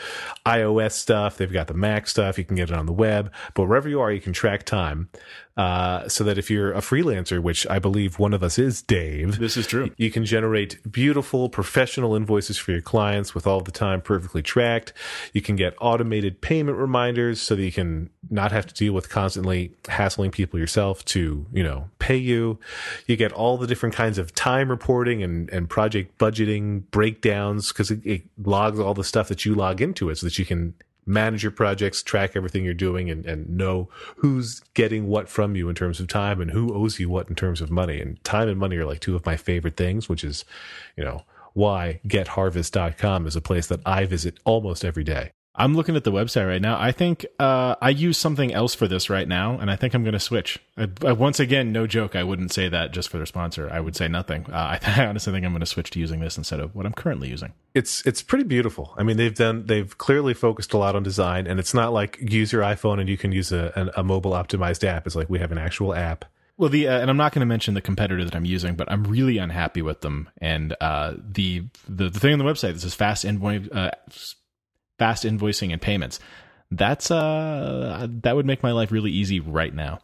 iOS 0.46 0.92
stuff, 0.92 1.36
they've 1.36 1.52
got 1.52 1.66
the 1.66 1.74
Mac 1.74 2.06
stuff, 2.06 2.38
you 2.38 2.44
can 2.44 2.56
get 2.56 2.70
it 2.70 2.76
on 2.76 2.86
the 2.86 2.92
web, 2.92 3.32
but 3.54 3.64
wherever 3.64 3.88
you 3.88 4.00
are, 4.00 4.12
you 4.12 4.20
can 4.20 4.32
track 4.32 4.64
time. 4.64 5.08
Uh, 5.60 6.08
so 6.08 6.24
that 6.24 6.38
if 6.38 6.50
you're 6.50 6.72
a 6.72 6.80
freelancer, 6.80 7.38
which 7.38 7.66
I 7.68 7.78
believe 7.78 8.18
one 8.18 8.32
of 8.32 8.42
us 8.42 8.58
is, 8.58 8.80
Dave, 8.80 9.38
This 9.38 9.58
is 9.58 9.66
true. 9.66 9.90
you 9.98 10.10
can 10.10 10.24
generate 10.24 10.78
beautiful 10.90 11.50
professional 11.50 12.14
invoices 12.14 12.56
for 12.56 12.72
your 12.72 12.80
clients 12.80 13.34
with 13.34 13.46
all 13.46 13.60
the 13.60 13.70
time 13.70 14.00
perfectly 14.00 14.40
tracked. 14.40 14.94
You 15.34 15.42
can 15.42 15.56
get 15.56 15.74
automated 15.78 16.40
payment 16.40 16.78
reminders 16.78 17.42
so 17.42 17.54
that 17.56 17.62
you 17.62 17.72
can 17.72 18.08
not 18.30 18.52
have 18.52 18.66
to 18.68 18.74
deal 18.74 18.94
with 18.94 19.10
constantly 19.10 19.74
hassling 19.86 20.30
people 20.30 20.58
yourself 20.58 21.04
to, 21.06 21.44
you 21.52 21.62
know, 21.62 21.90
pay 21.98 22.16
you. 22.16 22.58
You 23.06 23.16
get 23.16 23.32
all 23.32 23.58
the 23.58 23.66
different 23.66 23.94
kinds 23.94 24.16
of 24.16 24.34
time 24.34 24.70
reporting 24.70 25.22
and, 25.22 25.50
and 25.50 25.68
project 25.68 26.16
budgeting 26.16 26.84
breakdowns 26.90 27.68
because 27.68 27.90
it, 27.90 28.00
it 28.06 28.22
logs 28.42 28.80
all 28.80 28.94
the 28.94 29.04
stuff 29.04 29.28
that 29.28 29.44
you 29.44 29.54
log 29.54 29.82
into 29.82 30.08
it 30.08 30.16
so 30.16 30.26
that 30.26 30.38
you 30.38 30.46
can 30.46 30.72
manage 31.10 31.42
your 31.42 31.52
projects, 31.52 32.02
track 32.02 32.32
everything 32.34 32.64
you're 32.64 32.74
doing, 32.74 33.10
and, 33.10 33.26
and 33.26 33.48
know 33.50 33.88
who's 34.16 34.60
getting 34.74 35.08
what 35.08 35.28
from 35.28 35.56
you 35.56 35.68
in 35.68 35.74
terms 35.74 36.00
of 36.00 36.08
time 36.08 36.40
and 36.40 36.50
who 36.52 36.72
owes 36.72 36.98
you 37.00 37.08
what 37.08 37.28
in 37.28 37.34
terms 37.34 37.60
of 37.60 37.70
money. 37.70 38.00
And 38.00 38.22
time 38.24 38.48
and 38.48 38.58
money 38.58 38.76
are 38.76 38.86
like 38.86 39.00
two 39.00 39.16
of 39.16 39.26
my 39.26 39.36
favorite 39.36 39.76
things, 39.76 40.08
which 40.08 40.24
is, 40.24 40.44
you 40.96 41.04
know, 41.04 41.24
why 41.52 42.00
getharvest.com 42.06 43.26
is 43.26 43.36
a 43.36 43.40
place 43.40 43.66
that 43.66 43.80
I 43.84 44.06
visit 44.06 44.38
almost 44.44 44.84
every 44.84 45.04
day. 45.04 45.32
I'm 45.54 45.74
looking 45.74 45.96
at 45.96 46.04
the 46.04 46.12
website 46.12 46.46
right 46.46 46.62
now. 46.62 46.80
I 46.80 46.92
think 46.92 47.26
uh, 47.40 47.74
I 47.82 47.90
use 47.90 48.16
something 48.16 48.54
else 48.54 48.74
for 48.74 48.86
this 48.86 49.10
right 49.10 49.26
now, 49.26 49.58
and 49.58 49.68
I 49.68 49.76
think 49.76 49.94
I'm 49.94 50.04
going 50.04 50.12
to 50.12 50.20
switch. 50.20 50.60
I, 50.78 50.88
I, 51.04 51.12
once 51.12 51.40
again, 51.40 51.72
no 51.72 51.88
joke. 51.88 52.14
I 52.14 52.22
wouldn't 52.22 52.52
say 52.52 52.68
that 52.68 52.92
just 52.92 53.08
for 53.08 53.16
their 53.16 53.26
sponsor. 53.26 53.68
I 53.70 53.80
would 53.80 53.96
say 53.96 54.06
nothing. 54.06 54.46
Uh, 54.48 54.78
I, 54.80 54.80
I 55.02 55.06
honestly 55.06 55.32
think 55.32 55.44
I'm 55.44 55.52
going 55.52 55.60
to 55.60 55.66
switch 55.66 55.90
to 55.90 55.98
using 55.98 56.20
this 56.20 56.38
instead 56.38 56.60
of 56.60 56.74
what 56.76 56.86
I'm 56.86 56.92
currently 56.92 57.28
using. 57.28 57.52
It's 57.74 58.06
it's 58.06 58.22
pretty 58.22 58.44
beautiful. 58.44 58.94
I 58.96 59.02
mean, 59.02 59.16
they've 59.16 59.34
done 59.34 59.66
they've 59.66 59.96
clearly 59.98 60.34
focused 60.34 60.72
a 60.72 60.78
lot 60.78 60.94
on 60.94 61.02
design, 61.02 61.48
and 61.48 61.58
it's 61.58 61.74
not 61.74 61.92
like 61.92 62.18
use 62.20 62.52
your 62.52 62.62
iPhone 62.62 63.00
and 63.00 63.08
you 63.08 63.16
can 63.16 63.32
use 63.32 63.50
a, 63.50 63.92
a, 63.96 64.04
mobile 64.04 64.32
optimized 64.32 64.84
app. 64.84 65.06
It's 65.06 65.16
like 65.16 65.28
we 65.28 65.40
have 65.40 65.52
an 65.52 65.58
actual 65.58 65.94
app. 65.94 66.24
Well, 66.56 66.68
the 66.68 66.88
uh, 66.88 67.00
and 67.00 67.10
I'm 67.10 67.16
not 67.16 67.32
going 67.32 67.40
to 67.40 67.46
mention 67.46 67.74
the 67.74 67.80
competitor 67.80 68.24
that 68.24 68.36
I'm 68.36 68.44
using, 68.44 68.74
but 68.74 68.90
I'm 68.90 69.04
really 69.04 69.38
unhappy 69.38 69.82
with 69.82 70.02
them. 70.02 70.28
And 70.38 70.76
uh, 70.80 71.14
the, 71.16 71.64
the 71.88 72.10
the 72.10 72.20
thing 72.20 72.32
on 72.32 72.38
the 72.38 72.44
website 72.44 72.74
that 72.74 72.80
says 72.80 72.94
fast 72.94 73.24
invoice, 73.24 73.68
uh, 73.70 73.90
fast 75.00 75.24
invoicing 75.24 75.72
and 75.72 75.80
payments. 75.82 76.20
That's 76.70 77.10
uh 77.10 78.06
that 78.22 78.36
would 78.36 78.46
make 78.46 78.62
my 78.62 78.70
life 78.70 78.92
really 78.92 79.10
easy 79.10 79.40
right 79.40 79.74
now. 79.74 79.98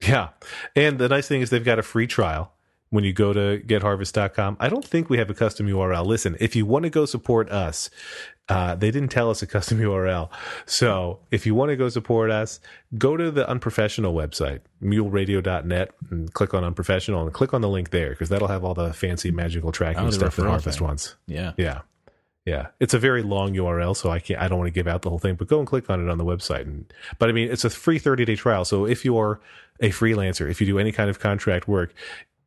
Yeah. 0.00 0.28
And 0.74 0.98
the 0.98 1.08
nice 1.08 1.26
thing 1.28 1.40
is 1.42 1.50
they've 1.50 1.64
got 1.64 1.78
a 1.78 1.82
free 1.82 2.06
trial 2.06 2.52
when 2.90 3.02
you 3.04 3.12
go 3.12 3.32
to 3.32 3.60
getharvest.com. 3.66 4.56
I 4.60 4.68
don't 4.68 4.84
think 4.84 5.10
we 5.10 5.18
have 5.18 5.28
a 5.28 5.34
custom 5.34 5.66
URL. 5.66 6.06
Listen, 6.06 6.36
if 6.40 6.54
you 6.54 6.64
want 6.64 6.84
to 6.84 6.90
go 6.90 7.04
support 7.04 7.50
us, 7.50 7.90
uh, 8.48 8.76
they 8.76 8.90
didn't 8.92 9.08
tell 9.10 9.28
us 9.28 9.42
a 9.42 9.46
custom 9.46 9.78
URL. 9.88 10.30
So 10.66 11.18
if 11.30 11.44
you 11.46 11.54
want 11.54 11.70
to 11.70 11.76
go 11.76 11.88
support 11.88 12.30
us, 12.30 12.60
go 12.96 13.16
to 13.16 13.30
the 13.32 13.46
unprofessional 13.48 14.14
website, 14.14 14.60
muleradio.net, 14.82 15.90
and 16.10 16.32
click 16.32 16.54
on 16.54 16.62
unprofessional 16.64 17.24
and 17.24 17.32
click 17.34 17.52
on 17.52 17.60
the 17.60 17.68
link 17.68 17.90
there 17.90 18.10
because 18.10 18.28
that'll 18.28 18.48
have 18.48 18.64
all 18.64 18.74
the 18.74 18.92
fancy 18.92 19.30
magical 19.30 19.72
tracking 19.72 20.06
Oh, 20.06 20.10
stuff 20.10 20.36
that 20.36 20.46
Harvest 20.46 20.78
thing. 20.78 20.86
wants. 20.86 21.16
Yeah. 21.26 21.52
Yeah. 21.56 21.80
Yeah. 22.46 22.68
It's 22.78 22.94
a 22.94 22.98
very 22.98 23.22
long 23.22 23.54
URL, 23.54 23.94
so 23.96 24.10
I 24.10 24.20
can't 24.20 24.40
I 24.40 24.48
don't 24.48 24.58
want 24.58 24.68
to 24.68 24.72
give 24.72 24.86
out 24.86 25.02
the 25.02 25.10
whole 25.10 25.18
thing, 25.18 25.34
but 25.34 25.48
go 25.48 25.58
and 25.58 25.66
click 25.66 25.90
on 25.90 26.00
it 26.00 26.08
on 26.08 26.16
the 26.16 26.24
website. 26.24 26.62
And 26.62 26.90
but 27.18 27.28
I 27.28 27.32
mean 27.32 27.50
it's 27.50 27.64
a 27.64 27.70
free 27.70 27.98
30 27.98 28.24
day 28.24 28.36
trial. 28.36 28.64
So 28.64 28.86
if 28.86 29.04
you're 29.04 29.40
a 29.80 29.90
freelancer, 29.90 30.48
if 30.48 30.60
you 30.60 30.66
do 30.66 30.78
any 30.78 30.92
kind 30.92 31.10
of 31.10 31.18
contract 31.18 31.68
work, 31.68 31.92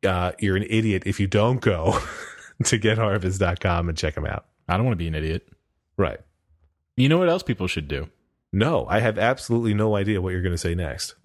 uh, 0.04 0.32
you're 0.38 0.56
an 0.56 0.66
idiot 0.68 1.02
if 1.04 1.20
you 1.20 1.26
don't 1.26 1.60
go 1.60 1.92
to 2.64 2.78
getharvest.com 2.78 3.88
and 3.90 3.98
check 3.98 4.14
them 4.14 4.26
out. 4.26 4.46
I 4.68 4.76
don't 4.76 4.86
want 4.86 4.94
to 4.94 5.02
be 5.02 5.08
an 5.08 5.14
idiot. 5.14 5.46
Right. 5.98 6.20
You 6.96 7.08
know 7.08 7.18
what 7.18 7.28
else 7.28 7.42
people 7.42 7.66
should 7.66 7.86
do? 7.86 8.08
No, 8.52 8.86
I 8.88 8.98
have 9.00 9.18
absolutely 9.18 9.74
no 9.74 9.94
idea 9.94 10.20
what 10.20 10.30
you're 10.30 10.42
going 10.42 10.54
to 10.54 10.58
say 10.58 10.74
next. 10.74 11.14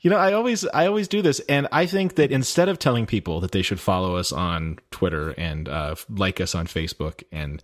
You 0.00 0.08
know, 0.08 0.16
I 0.16 0.32
always 0.32 0.66
I 0.66 0.86
always 0.86 1.08
do 1.08 1.20
this, 1.20 1.40
and 1.40 1.68
I 1.70 1.84
think 1.84 2.14
that 2.14 2.30
instead 2.30 2.70
of 2.70 2.78
telling 2.78 3.04
people 3.04 3.40
that 3.40 3.50
they 3.50 3.60
should 3.60 3.80
follow 3.80 4.16
us 4.16 4.32
on 4.32 4.78
Twitter 4.90 5.34
and 5.36 5.68
uh, 5.68 5.94
like 6.08 6.40
us 6.40 6.54
on 6.54 6.66
Facebook 6.66 7.22
and 7.30 7.62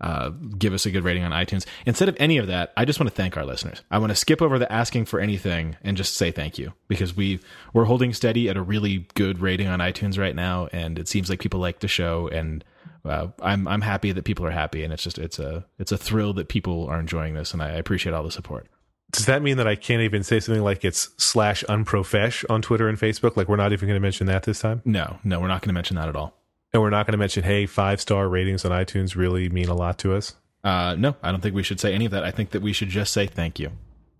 uh, 0.00 0.30
give 0.30 0.72
us 0.72 0.86
a 0.86 0.90
good 0.90 1.04
rating 1.04 1.24
on 1.24 1.32
iTunes, 1.32 1.66
instead 1.86 2.08
of 2.08 2.16
any 2.20 2.38
of 2.38 2.46
that, 2.46 2.72
I 2.76 2.84
just 2.84 3.00
want 3.00 3.10
to 3.10 3.14
thank 3.14 3.36
our 3.36 3.44
listeners. 3.44 3.82
I 3.90 3.98
want 3.98 4.10
to 4.10 4.16
skip 4.16 4.40
over 4.40 4.58
the 4.58 4.70
asking 4.72 5.06
for 5.06 5.20
anything 5.20 5.76
and 5.82 5.96
just 5.96 6.14
say 6.14 6.30
thank 6.30 6.58
you 6.58 6.72
because 6.86 7.16
we 7.16 7.40
we're 7.72 7.84
holding 7.84 8.12
steady 8.12 8.48
at 8.48 8.56
a 8.56 8.62
really 8.62 9.08
good 9.14 9.40
rating 9.40 9.66
on 9.66 9.80
iTunes 9.80 10.18
right 10.18 10.34
now, 10.34 10.68
and 10.72 10.98
it 10.98 11.08
seems 11.08 11.28
like 11.28 11.40
people 11.40 11.60
like 11.60 11.80
the 11.80 11.88
show, 11.88 12.28
and 12.28 12.64
uh, 13.04 13.28
I'm 13.40 13.66
I'm 13.66 13.80
happy 13.80 14.12
that 14.12 14.24
people 14.24 14.46
are 14.46 14.50
happy, 14.50 14.84
and 14.84 14.92
it's 14.92 15.02
just 15.02 15.18
it's 15.18 15.38
a 15.38 15.66
it's 15.78 15.92
a 15.92 15.98
thrill 15.98 16.32
that 16.34 16.48
people 16.48 16.86
are 16.86 17.00
enjoying 17.00 17.34
this, 17.34 17.52
and 17.52 17.62
I 17.62 17.70
appreciate 17.70 18.12
all 18.12 18.22
the 18.22 18.30
support. 18.30 18.68
Does 19.10 19.26
that 19.26 19.42
mean 19.42 19.56
that 19.56 19.66
I 19.66 19.74
can't 19.74 20.02
even 20.02 20.22
say 20.22 20.38
something 20.38 20.62
like 20.62 20.84
it's 20.84 21.08
slash 21.16 21.64
unprofesh 21.68 22.44
on 22.50 22.60
Twitter 22.60 22.88
and 22.88 22.98
Facebook? 22.98 23.36
Like 23.36 23.48
we're 23.48 23.56
not 23.56 23.72
even 23.72 23.88
going 23.88 23.96
to 23.96 24.00
mention 24.00 24.26
that 24.26 24.42
this 24.42 24.60
time? 24.60 24.82
No, 24.84 25.18
no, 25.24 25.40
we're 25.40 25.48
not 25.48 25.62
going 25.62 25.70
to 25.70 25.74
mention 25.74 25.96
that 25.96 26.08
at 26.08 26.16
all. 26.16 26.34
And 26.72 26.82
we're 26.82 26.90
not 26.90 27.06
going 27.06 27.12
to 27.12 27.18
mention, 27.18 27.44
hey, 27.44 27.66
five 27.66 28.00
star 28.00 28.28
ratings 28.28 28.64
on 28.64 28.72
iTunes 28.72 29.16
really 29.16 29.48
mean 29.48 29.68
a 29.68 29.74
lot 29.74 29.98
to 29.98 30.14
us? 30.14 30.34
Uh, 30.62 30.96
no, 30.98 31.16
I 31.22 31.30
don't 31.30 31.40
think 31.40 31.54
we 31.54 31.62
should 31.62 31.80
say 31.80 31.94
any 31.94 32.04
of 32.04 32.10
that. 32.12 32.24
I 32.24 32.30
think 32.30 32.50
that 32.50 32.62
we 32.62 32.72
should 32.72 32.88
just 32.88 33.12
say 33.12 33.26
thank 33.26 33.58
you. 33.58 33.70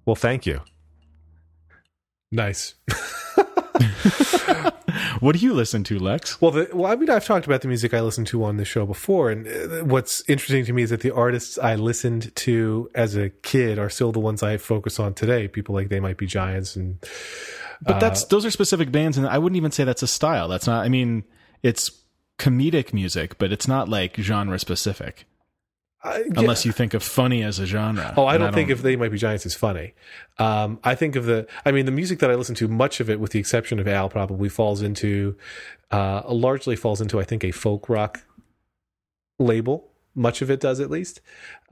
Well, 0.07 0.17
thank 0.17 0.47
you. 0.47 0.63
Nice. 2.31 2.75
What 5.21 5.37
do 5.37 5.45
you 5.45 5.53
listen 5.53 5.85
to, 5.85 5.99
Lex? 5.99 6.41
Well, 6.41 6.53
the, 6.53 6.69
well, 6.73 6.91
I 6.91 6.97
mean, 6.97 7.11
I've 7.11 7.25
talked 7.25 7.47
about 7.47 7.63
the 7.63 7.69
music 7.69 7.93
I 7.93 8.01
listened 8.01 8.27
to 8.29 8.45
on 8.45 8.57
this 8.57 8.69
show 8.69 8.87
before, 8.87 9.31
and 9.31 9.47
uh, 9.47 9.85
what's 9.85 10.23
interesting 10.29 10.65
to 10.67 10.73
me 10.73 10.83
is 10.83 10.91
that 10.91 11.01
the 11.01 11.11
artists 11.15 11.59
I 11.59 11.75
listened 11.75 12.35
to 12.37 12.91
as 12.95 13.17
a 13.17 13.31
kid 13.31 13.79
are 13.79 13.91
still 13.91 14.13
the 14.13 14.21
ones 14.21 14.43
I 14.43 14.57
focus 14.59 15.01
on 15.01 15.15
today. 15.15 15.49
People 15.49 15.75
like 15.75 15.89
They 15.89 16.01
Might 16.01 16.19
Be 16.19 16.27
Giants, 16.27 16.77
and 16.77 16.99
But 17.83 18.01
that's 18.01 18.25
those 18.25 18.47
are 18.47 18.51
specific 18.51 18.93
bands, 18.93 19.19
and 19.19 19.27
I 19.27 19.39
wouldn't 19.39 19.57
even 19.57 19.73
say 19.73 19.85
that's 19.85 20.03
a 20.03 20.09
style. 20.09 20.49
That's 20.49 20.67
not. 20.67 20.85
I 20.85 20.89
mean, 20.89 21.25
it's 21.63 21.91
comedic 22.39 22.93
music, 22.93 23.39
but 23.39 23.53
it's 23.53 23.69
not 23.69 23.89
like 23.89 24.17
genre 24.17 24.59
specific. 24.59 25.27
I, 26.05 26.23
Unless 26.37 26.65
you 26.65 26.71
think 26.71 26.95
of 26.95 27.03
funny 27.03 27.43
as 27.43 27.59
a 27.59 27.67
genre. 27.67 28.15
Oh, 28.17 28.25
I 28.25 28.37
And 28.37 28.45
don't 28.45 28.53
think 28.55 28.71
if 28.71 28.83
They 28.83 28.95
Might 28.95 29.11
Be 29.11 29.19
Giants 29.19 29.45
is 29.45 29.57
funny. 29.57 29.95
Um, 30.39 30.79
I 30.85 30.95
think 30.95 31.17
of 31.17 31.27
the, 31.27 31.49
I 31.67 31.73
mean, 31.73 31.87
the 31.87 31.93
music 31.93 32.21
that 32.21 32.31
I 32.31 32.37
listen 32.37 32.55
to, 32.57 32.69
much 32.69 33.01
of 33.01 33.11
it, 33.11 33.19
with 33.19 33.33
the 33.33 33.41
exception 33.41 33.81
of 33.81 33.89
Al, 33.89 34.09
probably 34.09 34.49
falls 34.49 34.81
into, 34.81 35.37
uh, 35.91 36.23
largely 36.29 36.77
falls 36.77 37.01
into, 37.01 37.19
I 37.19 37.25
think, 37.25 37.43
a 37.43 37.51
folk 37.51 37.89
rock 37.89 38.23
label. 39.41 39.91
Much 40.15 40.41
of 40.41 40.53
it 40.53 40.61
does, 40.61 40.79
at 40.79 40.89
least. 40.89 41.21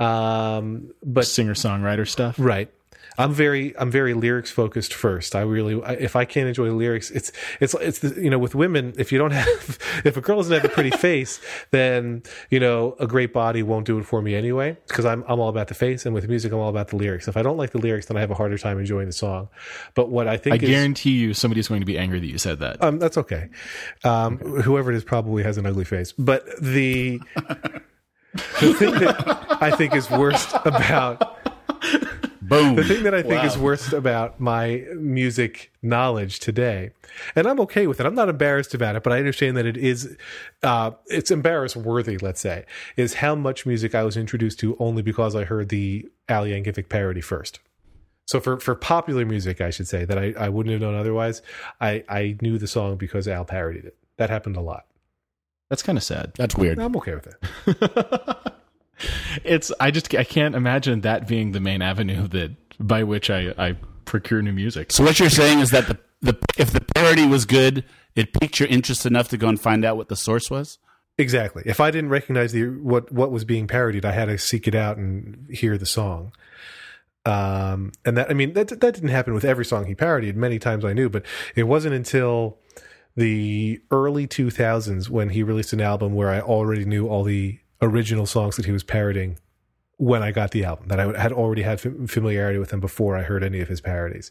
Um, 0.01 0.93
but 1.05 1.27
singer 1.27 1.55
songwriter 1.55 2.07
stuff. 2.07 2.35
Right. 2.37 2.73
I'm 3.19 3.33
very 3.33 3.77
I'm 3.79 3.91
very 3.91 4.15
lyrics 4.15 4.51
focused 4.51 4.93
first. 4.95 5.35
I 5.35 5.43
really 5.43 5.81
if 5.99 6.17
I 6.17 6.25
can't 6.25 6.49
enjoy 6.49 6.67
the 6.67 6.75
lyrics, 6.75 7.11
it's 7.11 7.33
it's 7.61 7.75
it's 7.75 8.01
the, 8.01 8.23
you 8.23 8.31
know 8.31 8.39
with 8.39 8.55
women 8.55 8.95
if 8.99 9.13
you 9.13 9.19
don't 9.19 9.33
have 9.33 9.79
if 10.05 10.17
a 10.17 10.21
girl 10.21 10.39
doesn't 10.39 10.53
have 10.53 10.65
a 10.65 10.69
pretty 10.69 10.91
face, 10.91 11.41
then 11.71 12.23
you 12.51 12.61
know 12.61 12.97
a 12.99 13.07
great 13.07 13.33
body 13.33 13.63
won't 13.63 13.87
do 13.87 13.99
it 13.99 14.05
for 14.05 14.23
me 14.23 14.35
anyway 14.35 14.77
because 14.89 15.05
I'm 15.05 15.25
I'm 15.29 15.41
all 15.41 15.49
about 15.49 15.69
the 15.69 15.75
face 15.75 16.05
and 16.05 16.15
with 16.15 16.29
music 16.29 16.53
I'm 16.53 16.59
all 16.59 16.69
about 16.69 16.89
the 16.89 16.97
lyrics. 16.97 17.29
If 17.29 17.37
I 17.37 17.43
don't 17.43 17.57
like 17.57 17.71
the 17.71 17.79
lyrics, 17.79 18.07
then 18.07 18.17
I 18.17 18.21
have 18.21 18.31
a 18.31 18.35
harder 18.35 18.59
time 18.59 18.79
enjoying 18.79 19.07
the 19.07 19.13
song. 19.13 19.49
But 19.95 20.11
what 20.11 20.29
I 20.29 20.37
think 20.37 20.55
I 20.55 20.65
is 20.65 20.71
guarantee 20.71 21.13
you, 21.13 21.35
somebody's 21.35 21.69
going 21.69 21.81
to 21.81 21.87
be 21.87 21.99
angry 21.99 22.21
that 22.21 22.27
you 22.27 22.39
said 22.39 22.59
that. 22.61 22.83
um, 22.83 22.99
that's 22.99 23.19
okay. 23.19 23.49
Um, 24.05 24.39
whoever 24.39 24.93
it 24.93 24.97
is 24.97 25.05
probably 25.05 25.43
has 25.43 25.59
an 25.59 25.67
ugly 25.67 25.85
face. 25.85 26.13
But 26.13 26.45
the 26.61 27.21
the 28.61 28.75
thing 28.75 28.95
that 28.95 29.59
I 29.63 29.71
think 29.71 29.95
is 29.95 30.11
worst 30.11 30.55
about 30.65 31.39
Boom. 32.49 32.77
the 32.77 32.85
thing 32.85 33.03
that 33.05 33.15
I 33.15 33.23
think 33.23 33.45
is 33.45 33.59
worst 33.59 33.93
about 33.93 34.39
my 34.41 34.85
music 34.95 35.73
knowledge 35.83 36.39
today, 36.39 36.91
and 37.35 37.47
I'm 37.47 37.61
okay 37.61 37.87
with 37.87 38.01
it. 38.01 38.07
I'm 38.07 38.15
not 38.15 38.29
embarrassed 38.29 38.75
about 38.75 38.97
it, 38.97 39.03
but 39.03 39.13
I 39.13 39.19
understand 39.19 39.57
that 39.57 39.67
it 39.67 39.77
is, 39.77 40.17
uh, 40.63 40.93
it's 41.07 41.31
embarrass 41.31 41.75
worthy. 41.75 42.19
Let's 42.19 42.41
say 42.41 42.65
is 42.97 43.15
how 43.15 43.35
much 43.35 43.67
music 43.67 43.95
I 43.95 44.05
was 44.05 44.17
introduced 44.17 44.61
to 44.61 44.77
only 44.79 45.03
because 45.03 45.35
I 45.35 45.45
heard 45.45 45.69
the 45.69 46.09
Al 46.29 46.45
Yankovic 46.45 46.89
parody 46.89 47.21
first. 47.21 47.61
So 48.27 48.41
for, 48.41 48.59
for 48.59 48.75
popular 48.75 49.25
music, 49.25 49.61
I 49.61 49.71
should 49.71 49.87
say 49.87 50.05
that 50.05 50.19
I, 50.19 50.35
I 50.37 50.49
wouldn't 50.49 50.73
have 50.73 50.81
known 50.81 50.97
otherwise. 50.97 51.43
I, 51.81 52.05
I 52.09 52.37
knew 52.41 52.59
the 52.59 52.67
song 52.67 52.97
because 52.97 53.29
Al 53.29 53.45
parodied 53.45 53.85
it. 53.85 53.97
That 54.17 54.31
happened 54.31 54.57
a 54.57 54.61
lot. 54.61 54.87
That's 55.71 55.83
kind 55.83 55.97
of 55.97 56.05
sad. 56.05 56.33
That's 56.37 56.57
weird. 56.57 56.79
I'm 56.79 56.97
okay 56.97 57.15
with 57.15 57.29
it. 57.67 58.53
It's 59.45 59.73
I 59.79 59.91
just 59.91 60.15
I 60.15 60.25
can't 60.25 60.55
imagine 60.55 61.03
that 61.03 61.29
being 61.29 61.53
the 61.53 61.61
main 61.61 61.83
avenue 61.83 62.29
that 62.29 62.53
by 62.79 63.03
which 63.03 63.31
I 63.31 63.53
I 63.59 63.77
procure 64.05 64.43
new 64.43 64.53
music. 64.53 64.93
So 64.93 65.05
what 65.05 65.21
you're 65.21 65.31
saying 65.31 65.61
is 65.61 65.71
that 65.71 65.87
the 65.87 65.99
the 66.23 66.39
if 66.59 66.73
the 66.73 66.81
parody 66.81 67.27
was 67.27 67.45
good, 67.45 67.85
it 68.15 68.33
piqued 68.33 68.61
your 68.61 68.69
interest 68.69 69.07
enough 69.07 69.29
to 69.29 69.37
go 69.37 69.49
and 69.49 69.61
find 69.61 69.85
out 69.85 69.97
what 69.97 70.09
the 70.09 70.17
source 70.17 70.51
was. 70.51 70.79
Exactly. 71.19 71.63
If 71.65 71.81
I 71.81 71.91
didn't 71.91 72.11
recognize 72.11 72.53
the 72.53 72.67
what 72.69 73.11
what 73.13 73.31
was 73.31 73.45
being 73.45 73.67
parodied, 73.67 74.05
I 74.05 74.13
had 74.13 74.27
to 74.27 74.39
seek 74.39 74.69
it 74.69 74.75
out 74.75 74.97
and 74.97 75.47
hear 75.51 75.79
the 75.79 75.87
song. 75.87 76.33
Um, 77.25 77.93
and 78.05 78.17
that 78.17 78.31
I 78.31 78.35
mean 78.35 78.53
that 78.53 78.69
that 78.69 78.95
didn't 78.95 79.09
happen 79.09 79.35
with 79.35 79.45
every 79.45 79.65
song 79.65 79.87
he 79.87 79.95
parodied. 79.95 80.37
Many 80.37 80.59
times 80.59 80.85
I 80.85 80.93
knew, 80.93 81.09
but 81.09 81.25
it 81.55 81.65
wasn't 81.65 81.95
until 81.95 82.59
the 83.17 83.81
early 83.91 84.27
2000s 84.27 85.09
when 85.09 85.31
he 85.31 85.43
released 85.43 85.73
an 85.73 85.81
album 85.81 86.15
where 86.15 86.29
I 86.29 86.41
already 86.41 86.85
knew 86.85 87.09
all 87.09 87.25
the 87.25 87.59
original 87.83 88.27
songs 88.27 88.57
that 88.57 88.67
he 88.67 88.73
was 88.73 88.83
parodying 88.83 89.39
when 89.99 90.23
I 90.23 90.31
got 90.31 90.51
the 90.51 90.65
album 90.65 90.89
that 90.89 91.01
I 91.01 91.21
had 91.21 91.33
already 91.33 91.63
had 91.63 91.81
familiarity 91.81 92.59
with 92.59 92.71
him 92.71 92.81
before 92.81 93.17
I 93.17 93.23
heard 93.23 93.43
any 93.43 93.61
of 93.61 93.69
his 93.69 93.81
parodies. 93.81 94.31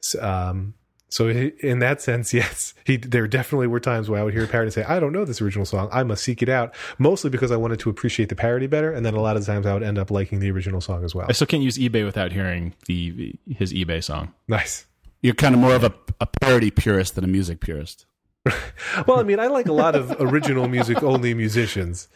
So, 0.00 0.22
um, 0.22 0.74
So 1.10 1.28
in 1.28 1.78
that 1.78 2.00
sense, 2.00 2.34
yes, 2.40 2.74
he, 2.84 2.96
there 2.96 3.28
definitely 3.28 3.66
were 3.68 3.78
times 3.80 4.08
where 4.10 4.18
I 4.18 4.24
would 4.24 4.34
hear 4.34 4.44
a 4.44 4.48
parody 4.48 4.68
and 4.68 4.72
say, 4.74 4.82
"I 4.82 4.98
don't 4.98 5.12
know 5.12 5.24
this 5.24 5.40
original 5.40 5.64
song. 5.66 5.88
I 5.92 6.02
must 6.02 6.24
seek 6.24 6.42
it 6.42 6.48
out." 6.48 6.74
Mostly 6.98 7.30
because 7.30 7.52
I 7.52 7.56
wanted 7.56 7.78
to 7.80 7.90
appreciate 7.90 8.30
the 8.30 8.34
parody 8.34 8.66
better, 8.66 8.90
and 8.92 9.06
then 9.06 9.14
a 9.14 9.20
lot 9.20 9.36
of 9.36 9.44
times 9.46 9.66
I 9.66 9.74
would 9.74 9.82
end 9.84 9.98
up 9.98 10.10
liking 10.10 10.40
the 10.40 10.50
original 10.50 10.80
song 10.80 11.04
as 11.04 11.14
well. 11.14 11.26
I 11.28 11.32
still 11.32 11.46
can't 11.46 11.62
use 11.62 11.78
eBay 11.78 12.04
without 12.04 12.32
hearing 12.32 12.74
the 12.86 13.38
his 13.46 13.72
eBay 13.72 14.02
song. 14.02 14.32
Nice. 14.48 14.86
You're 15.22 15.34
kind 15.34 15.54
of 15.54 15.60
more 15.60 15.74
of 15.74 15.84
a, 15.84 15.94
a 16.20 16.26
parody 16.26 16.70
purist 16.70 17.14
than 17.14 17.24
a 17.24 17.28
music 17.28 17.60
purist. 17.60 18.06
well, 19.06 19.18
I 19.18 19.22
mean, 19.22 19.40
I 19.40 19.46
like 19.46 19.68
a 19.68 19.72
lot 19.72 19.94
of 19.94 20.14
original 20.20 20.68
music 20.68 21.02
only 21.02 21.32
musicians, 21.32 22.08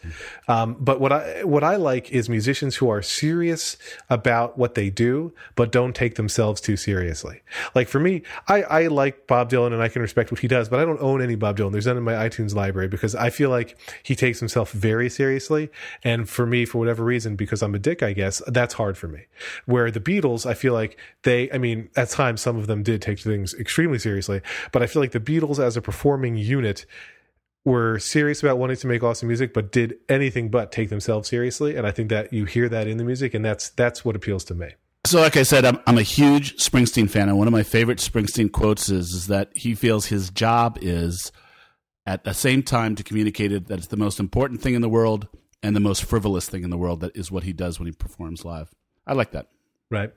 um, 0.47 0.75
but 0.79 1.01
what 1.01 1.11
I 1.11 1.43
what 1.43 1.63
I 1.63 1.75
like 1.75 2.11
is 2.11 2.29
musicians 2.29 2.75
who 2.75 2.87
are 2.87 3.01
serious 3.01 3.77
about 4.11 4.55
what 4.55 4.75
they 4.75 4.91
do, 4.91 5.33
but 5.55 5.71
don't 5.71 5.95
take 5.95 6.15
themselves 6.15 6.61
too 6.61 6.77
seriously. 6.77 7.41
Like 7.73 7.87
for 7.87 7.99
me, 7.99 8.21
I, 8.47 8.61
I 8.61 8.87
like 8.87 9.25
Bob 9.25 9.49
Dylan 9.49 9.73
and 9.73 9.81
I 9.81 9.87
can 9.87 10.03
respect 10.03 10.31
what 10.31 10.39
he 10.39 10.47
does, 10.47 10.69
but 10.69 10.79
I 10.79 10.85
don't 10.85 11.01
own 11.01 11.19
any 11.19 11.33
Bob 11.33 11.57
Dylan. 11.57 11.71
There's 11.71 11.87
none 11.87 11.97
in 11.97 12.03
my 12.03 12.13
iTunes 12.13 12.53
library 12.53 12.89
because 12.89 13.15
I 13.15 13.31
feel 13.31 13.49
like 13.49 13.75
he 14.03 14.15
takes 14.15 14.39
himself 14.39 14.71
very 14.71 15.09
seriously, 15.09 15.71
and 16.03 16.29
for 16.29 16.45
me, 16.45 16.63
for 16.63 16.77
whatever 16.77 17.03
reason, 17.03 17.37
because 17.37 17.63
I'm 17.63 17.73
a 17.73 17.79
dick, 17.79 18.03
I 18.03 18.13
guess 18.13 18.39
that's 18.45 18.75
hard 18.75 18.99
for 18.99 19.07
me. 19.07 19.21
Where 19.65 19.89
the 19.89 19.99
Beatles, 19.99 20.45
I 20.45 20.53
feel 20.53 20.73
like 20.73 20.95
they, 21.23 21.51
I 21.51 21.57
mean, 21.57 21.89
at 21.95 22.09
times 22.09 22.41
some 22.41 22.55
of 22.55 22.67
them 22.67 22.83
did 22.83 23.01
take 23.01 23.17
things 23.17 23.55
extremely 23.55 23.97
seriously, 23.97 24.41
but 24.71 24.83
I 24.83 24.85
feel 24.85 25.01
like 25.01 25.11
the 25.11 25.19
Beatles 25.19 25.57
as 25.57 25.75
a 25.75 25.81
performer 25.81 26.18
performing 26.19 26.37
unit 26.37 26.85
were 27.65 27.99
serious 27.99 28.41
about 28.41 28.57
wanting 28.57 28.77
to 28.77 28.87
make 28.87 29.03
awesome 29.03 29.27
music, 29.27 29.53
but 29.53 29.71
did 29.71 29.95
anything 30.07 30.49
but 30.49 30.71
take 30.71 30.89
themselves 30.89 31.29
seriously. 31.29 31.75
And 31.75 31.85
I 31.85 31.91
think 31.91 32.09
that 32.09 32.33
you 32.33 32.45
hear 32.45 32.69
that 32.69 32.87
in 32.87 32.97
the 32.97 33.03
music, 33.03 33.33
and 33.33 33.43
that's 33.43 33.69
that's 33.69 34.03
what 34.03 34.15
appeals 34.15 34.43
to 34.45 34.55
me. 34.55 34.71
So, 35.05 35.21
like 35.21 35.37
I 35.37 35.43
said, 35.43 35.63
I'm, 35.65 35.79
I'm 35.87 35.97
a 35.97 36.03
huge 36.03 36.57
Springsteen 36.57 37.09
fan, 37.09 37.29
and 37.29 37.37
one 37.37 37.47
of 37.47 37.53
my 37.53 37.63
favorite 37.63 37.99
Springsteen 37.99 38.51
quotes 38.51 38.89
is, 38.89 39.11
is 39.11 39.27
that 39.27 39.49
he 39.53 39.75
feels 39.75 40.07
his 40.07 40.29
job 40.29 40.77
is 40.81 41.31
at 42.05 42.25
the 42.25 42.33
same 42.33 42.63
time 42.63 42.95
to 42.95 43.03
communicate 43.03 43.51
it 43.51 43.67
that 43.67 43.77
it's 43.77 43.87
the 43.87 43.97
most 43.97 44.19
important 44.19 44.61
thing 44.61 44.73
in 44.73 44.81
the 44.81 44.89
world 44.89 45.27
and 45.63 45.75
the 45.75 45.79
most 45.79 46.03
frivolous 46.03 46.49
thing 46.49 46.63
in 46.63 46.69
the 46.69 46.77
world. 46.77 46.99
That 46.99 47.15
is 47.15 47.31
what 47.31 47.43
he 47.43 47.53
does 47.53 47.79
when 47.79 47.85
he 47.85 47.93
performs 47.93 48.43
live. 48.43 48.69
I 49.07 49.13
like 49.13 49.31
that. 49.31 49.47
Right. 49.89 50.11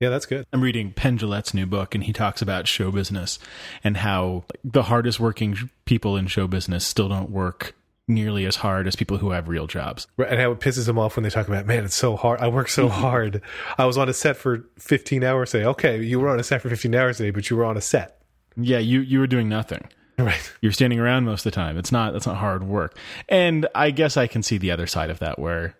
Yeah, 0.00 0.10
that's 0.10 0.26
good. 0.26 0.46
I'm 0.52 0.60
reading 0.60 0.92
Penn 0.92 1.16
Jillette's 1.16 1.54
new 1.54 1.64
book, 1.64 1.94
and 1.94 2.04
he 2.04 2.12
talks 2.12 2.42
about 2.42 2.68
show 2.68 2.90
business 2.90 3.38
and 3.82 3.96
how 3.96 4.44
the 4.62 4.84
hardest 4.84 5.18
working 5.18 5.70
people 5.86 6.16
in 6.16 6.26
show 6.26 6.46
business 6.46 6.86
still 6.86 7.08
don't 7.08 7.30
work 7.30 7.74
nearly 8.08 8.44
as 8.44 8.56
hard 8.56 8.86
as 8.86 8.94
people 8.94 9.16
who 9.16 9.30
have 9.30 9.48
real 9.48 9.66
jobs. 9.66 10.06
Right, 10.16 10.30
and 10.30 10.40
how 10.40 10.52
it 10.52 10.60
pisses 10.60 10.88
him 10.88 10.98
off 10.98 11.16
when 11.16 11.22
they 11.22 11.30
talk 11.30 11.48
about, 11.48 11.66
man, 11.66 11.84
it's 11.84 11.94
so 11.94 12.14
hard. 12.14 12.40
I 12.40 12.48
work 12.48 12.68
so 12.68 12.88
mm-hmm. 12.88 13.00
hard. 13.00 13.42
I 13.78 13.86
was 13.86 13.96
on 13.96 14.08
a 14.08 14.12
set 14.12 14.36
for 14.36 14.66
15 14.78 15.24
hours 15.24 15.52
today. 15.52 15.64
Okay, 15.64 16.02
you 16.02 16.20
were 16.20 16.28
on 16.28 16.38
a 16.38 16.44
set 16.44 16.60
for 16.60 16.68
15 16.68 16.94
hours 16.94 17.16
today, 17.16 17.30
but 17.30 17.48
you 17.48 17.56
were 17.56 17.64
on 17.64 17.76
a 17.76 17.80
set. 17.80 18.20
Yeah, 18.56 18.78
you 18.78 19.00
you 19.00 19.18
were 19.18 19.26
doing 19.26 19.48
nothing. 19.48 19.88
Right. 20.18 20.52
You're 20.62 20.72
standing 20.72 20.98
around 20.98 21.24
most 21.24 21.44
of 21.44 21.52
the 21.52 21.54
time. 21.54 21.76
It's 21.76 21.92
not 21.92 22.12
that's 22.14 22.26
not 22.26 22.36
hard 22.36 22.64
work. 22.64 22.96
And 23.28 23.66
I 23.74 23.90
guess 23.90 24.16
I 24.16 24.26
can 24.26 24.42
see 24.42 24.56
the 24.56 24.70
other 24.70 24.86
side 24.86 25.10
of 25.10 25.18
that 25.18 25.38
where 25.38 25.74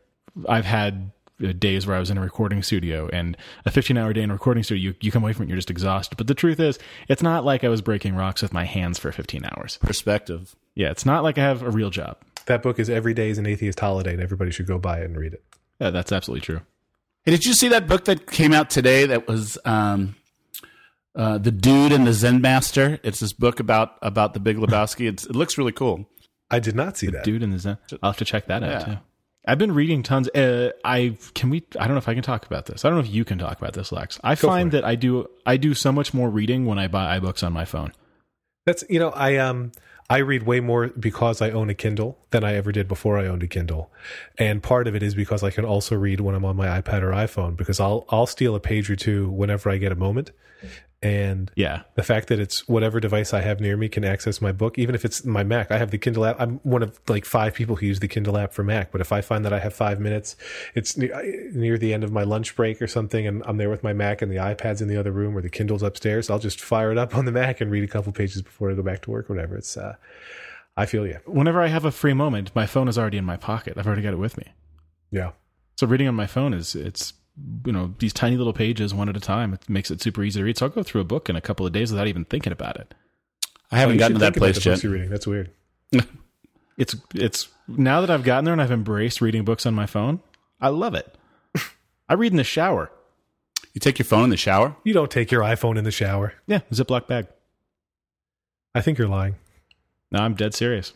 I've 0.47 0.67
had 0.67 1.11
days 1.39 1.87
where 1.87 1.97
I 1.97 2.01
was 2.01 2.11
in 2.11 2.19
a 2.19 2.21
recording 2.21 2.63
studio 2.63 3.09
and 3.13 3.37
a 3.65 3.71
15 3.71 3.97
hour 3.97 4.13
day 4.13 4.23
in 4.23 4.31
a 4.31 4.33
recording 4.35 4.63
studio, 4.63 4.91
you, 4.91 4.95
you 5.01 5.13
come 5.13 5.23
away 5.23 5.33
from 5.33 5.45
it, 5.45 5.49
you're 5.49 5.57
just 5.57 5.71
exhausted. 5.71 6.17
But 6.17 6.27
the 6.27 6.35
truth 6.35 6.61
is, 6.61 6.79
it's 7.09 7.23
not 7.23 7.45
like 7.45 7.65
I 7.65 7.69
was 7.69 7.83
breaking 7.83 8.15
rocks 8.15 8.43
with 8.43 8.53
my 8.53 8.65
hands 8.65 8.99
for 8.99 9.13
15 9.13 9.45
hours. 9.45 9.79
Perspective. 9.79 10.57
Yeah, 10.75 10.91
it's 10.91 11.07
not 11.07 11.23
like 11.23 11.39
I 11.39 11.43
have 11.43 11.63
a 11.63 11.71
real 11.71 11.91
job. 11.91 12.19
That 12.47 12.63
book 12.63 12.79
is 12.79 12.89
Every 12.89 13.13
Day 13.13 13.31
is 13.31 13.39
an 13.39 13.47
Atheist 13.47 13.81
Holiday, 13.81 14.13
and 14.13 14.23
everybody 14.23 14.51
should 14.51 14.67
go 14.67 14.79
buy 14.79 15.01
it 15.01 15.05
and 15.05 15.17
read 15.17 15.35
it. 15.35 15.43
Yeah, 15.81 15.91
that's 15.91 16.13
absolutely 16.13 16.43
true. 16.43 16.61
Hey, 17.25 17.33
did 17.33 17.45
you 17.45 17.55
see 17.55 17.69
that 17.69 17.89
book 17.89 18.05
that 18.05 18.31
came 18.31 18.53
out 18.53 18.71
today 18.71 19.05
that 19.07 19.27
was 19.27 19.59
um, 19.65 20.15
uh, 21.17 21.39
The 21.39 21.51
Dude 21.51 21.93
and 21.93 22.07
the 22.07 22.13
Zen 22.13 22.41
Master? 22.41 23.01
It's 23.03 23.19
this 23.19 23.33
book 23.33 23.59
about, 23.59 23.97
about 24.01 24.33
the 24.33 24.41
Big 24.41 24.59
Lebowski. 24.59 25.09
It's, 25.09 25.25
it 25.27 25.35
looks 25.35 25.59
really 25.59 25.73
cool. 25.73 26.09
I 26.51 26.61
did 26.61 26.77
not 26.77 26.97
see 26.97 27.07
the 27.07 27.13
that. 27.13 27.25
Dude 27.25 27.43
and 27.43 27.53
the 27.53 27.59
Zen. 27.59 27.79
I'll 28.03 28.11
have 28.11 28.19
to 28.19 28.25
check 28.25 28.47
that 28.47 28.63
out 28.63 28.85
too. 28.85 28.99
I've 29.47 29.59
been 29.59 29.73
reading 29.73 30.03
tons. 30.03 30.29
Uh, 30.31 30.73
I 30.85 31.17
can 31.35 31.51
we. 31.51 31.65
I 31.79 31.85
don't 31.85 31.95
know 31.95 31.99
if 31.99 32.09
I 32.09 32.15
can 32.15 32.23
talk 32.23 32.47
about 32.47 32.67
this. 32.67 32.85
I 32.85 32.89
don't 32.89 32.99
know 32.99 33.05
if 33.05 33.13
you 33.13 33.25
can 33.25 33.39
talk 33.39 33.59
about 33.59 33.75
this, 33.75 33.93
Lex. 33.93 34.19
I 34.25 34.35
Go 34.35 34.49
find 34.49 34.73
that 34.73 34.85
I 34.85 34.97
do. 34.97 35.29
I 35.45 35.57
do 35.57 35.73
so 35.75 35.93
much 35.93 36.13
more 36.13 36.29
reading 36.29 36.67
when 36.67 36.79
I 36.79 36.89
buy 36.89 37.19
iBooks 37.19 37.45
on 37.47 37.53
my 37.53 37.65
phone. 37.65 37.93
That's 38.65 38.83
you 38.91 38.99
know 38.99 39.11
I 39.11 39.37
um 39.37 39.71
I 40.11 40.19
read 40.19 40.43
way 40.43 40.59
more 40.59 40.89
because 40.89 41.41
I 41.41 41.51
own 41.51 41.71
a 41.71 41.75
Kindle 41.75 42.19
than 42.31 42.43
I 42.43 42.55
ever 42.55 42.73
did 42.73 42.89
before 42.89 43.19
I 43.19 43.27
owned 43.27 43.45
a 43.45 43.47
Kindle, 43.47 43.93
and 44.37 44.63
part 44.63 44.89
of 44.89 44.97
it 44.97 45.03
is 45.03 45.15
because 45.15 45.45
I 45.45 45.51
can 45.51 45.65
also 45.65 45.95
read 45.95 46.21
when 46.21 46.35
I'm 46.35 46.45
on 46.45 46.57
my 46.57 46.81
iPad 46.81 47.03
or 47.03 47.11
iPhone 47.11 47.57
because 47.57 47.79
I'll 47.79 48.05
I'll 48.09 48.27
steal 48.27 48.57
a 48.57 48.61
page 48.61 48.91
or 48.91 48.97
two 48.97 49.31
whenever 49.31 49.71
I 49.71 49.77
get 49.77 49.93
a 49.93 49.97
moment, 49.97 50.33
and 51.07 51.53
yeah, 51.55 51.83
the 51.95 52.03
fact 52.03 52.27
that 52.29 52.41
it's 52.41 52.67
whatever 52.67 52.99
device 52.99 53.33
I 53.33 53.41
have 53.41 53.61
near 53.61 53.77
me 53.77 53.89
can 53.89 54.05
access 54.05 54.41
my 54.41 54.51
book, 54.51 54.77
even 54.77 54.95
if 54.97 55.05
it's 55.05 55.25
my 55.25 55.45
Mac. 55.45 55.71
I 55.71 55.79
have 55.79 55.93
the 55.93 55.99
Kindle 55.99 56.25
app. 56.25 56.41
I'm 56.41 56.59
one 56.65 56.83
of 56.83 56.99
like 57.07 57.25
five 57.25 57.55
people 57.55 57.77
who 57.77 57.87
use 57.87 58.01
the 58.01 58.09
Kindle 58.09 58.37
app 58.37 58.53
for 58.53 58.65
Mac. 58.65 58.91
But 58.91 59.01
if 59.01 59.13
I 59.13 59.21
find 59.21 59.45
that 59.45 59.53
I 59.53 59.61
have 59.61 59.73
five 59.73 60.01
minutes, 60.01 60.35
it's 60.75 60.97
near 60.97 61.79
the 61.79 61.95
end 61.95 62.03
of 62.03 62.11
my 62.11 62.25
lunch 62.25 62.57
break 62.57 62.83
or 62.83 62.89
something, 62.89 63.25
and 63.25 63.43
I'm 63.47 63.57
there 63.57 63.71
with 63.71 63.85
my 63.85 63.93
Mac 63.93 64.21
and 64.21 64.33
the 64.33 64.37
iPad's 64.37 64.83
in 64.83 64.89
the 64.89 64.97
other 64.97 65.13
room 65.13 65.37
or 65.37 65.43
the 65.43 65.49
Kindle's 65.49 65.85
upstairs, 65.85 66.29
I'll 66.29 66.41
just 66.41 66.61
fire 66.61 66.91
it 66.91 66.99
up 66.99 67.15
on 67.15 67.25
the 67.25 67.33
Mac 67.33 67.61
and 67.61 67.71
read 67.71 67.85
a 67.85 67.89
couple 67.89 68.13
pages 68.13 68.43
before 68.43 68.73
I 68.73 68.75
go 68.75 68.83
back 68.83 69.03
to 69.03 69.11
work 69.13 69.31
or 69.31 69.35
whatever. 69.35 69.57
It's, 69.57 69.77
uh, 69.77 69.95
I 70.77 70.87
feel 70.87 71.07
you. 71.07 71.21
Whenever 71.25 71.63
I 71.63 71.69
have 71.69 71.85
a 71.85 71.93
free 71.93 72.15
moment, 72.15 72.51
my 72.55 72.67
phone 72.67 72.89
is 72.89 72.99
already 72.99 73.19
in 73.19 73.25
my 73.25 73.37
pocket. 73.37 73.79
I've 73.79 73.87
already 73.87 74.03
got 74.03 74.13
it 74.13 74.19
with 74.19 74.37
me. 74.37 74.53
Yeah. 75.11 75.33
So 75.77 75.87
reading 75.87 76.09
on 76.09 76.15
my 76.15 76.27
phone 76.27 76.53
is 76.53 76.75
it's 76.75 77.13
you 77.65 77.73
know 77.73 77.95
these 77.99 78.13
tiny 78.13 78.37
little 78.37 78.53
pages 78.53 78.95
one 78.95 79.09
at 79.09 79.17
a 79.17 79.21
time. 79.21 79.55
It 79.55 79.69
makes 79.69 79.91
it 79.91 80.01
super 80.01 80.23
easy 80.23 80.41
to 80.41 80.45
read. 80.45 80.59
So 80.59 80.67
I'll 80.67 80.73
go 80.73 80.83
through 80.83 81.01
a 81.01 81.05
book 81.05 81.29
in 81.29 81.37
a 81.37 81.41
couple 81.41 81.67
of 81.67 81.73
days 81.73 81.91
without 81.91 82.07
even 82.07 82.25
thinking 82.25 82.53
about 82.53 82.77
it. 82.77 82.95
I 83.71 83.79
haven't 83.79 83.97
oh, 83.97 83.99
gotten 83.99 84.15
to 84.15 84.21
that 84.21 84.37
place 84.37 84.65
yet. 84.65 84.83
Reading. 84.83 85.11
That's 85.11 85.27
weird. 85.27 85.51
it's 86.79 86.97
it's 87.15 87.49
now 87.69 88.01
that 88.01 88.11
I've 88.11 88.25
gotten 88.25 88.45
there 88.45 88.53
and 88.53 88.63
I've 88.63 88.73
embraced 88.73 89.21
reading 89.21 89.45
books 89.45 89.67
on 89.67 89.75
my 89.75 89.87
phone. 89.87 90.21
I 90.61 90.69
love 90.69 90.95
it. 90.95 91.15
I 92.09 92.15
read 92.15 92.33
in 92.33 92.37
the 92.37 92.45
shower. 92.45 92.91
You 93.75 93.81
take 93.81 93.99
your 93.99 94.07
phone 94.07 94.25
in 94.25 94.31
the 94.31 94.37
shower? 94.39 94.75
You 94.85 94.95
don't 94.95 95.11
take 95.11 95.31
your 95.31 95.43
iPhone 95.43 95.77
in 95.77 95.85
the 95.85 95.91
shower. 95.91 96.33
Yeah, 96.47 96.61
Ziploc 96.73 97.07
bag. 97.07 97.27
I 98.75 98.81
think 98.81 98.97
you're 98.97 99.09
lying. 99.09 99.37
No, 100.11 100.21
I'm 100.21 100.35
dead 100.35 100.55
serious. 100.55 100.95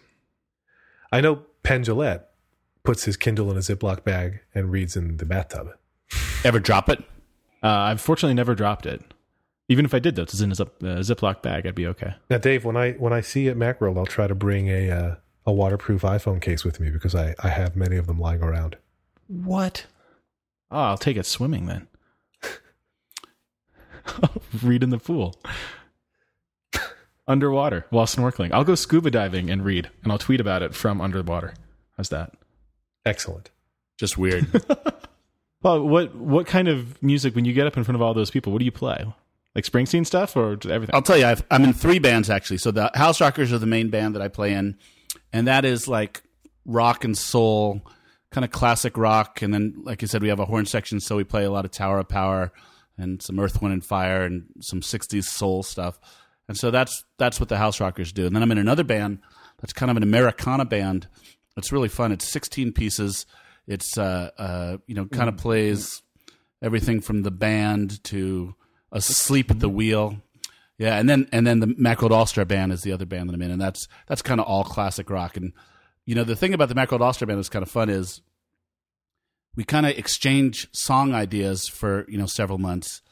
I 1.13 1.21
know 1.21 1.43
Penn 1.63 1.85
Jillette 1.85 2.25
puts 2.83 3.05
his 3.05 3.17
Kindle 3.17 3.51
in 3.51 3.57
a 3.57 3.61
Ziploc 3.61 4.05
bag 4.05 4.41
and 4.55 4.71
reads 4.71 4.97
in 4.97 5.19
the 5.19 5.27
bathtub. 5.27 5.75
Ever 6.45 6.59
drop 6.59 6.89
it? 6.89 7.01
Uh, 7.63 7.69
I've 7.69 8.01
fortunately 8.01 8.35
never 8.35 8.55
dropped 8.55 8.87
it. 8.87 9.03
Even 9.69 9.85
if 9.85 9.95
I 9.95 9.99
did, 9.99 10.17
though, 10.17 10.23
it's 10.23 10.41
in 10.41 10.51
a 10.51 10.55
zip, 10.55 10.75
uh, 10.83 10.99
Ziploc 10.99 11.43
bag. 11.43 11.67
I'd 11.67 11.75
be 11.75 11.87
okay. 11.87 12.15
Now, 12.29 12.39
Dave, 12.39 12.65
when 12.65 12.77
I 12.77 12.93
when 12.93 13.13
I 13.13 13.21
see 13.21 13.45
you 13.45 13.51
at 13.51 13.57
Macworld, 13.57 13.99
I'll 13.99 14.07
try 14.07 14.27
to 14.27 14.35
bring 14.35 14.69
a 14.69 14.91
uh, 14.91 15.15
a 15.47 15.53
waterproof 15.53 16.03
iPhone 16.03 16.41
case 16.41 16.65
with 16.65 16.81
me 16.81 16.91
because 16.91 17.15
I 17.15 17.35
I 17.41 17.49
have 17.49 17.77
many 17.77 17.97
of 17.97 18.07
them 18.07 18.19
lying 18.19 18.43
around. 18.43 18.77
What? 19.29 19.87
Oh, 20.71 20.79
I'll 20.79 20.99
take 20.99 21.17
it 21.17 21.27
swimming 21.27 21.67
then. 21.67 21.87
read 24.63 24.83
in 24.83 24.91
the 24.91 24.99
pool. 24.99 25.39
Underwater 27.29 27.87
while 27.91 28.07
snorkeling. 28.07 28.51
I'll 28.53 28.65
go 28.65 28.75
scuba 28.75 29.11
diving 29.11 29.51
and 29.51 29.65
read, 29.65 29.89
and 30.03 30.11
I'll 30.11 30.19
tweet 30.19 30.41
about 30.41 30.63
it 30.63 30.75
from 30.75 31.01
underwater. 31.01 31.55
How's 31.97 32.09
that? 32.09 32.33
Excellent. 33.05 33.51
Just 33.99 34.19
weird. 34.19 34.47
Well, 35.63 35.87
what 35.87 36.15
what 36.15 36.47
kind 36.47 36.69
of 36.69 37.03
music 37.03 37.35
when 37.35 37.45
you 37.45 37.53
get 37.53 37.67
up 37.67 37.77
in 37.77 37.85
front 37.85 37.97
of 37.97 38.03
all 38.03 38.15
those 38.15 38.31
people? 38.31 38.53
What 38.53 38.61
do 38.61 38.65
you 38.65 38.73
play? 38.73 39.05
Like 39.55 39.65
Springsteen 39.65 40.07
stuff 40.07 40.37
or 40.37 40.53
everything? 40.53 40.95
I'll 40.95 41.03
tell 41.03 41.19
you, 41.19 41.27
i 41.27 41.37
am 41.51 41.65
in 41.65 41.73
three 41.73 41.99
bands 41.99 42.31
actually. 42.31 42.59
So 42.59 42.71
the 42.71 42.91
House 42.95 43.21
Rockers 43.21 43.53
are 43.53 43.59
the 43.59 43.67
main 43.67 43.91
band 43.91 44.15
that 44.15 44.23
I 44.23 44.29
play 44.29 44.55
in, 44.55 44.79
and 45.33 45.47
that 45.49 45.65
is 45.65 45.89
like 45.89 46.23
rock 46.65 47.05
and 47.05 47.19
soul, 47.19 47.83
kind 48.31 48.45
of 48.45 48.53
classic 48.53 48.97
rock. 48.97 49.43
And 49.43 49.53
then, 49.53 49.83
like 49.85 50.03
I 50.03 50.07
said, 50.07 50.23
we 50.23 50.29
have 50.29 50.41
a 50.41 50.47
horn 50.47 50.67
section, 50.67 51.01
so 51.01 51.17
we 51.17 51.25
play 51.25 51.45
a 51.45 51.51
lot 51.51 51.65
of 51.65 51.73
Tower 51.73 51.99
of 51.99 52.09
Power 52.09 52.53
and 52.97 53.21
some 53.21 53.39
Earth, 53.39 53.61
Wind, 53.61 53.75
and 53.75 53.85
Fire 53.85 54.23
and 54.23 54.47
some 54.61 54.81
'60s 54.81 55.25
soul 55.25 55.63
stuff. 55.63 55.99
And 56.49 56.57
so 56.57 56.71
that's 56.71 57.05
that's 57.19 57.39
what 57.39 57.49
the 57.49 57.59
House 57.59 57.81
Rockers 57.81 58.13
do. 58.13 58.25
And 58.25 58.35
then 58.35 58.43
I'm 58.43 58.53
in 58.53 58.59
another 58.59 58.85
band 58.85 59.19
that's 59.59 59.73
kind 59.73 59.91
of 59.91 59.97
an 59.97 60.03
Americana 60.03 60.65
band. 60.65 61.07
It's 61.57 61.73
really 61.73 61.89
fun. 61.89 62.13
It's 62.13 62.27
16 62.29 62.73
pieces 62.73 63.27
it's 63.71 63.97
uh, 63.97 64.31
uh, 64.37 64.77
you 64.87 64.97
know 64.97 65.07
kind 65.07 65.29
of 65.29 65.37
mm. 65.37 65.39
plays 65.39 66.03
everything 66.61 67.01
from 67.01 67.23
the 67.23 67.31
band 67.31 68.03
to 68.05 68.55
asleep 68.91 69.51
at 69.51 69.61
the 69.61 69.69
wheel. 69.69 70.21
Yeah, 70.77 70.99
and 70.99 71.09
then 71.09 71.29
and 71.31 71.47
then 71.47 71.61
the 71.61 71.69
Macworld 71.69 72.11
All 72.11 72.27
Star 72.27 72.45
Band 72.45 72.73
is 72.73 72.83
the 72.83 72.93
other 72.93 73.07
band 73.07 73.29
that 73.29 73.35
I'm 73.35 73.43
in, 73.43 73.53
and 73.53 73.61
that's 73.61 73.87
that's 74.09 74.23
kind 74.23 74.41
of 74.41 74.47
all 74.47 74.65
classic 74.65 75.09
rock. 75.09 75.37
And 75.37 75.53
you 76.05 76.17
know 76.17 76.25
the 76.25 76.35
thing 76.35 76.53
about 76.53 76.69
the 76.69 76.75
Macworld 76.75 77.01
All 77.01 77.13
Star 77.13 77.27
Band 77.27 77.39
that's 77.39 77.49
kind 77.49 77.63
of 77.63 77.71
fun 77.71 77.89
is 77.89 78.23
we 79.55 79.63
kind 79.63 79.87
of 79.87 79.97
exchange 79.97 80.69
song 80.73 81.15
ideas 81.15 81.69
for 81.69 82.07
you 82.09 82.19
know 82.19 82.27
several 82.27 82.59
months, 82.59 83.03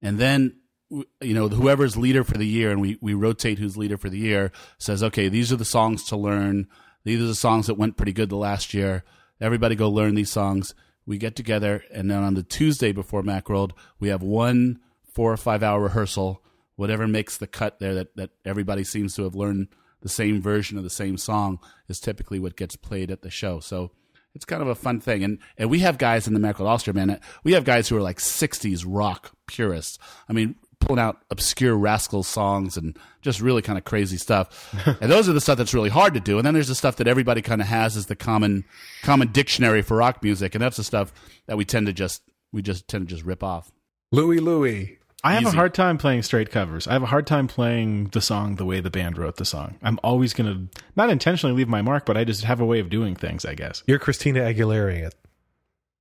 and 0.00 0.18
then 0.18 0.56
you 0.88 1.34
know 1.34 1.48
whoever's 1.48 1.98
leader 1.98 2.24
for 2.24 2.38
the 2.38 2.46
year, 2.46 2.70
and 2.70 2.80
we 2.80 2.96
we 3.02 3.12
rotate 3.12 3.58
who's 3.58 3.76
leader 3.76 3.98
for 3.98 4.08
the 4.08 4.18
year 4.18 4.50
says, 4.78 5.02
okay, 5.02 5.28
these 5.28 5.52
are 5.52 5.56
the 5.56 5.64
songs 5.66 6.04
to 6.04 6.16
learn. 6.16 6.68
These 7.04 7.20
are 7.20 7.26
the 7.26 7.34
songs 7.34 7.66
that 7.66 7.74
went 7.74 7.98
pretty 7.98 8.14
good 8.14 8.30
the 8.30 8.36
last 8.36 8.72
year. 8.72 9.04
Everybody 9.40 9.74
go 9.74 9.90
learn 9.90 10.14
these 10.14 10.30
songs. 10.30 10.74
We 11.04 11.18
get 11.18 11.36
together, 11.36 11.84
and 11.92 12.10
then 12.10 12.22
on 12.22 12.34
the 12.34 12.42
Tuesday 12.42 12.92
before 12.92 13.22
Macworld, 13.22 13.72
we 14.00 14.08
have 14.08 14.22
one 14.22 14.80
four 15.12 15.32
or 15.32 15.36
five 15.36 15.62
hour 15.62 15.80
rehearsal 15.80 16.42
whatever 16.76 17.08
makes 17.08 17.38
the 17.38 17.46
cut 17.46 17.78
there 17.80 17.94
that 17.94 18.14
that 18.16 18.30
everybody 18.44 18.84
seems 18.84 19.14
to 19.14 19.24
have 19.24 19.34
learned 19.34 19.68
the 20.02 20.08
same 20.08 20.40
version 20.40 20.78
of 20.78 20.84
the 20.84 20.90
same 20.90 21.16
song 21.16 21.58
is 21.88 21.98
typically 21.98 22.38
what 22.38 22.56
gets 22.56 22.76
played 22.76 23.10
at 23.10 23.22
the 23.22 23.30
show. 23.30 23.58
So 23.58 23.90
it's 24.34 24.44
kind 24.44 24.62
of 24.62 24.68
a 24.68 24.74
fun 24.74 25.00
thing. 25.00 25.24
And 25.24 25.38
and 25.56 25.70
we 25.70 25.80
have 25.80 25.98
guys 25.98 26.28
in 26.28 26.34
the 26.34 26.40
Macworld 26.40 26.68
All 26.68 26.78
Star 26.78 26.94
Band. 26.94 27.18
We 27.42 27.54
have 27.54 27.64
guys 27.64 27.88
who 27.88 27.96
are 27.96 28.02
like 28.02 28.18
'60s 28.18 28.84
rock 28.86 29.32
purists. 29.46 29.98
I 30.28 30.32
mean, 30.32 30.56
pulling 30.80 31.00
out 31.00 31.18
obscure 31.30 31.76
rascal 31.76 32.22
songs 32.22 32.76
and 32.76 32.96
just 33.22 33.40
really 33.40 33.62
kind 33.62 33.78
of 33.78 33.84
crazy 33.84 34.16
stuff. 34.16 34.74
and 35.00 35.10
those 35.10 35.28
are 35.28 35.32
the 35.32 35.40
stuff 35.40 35.58
that's 35.58 35.74
really 35.74 35.88
hard 35.88 36.14
to 36.14 36.20
do. 36.20 36.38
And 36.38 36.46
then 36.46 36.54
there's 36.54 36.68
the 36.68 36.74
stuff 36.74 36.96
that 36.96 37.08
everybody 37.08 37.42
kind 37.42 37.60
of 37.60 37.66
has 37.66 37.96
as 37.96 38.06
the 38.06 38.16
common 38.16 38.64
common 39.02 39.32
dictionary 39.32 39.82
for 39.82 39.96
rock 39.96 40.22
music, 40.22 40.54
and 40.54 40.62
that's 40.62 40.76
the 40.76 40.84
stuff 40.84 41.12
that 41.46 41.56
we 41.56 41.64
tend 41.64 41.86
to 41.86 41.92
just 41.92 42.22
we 42.52 42.62
just 42.62 42.88
tend 42.88 43.08
to 43.08 43.14
just 43.14 43.26
rip 43.26 43.42
off. 43.42 43.70
Louie 44.12 44.38
Louie. 44.38 44.98
I 45.24 45.32
have 45.32 45.42
Easy. 45.42 45.50
a 45.50 45.56
hard 45.56 45.74
time 45.74 45.98
playing 45.98 46.22
straight 46.22 46.52
covers. 46.52 46.86
I 46.86 46.92
have 46.92 47.02
a 47.02 47.06
hard 47.06 47.26
time 47.26 47.48
playing 47.48 48.08
the 48.12 48.20
song 48.20 48.56
the 48.56 48.64
way 48.64 48.78
the 48.78 48.90
band 48.90 49.18
wrote 49.18 49.38
the 49.38 49.44
song. 49.44 49.76
I'm 49.82 49.98
always 50.04 50.32
going 50.32 50.68
to 50.70 50.80
not 50.94 51.10
intentionally 51.10 51.56
leave 51.56 51.66
my 51.66 51.82
mark, 51.82 52.06
but 52.06 52.16
I 52.16 52.22
just 52.22 52.44
have 52.44 52.60
a 52.60 52.64
way 52.64 52.78
of 52.78 52.90
doing 52.90 53.16
things, 53.16 53.44
I 53.44 53.54
guess. 53.54 53.82
You're 53.88 53.98
Christina 53.98 54.40
Aguilera. 54.40 55.10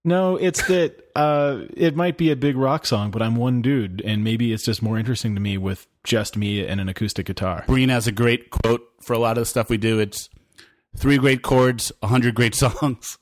It. 0.06 0.10
No, 0.10 0.36
it's 0.36 0.66
that 0.68 1.10
uh, 1.16 1.62
it 1.76 1.95
might 1.95 2.18
be 2.18 2.32
a 2.32 2.36
big 2.36 2.56
rock 2.56 2.86
song, 2.86 3.12
but 3.12 3.22
I'm 3.22 3.36
one 3.36 3.62
dude, 3.62 4.01
and 4.06 4.24
maybe 4.24 4.53
it's 4.53 4.64
just 4.64 4.82
more 4.82 4.97
interesting 4.97 5.34
to 5.36 5.41
me 5.41 5.58
with 5.58 5.88
just 6.03 6.38
me 6.38 6.66
and 6.66 6.80
an 6.80 6.88
acoustic 6.89 7.26
guitar. 7.26 7.64
Breen 7.68 7.89
has 7.89 8.08
a 8.08 8.12
great 8.12 8.49
quote 8.51 8.82
for 9.01 9.14
a 9.14 9.18
lot 9.20 9.38
of 9.38 9.41
the 9.41 9.45
stuff 9.45 9.70
we 9.70 9.78
do. 9.78 9.99
It's 9.99 10.30
three 10.95 11.18
great 11.18 11.41
chords, 11.41 11.91
a 12.01 12.08
hundred 12.08 12.36
great 12.36 12.56
songs. 12.56 13.18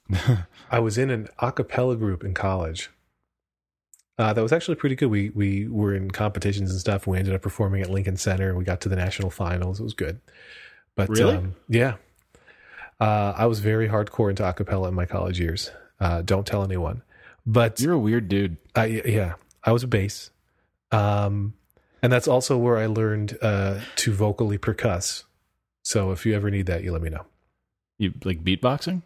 I 0.71 0.79
was 0.79 0.97
in 0.97 1.09
an 1.09 1.27
a 1.39 1.51
cappella 1.51 1.95
group 1.95 2.23
in 2.23 2.33
college. 2.33 2.89
Uh, 4.19 4.31
that 4.31 4.41
was 4.43 4.51
actually 4.53 4.75
pretty 4.75 4.95
good. 4.95 5.07
We 5.07 5.29
we 5.31 5.67
were 5.67 5.95
in 5.95 6.11
competitions 6.11 6.69
and 6.69 6.79
stuff. 6.79 7.07
We 7.07 7.17
ended 7.17 7.33
up 7.33 7.41
performing 7.41 7.81
at 7.81 7.89
Lincoln 7.89 8.17
Center. 8.17 8.55
We 8.55 8.63
got 8.63 8.81
to 8.81 8.89
the 8.89 8.95
national 8.95 9.31
finals. 9.31 9.79
It 9.79 9.83
was 9.83 9.93
good. 9.95 10.21
But 10.95 11.09
Really? 11.09 11.37
um, 11.37 11.55
yeah, 11.67 11.95
uh, 12.99 13.33
I 13.35 13.47
was 13.47 13.59
very 13.59 13.89
hardcore 13.89 14.29
into 14.29 14.47
a 14.47 14.53
cappella 14.53 14.89
in 14.89 14.93
my 14.93 15.07
college 15.07 15.39
years. 15.39 15.71
Uh, 16.03 16.21
don't 16.21 16.45
tell 16.45 16.63
anyone. 16.63 17.01
But 17.45 17.79
You're 17.79 17.93
a 17.93 17.99
weird 17.99 18.27
dude. 18.27 18.57
I, 18.75 18.85
yeah, 19.05 19.35
I 19.63 19.71
was 19.71 19.83
a 19.83 19.87
bass. 19.87 20.31
Um, 20.91 21.53
and 22.01 22.11
that's 22.11 22.27
also 22.27 22.57
where 22.57 22.77
I 22.77 22.87
learned 22.87 23.37
uh, 23.41 23.79
to 23.97 24.11
vocally 24.11 24.57
percuss. 24.57 25.23
So 25.83 26.11
if 26.11 26.25
you 26.25 26.35
ever 26.35 26.51
need 26.51 26.65
that, 26.65 26.83
you 26.83 26.91
let 26.91 27.01
me 27.01 27.09
know. 27.09 27.25
You 27.97 28.13
like 28.25 28.43
beatboxing? 28.43 29.03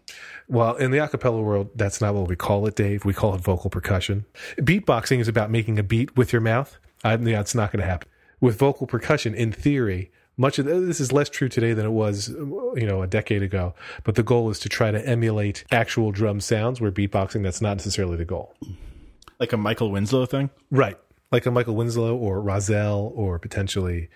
Well, 0.47 0.75
in 0.75 0.91
the 0.91 0.97
acapella 0.97 1.43
world, 1.43 1.69
that's 1.75 2.01
not 2.01 2.15
what 2.15 2.27
we 2.27 2.35
call 2.35 2.65
it, 2.65 2.75
Dave. 2.75 3.05
We 3.05 3.13
call 3.13 3.35
it 3.35 3.41
vocal 3.41 3.69
percussion. 3.69 4.25
Beatboxing 4.57 5.19
is 5.19 5.27
about 5.27 5.51
making 5.51 5.77
a 5.77 5.83
beat 5.83 6.15
with 6.17 6.33
your 6.33 6.41
mouth. 6.41 6.77
I, 7.03 7.15
yeah, 7.17 7.41
it's 7.41 7.53
not 7.53 7.71
going 7.71 7.81
to 7.81 7.87
happen. 7.87 8.09
With 8.39 8.57
vocal 8.57 8.87
percussion, 8.87 9.35
in 9.35 9.51
theory, 9.51 10.11
much 10.37 10.59
of 10.59 10.65
this 10.65 10.99
is 10.99 11.11
less 11.11 11.29
true 11.29 11.49
today 11.49 11.73
than 11.73 11.85
it 11.85 11.91
was, 11.91 12.29
you 12.29 12.85
know, 12.85 13.01
a 13.01 13.07
decade 13.07 13.41
ago. 13.41 13.73
But 14.03 14.15
the 14.15 14.23
goal 14.23 14.49
is 14.49 14.59
to 14.59 14.69
try 14.69 14.91
to 14.91 15.05
emulate 15.05 15.65
actual 15.71 16.11
drum 16.11 16.39
sounds. 16.39 16.79
Where 16.79 16.91
beatboxing, 16.91 17.43
that's 17.43 17.61
not 17.61 17.77
necessarily 17.77 18.17
the 18.17 18.25
goal. 18.25 18.53
Like 19.39 19.53
a 19.53 19.57
Michael 19.57 19.91
Winslow 19.91 20.25
thing? 20.25 20.49
Right, 20.71 20.97
like 21.31 21.45
a 21.45 21.51
Michael 21.51 21.75
Winslow 21.75 22.15
or 22.15 22.41
Rahzel 22.41 23.11
or 23.15 23.39
potentially 23.39 24.09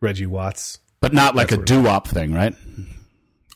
Reggie 0.00 0.26
Watts. 0.26 0.80
But 1.00 1.12
not 1.12 1.36
like 1.36 1.48
That's 1.48 1.62
a 1.62 1.64
doo 1.64 1.82
wop 1.82 2.08
thing, 2.08 2.32
right? 2.32 2.54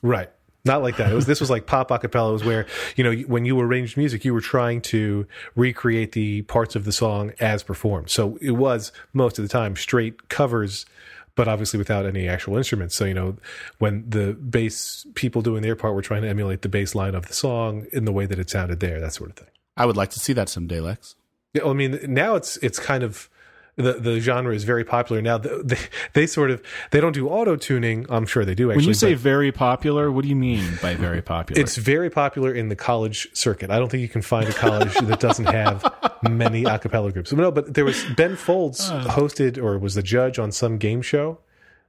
Right. 0.00 0.30
Not 0.64 0.82
like 0.82 0.96
that. 0.98 1.10
It 1.10 1.14
was 1.14 1.26
this 1.26 1.40
was 1.40 1.50
like 1.50 1.66
pop 1.66 1.88
acapella. 1.88 2.30
It 2.30 2.32
was 2.34 2.44
where 2.44 2.66
you 2.94 3.02
know 3.02 3.12
when 3.26 3.44
you 3.44 3.58
arranged 3.60 3.96
music, 3.96 4.24
you 4.24 4.32
were 4.32 4.40
trying 4.40 4.80
to 4.82 5.26
recreate 5.56 6.12
the 6.12 6.42
parts 6.42 6.76
of 6.76 6.84
the 6.84 6.92
song 6.92 7.32
as 7.40 7.64
performed. 7.64 8.10
So 8.10 8.38
it 8.40 8.52
was 8.52 8.92
most 9.12 9.40
of 9.40 9.42
the 9.44 9.48
time 9.48 9.74
straight 9.74 10.28
covers, 10.28 10.86
but 11.34 11.48
obviously 11.48 11.78
without 11.78 12.04
any 12.06 12.28
actual 12.28 12.56
instruments. 12.56 12.94
So 12.94 13.04
you 13.04 13.14
know 13.14 13.36
when 13.78 14.04
the 14.08 14.34
bass 14.34 15.06
people 15.14 15.42
doing 15.42 15.62
their 15.62 15.76
part 15.76 15.94
were 15.94 16.02
trying 16.02 16.22
to 16.22 16.28
emulate 16.28 16.62
the 16.62 16.68
bass 16.68 16.94
line 16.94 17.14
of 17.14 17.26
the 17.26 17.34
song 17.34 17.86
in 17.92 18.04
the 18.04 18.12
way 18.12 18.26
that 18.26 18.38
it 18.38 18.50
sounded 18.50 18.80
there, 18.80 19.00
that 19.00 19.14
sort 19.14 19.30
of 19.30 19.36
thing. 19.36 19.48
I 19.76 19.86
would 19.86 19.96
like 19.96 20.10
to 20.10 20.20
see 20.20 20.32
that 20.34 20.48
someday, 20.48 20.80
Lex. 20.80 21.14
Yeah, 21.54 21.66
I 21.66 21.72
mean, 21.72 21.98
now 22.08 22.34
it's 22.34 22.56
it's 22.58 22.78
kind 22.78 23.02
of 23.02 23.28
the 23.76 23.94
the 23.94 24.20
genre 24.20 24.54
is 24.54 24.64
very 24.64 24.84
popular 24.84 25.22
now. 25.22 25.38
They, 25.38 25.78
they 26.12 26.26
sort 26.26 26.50
of 26.50 26.62
they 26.90 27.00
don't 27.00 27.12
do 27.12 27.28
auto 27.28 27.56
tuning. 27.56 28.06
I'm 28.10 28.26
sure 28.26 28.44
they 28.44 28.54
do. 28.54 28.70
Actually, 28.70 28.82
When 28.82 28.88
you 28.88 28.94
say 28.94 29.14
very 29.14 29.52
popular, 29.52 30.10
what 30.10 30.22
do 30.22 30.28
you 30.28 30.36
mean 30.36 30.78
by 30.82 30.94
very 30.94 31.22
popular? 31.22 31.60
it's 31.60 31.76
very 31.76 32.10
popular 32.10 32.52
in 32.52 32.68
the 32.68 32.76
college 32.76 33.28
circuit. 33.32 33.70
I 33.70 33.78
don't 33.78 33.90
think 33.90 34.02
you 34.02 34.08
can 34.08 34.22
find 34.22 34.48
a 34.48 34.52
college 34.52 34.94
that 34.94 35.20
doesn't 35.20 35.46
have 35.46 35.82
many 36.28 36.64
a 36.64 36.78
cappella 36.78 37.12
groups. 37.12 37.32
No, 37.32 37.50
but 37.50 37.74
there 37.74 37.84
was 37.84 38.04
Ben 38.16 38.36
Folds 38.36 38.90
hosted 38.90 39.58
or 39.58 39.78
was 39.78 39.94
the 39.94 40.02
judge 40.02 40.38
on 40.38 40.52
some 40.52 40.78
game 40.78 41.02
show. 41.02 41.38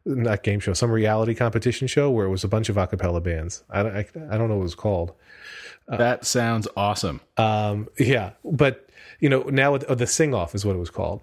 Not 0.05 0.43
game 0.43 0.59
show, 0.59 0.73
some 0.73 0.91
reality 0.91 1.33
competition 1.33 1.87
show 1.87 2.09
where 2.11 2.25
it 2.25 2.29
was 2.29 2.43
a 2.43 2.47
bunch 2.49 2.67
of 2.67 2.75
a 2.75 2.85
cappella 2.87 3.21
bands. 3.21 3.63
I, 3.69 3.83
don't- 3.83 3.95
I, 3.95 3.99
I 4.31 4.37
don't 4.37 4.49
know 4.49 4.55
what 4.55 4.61
it 4.61 4.63
was 4.63 4.75
called. 4.75 5.13
that 5.87 6.25
sounds 6.25 6.67
awesome. 6.75 7.21
Um, 7.37 7.87
yeah, 7.97 8.31
but 8.43 8.89
you 9.19 9.29
know 9.29 9.43
now 9.43 9.71
with- 9.73 9.83
uh, 9.85 9.95
the 9.95 10.07
sing 10.07 10.33
off 10.33 10.55
is 10.55 10.65
what 10.65 10.75
it 10.75 10.79
was 10.79 10.89
called, 10.89 11.21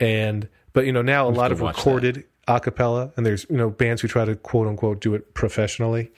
and 0.00 0.46
but 0.74 0.84
you 0.84 0.92
know 0.92 1.02
now 1.02 1.26
a 1.26 1.30
lot 1.30 1.52
of 1.52 1.60
watch 1.62 1.76
recorded 1.78 2.24
a 2.46 2.60
cappella, 2.60 3.12
and 3.16 3.24
there's 3.24 3.46
you 3.48 3.56
know 3.56 3.70
bands 3.70 4.02
who 4.02 4.08
try 4.08 4.24
to 4.26 4.36
quote 4.36 4.66
unquote 4.66 5.00
do 5.00 5.14
it 5.14 5.32
professionally, 5.34 6.10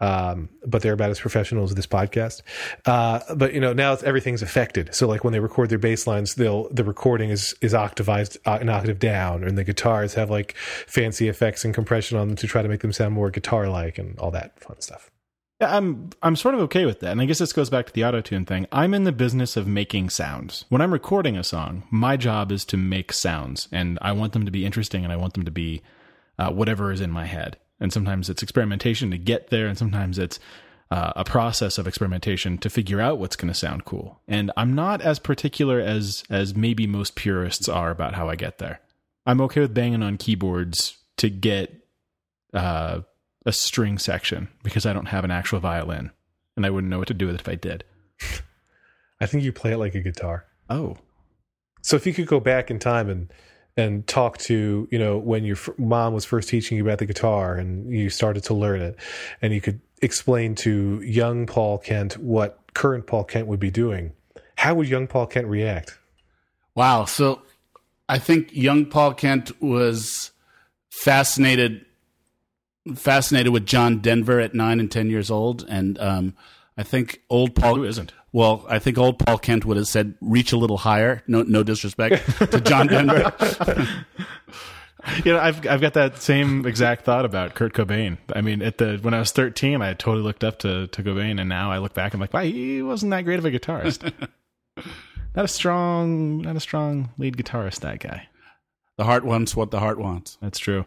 um, 0.00 0.48
but 0.64 0.82
they're 0.82 0.92
about 0.92 1.10
as 1.10 1.20
professional 1.20 1.64
as 1.64 1.74
this 1.74 1.86
podcast. 1.86 2.42
Uh, 2.84 3.20
but 3.34 3.54
you 3.54 3.60
know 3.60 3.72
now 3.72 3.92
everything's 4.04 4.42
affected. 4.42 4.94
So 4.94 5.06
like 5.06 5.24
when 5.24 5.32
they 5.32 5.40
record 5.40 5.70
their 5.70 5.78
bass 5.78 6.06
lines, 6.06 6.34
they'll 6.34 6.68
the 6.70 6.84
recording 6.84 7.30
is 7.30 7.54
is 7.60 7.74
octavized 7.74 8.38
uh, 8.46 8.58
an 8.60 8.68
octave 8.68 8.98
down, 8.98 9.44
and 9.44 9.56
the 9.56 9.64
guitars 9.64 10.14
have 10.14 10.30
like 10.30 10.56
fancy 10.56 11.28
effects 11.28 11.64
and 11.64 11.74
compression 11.74 12.18
on 12.18 12.28
them 12.28 12.36
to 12.36 12.46
try 12.46 12.62
to 12.62 12.68
make 12.68 12.80
them 12.80 12.92
sound 12.92 13.14
more 13.14 13.30
guitar 13.30 13.68
like 13.68 13.98
and 13.98 14.18
all 14.18 14.30
that 14.30 14.58
fun 14.60 14.80
stuff. 14.80 15.10
Yeah, 15.60 15.74
I'm 15.74 16.10
I'm 16.22 16.36
sort 16.36 16.54
of 16.54 16.60
okay 16.62 16.84
with 16.84 17.00
that. 17.00 17.12
And 17.12 17.20
I 17.20 17.24
guess 17.24 17.38
this 17.38 17.54
goes 17.54 17.70
back 17.70 17.86
to 17.86 17.92
the 17.92 18.02
autotune 18.02 18.46
thing. 18.46 18.66
I'm 18.70 18.92
in 18.92 19.04
the 19.04 19.12
business 19.12 19.56
of 19.56 19.66
making 19.66 20.10
sounds. 20.10 20.66
When 20.68 20.82
I'm 20.82 20.92
recording 20.92 21.36
a 21.36 21.44
song, 21.44 21.84
my 21.90 22.18
job 22.18 22.52
is 22.52 22.64
to 22.66 22.76
make 22.76 23.12
sounds 23.12 23.68
and 23.72 23.98
I 24.02 24.12
want 24.12 24.34
them 24.34 24.44
to 24.44 24.50
be 24.50 24.66
interesting 24.66 25.02
and 25.02 25.12
I 25.12 25.16
want 25.16 25.32
them 25.32 25.46
to 25.46 25.50
be 25.50 25.82
uh, 26.38 26.50
whatever 26.50 26.92
is 26.92 27.00
in 27.00 27.10
my 27.10 27.24
head. 27.24 27.56
And 27.80 27.92
sometimes 27.92 28.30
it's 28.30 28.42
experimentation 28.42 29.10
to 29.10 29.18
get 29.18 29.50
there 29.50 29.66
and 29.66 29.76
sometimes 29.76 30.18
it's 30.18 30.38
uh, 30.90 31.12
a 31.16 31.24
process 31.24 31.78
of 31.78 31.86
experimentation 31.86 32.58
to 32.58 32.70
figure 32.70 33.00
out 33.00 33.18
what's 33.18 33.36
going 33.36 33.52
to 33.52 33.58
sound 33.58 33.84
cool. 33.84 34.20
And 34.28 34.52
I'm 34.56 34.74
not 34.74 35.02
as 35.02 35.18
particular 35.18 35.80
as 35.80 36.24
as 36.30 36.54
maybe 36.54 36.86
most 36.86 37.16
purists 37.16 37.68
are 37.68 37.90
about 37.90 38.14
how 38.14 38.28
I 38.28 38.36
get 38.36 38.58
there. 38.58 38.80
I'm 39.26 39.40
okay 39.42 39.60
with 39.60 39.74
banging 39.74 40.02
on 40.02 40.16
keyboards 40.16 40.96
to 41.16 41.28
get 41.28 41.74
uh, 42.54 43.00
a 43.44 43.52
string 43.52 43.98
section 43.98 44.48
because 44.62 44.86
I 44.86 44.92
don't 44.92 45.06
have 45.06 45.24
an 45.24 45.30
actual 45.30 45.58
violin 45.58 46.12
and 46.56 46.64
I 46.64 46.70
wouldn't 46.70 46.90
know 46.90 46.98
what 46.98 47.08
to 47.08 47.14
do 47.14 47.26
with 47.26 47.34
it 47.34 47.40
if 47.40 47.48
I 47.48 47.56
did. 47.56 47.84
I 49.20 49.26
think 49.26 49.42
you 49.42 49.52
play 49.52 49.72
it 49.72 49.78
like 49.78 49.94
a 49.94 50.00
guitar. 50.00 50.46
Oh, 50.68 50.96
So 51.82 51.96
if 51.96 52.06
you 52.06 52.12
could 52.12 52.26
go 52.26 52.40
back 52.40 52.70
in 52.70 52.78
time 52.78 53.08
and 53.08 53.32
and 53.76 54.06
talk 54.06 54.38
to 54.38 54.88
you 54.90 54.98
know 54.98 55.18
when 55.18 55.44
your 55.44 55.56
f- 55.56 55.70
mom 55.78 56.14
was 56.14 56.24
first 56.24 56.48
teaching 56.48 56.78
you 56.78 56.84
about 56.84 56.98
the 56.98 57.06
guitar 57.06 57.56
and 57.56 57.90
you 57.90 58.10
started 58.10 58.44
to 58.44 58.54
learn 58.54 58.80
it, 58.80 58.96
and 59.42 59.52
you 59.52 59.60
could 59.60 59.80
explain 60.02 60.54
to 60.54 61.00
young 61.02 61.46
Paul 61.46 61.78
Kent 61.78 62.18
what 62.18 62.58
current 62.74 63.06
Paul 63.06 63.24
Kent 63.24 63.46
would 63.46 63.60
be 63.60 63.70
doing, 63.70 64.12
how 64.56 64.74
would 64.74 64.88
young 64.88 65.06
Paul 65.06 65.26
Kent 65.26 65.46
react? 65.46 65.98
Wow. 66.74 67.06
So 67.06 67.42
I 68.08 68.18
think 68.18 68.52
young 68.52 68.86
Paul 68.86 69.14
Kent 69.14 69.60
was 69.60 70.30
fascinated 70.90 71.84
fascinated 72.94 73.52
with 73.52 73.66
John 73.66 73.98
Denver 73.98 74.38
at 74.38 74.54
nine 74.54 74.78
and 74.78 74.90
ten 74.90 75.10
years 75.10 75.30
old, 75.30 75.64
and 75.68 75.98
um, 75.98 76.34
I 76.76 76.82
think 76.82 77.22
old 77.28 77.54
Paul 77.54 77.76
who 77.76 77.84
isn't? 77.84 78.12
Well, 78.32 78.66
I 78.68 78.78
think 78.78 78.98
old 78.98 79.18
Paul 79.18 79.38
Kent 79.38 79.64
would 79.64 79.76
have 79.76 79.88
said, 79.88 80.14
"Reach 80.20 80.52
a 80.52 80.56
little 80.56 80.76
higher." 80.76 81.22
No, 81.26 81.42
no 81.42 81.62
disrespect 81.62 82.24
to 82.50 82.60
John 82.60 82.86
Denver. 82.88 83.32
You 85.24 85.34
know, 85.34 85.38
I've 85.38 85.64
I've 85.68 85.80
got 85.80 85.94
that 85.94 86.20
same 86.20 86.66
exact 86.66 87.04
thought 87.04 87.24
about 87.24 87.54
Kurt 87.54 87.74
Cobain. 87.74 88.18
I 88.34 88.40
mean, 88.40 88.60
at 88.60 88.78
the 88.78 88.98
when 89.00 89.14
I 89.14 89.20
was 89.20 89.30
13, 89.30 89.80
I 89.80 89.94
totally 89.94 90.24
looked 90.24 90.42
up 90.42 90.58
to 90.60 90.88
to 90.88 91.02
Cobain, 91.02 91.38
and 91.40 91.48
now 91.48 91.70
I 91.70 91.78
look 91.78 91.94
back, 91.94 92.12
I'm 92.12 92.18
like, 92.20 92.32
wow, 92.34 92.40
he 92.42 92.82
wasn't 92.82 93.10
that 93.10 93.24
great 93.24 93.38
of 93.38 93.44
a 93.44 93.50
guitarist. 93.52 94.02
not 95.36 95.44
a 95.44 95.48
strong, 95.48 96.42
not 96.42 96.56
a 96.56 96.60
strong 96.60 97.10
lead 97.18 97.36
guitarist. 97.36 97.80
That 97.80 98.00
guy. 98.00 98.26
the 98.98 99.04
heart 99.04 99.24
wants 99.24 99.54
what 99.54 99.70
the 99.70 99.78
heart 99.80 99.98
wants. 99.98 100.38
That's 100.42 100.58
true. 100.58 100.86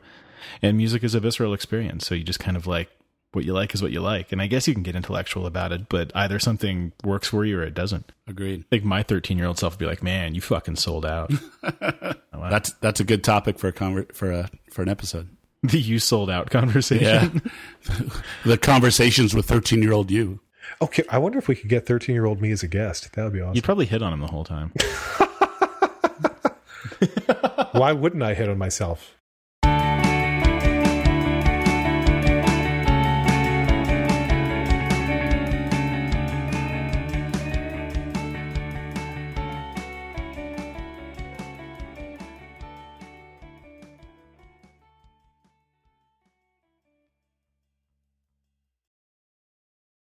And 0.61 0.75
music 0.75 1.03
is 1.03 1.15
a 1.15 1.21
visceral 1.21 1.53
experience, 1.53 2.05
so 2.05 2.13
you 2.13 2.23
just 2.23 2.39
kind 2.39 2.57
of 2.57 2.67
like 2.67 2.89
what 3.31 3.45
you 3.45 3.53
like 3.53 3.73
is 3.73 3.81
what 3.81 3.91
you 3.91 4.01
like. 4.01 4.31
And 4.31 4.41
I 4.41 4.47
guess 4.47 4.67
you 4.67 4.73
can 4.73 4.83
get 4.83 4.95
intellectual 4.95 5.45
about 5.45 5.71
it, 5.71 5.87
but 5.89 6.11
either 6.15 6.39
something 6.39 6.91
works 7.03 7.27
for 7.27 7.45
you 7.45 7.59
or 7.59 7.63
it 7.63 7.73
doesn't. 7.73 8.11
Agreed. 8.27 8.61
I 8.61 8.65
think 8.69 8.83
my 8.83 9.03
13 9.03 9.37
year 9.37 9.47
old 9.47 9.59
self 9.59 9.73
would 9.73 9.79
be 9.79 9.85
like, 9.85 10.01
"Man, 10.03 10.33
you 10.35 10.41
fucking 10.41 10.77
sold 10.77 11.05
out." 11.05 11.31
Oh, 12.41 12.49
that's 12.49 12.71
that's 12.75 13.01
a 13.01 13.03
good 13.03 13.21
topic 13.21 13.59
for 13.59 13.67
a 13.67 13.73
conver- 13.73 14.15
for 14.15 14.31
a 14.31 14.49
for 14.71 14.81
an 14.81 14.87
episode. 14.87 15.27
the 15.63 15.77
you 15.77 15.99
sold 15.99 16.29
out 16.29 16.49
conversation. 16.49 17.41
Yeah, 17.85 17.99
the 18.45 18.57
conversations 18.57 19.33
with 19.35 19.45
thirteen 19.45 19.81
year 19.81 19.91
old 19.91 20.09
you. 20.09 20.39
Okay, 20.81 21.03
I 21.09 21.17
wonder 21.17 21.37
if 21.37 21.49
we 21.49 21.55
could 21.55 21.69
get 21.69 21.85
thirteen 21.85 22.15
year 22.15 22.25
old 22.25 22.39
me 22.39 22.51
as 22.51 22.63
a 22.63 22.69
guest. 22.69 23.11
That 23.11 23.25
would 23.25 23.33
be 23.33 23.41
awesome. 23.41 23.55
You'd 23.55 23.65
probably 23.65 23.87
hit 23.87 24.01
on 24.01 24.13
him 24.13 24.21
the 24.21 24.27
whole 24.27 24.45
time. 24.45 24.71
Why 27.73 27.91
wouldn't 27.91 28.23
I 28.23 28.35
hit 28.35 28.47
on 28.47 28.57
myself? 28.57 29.18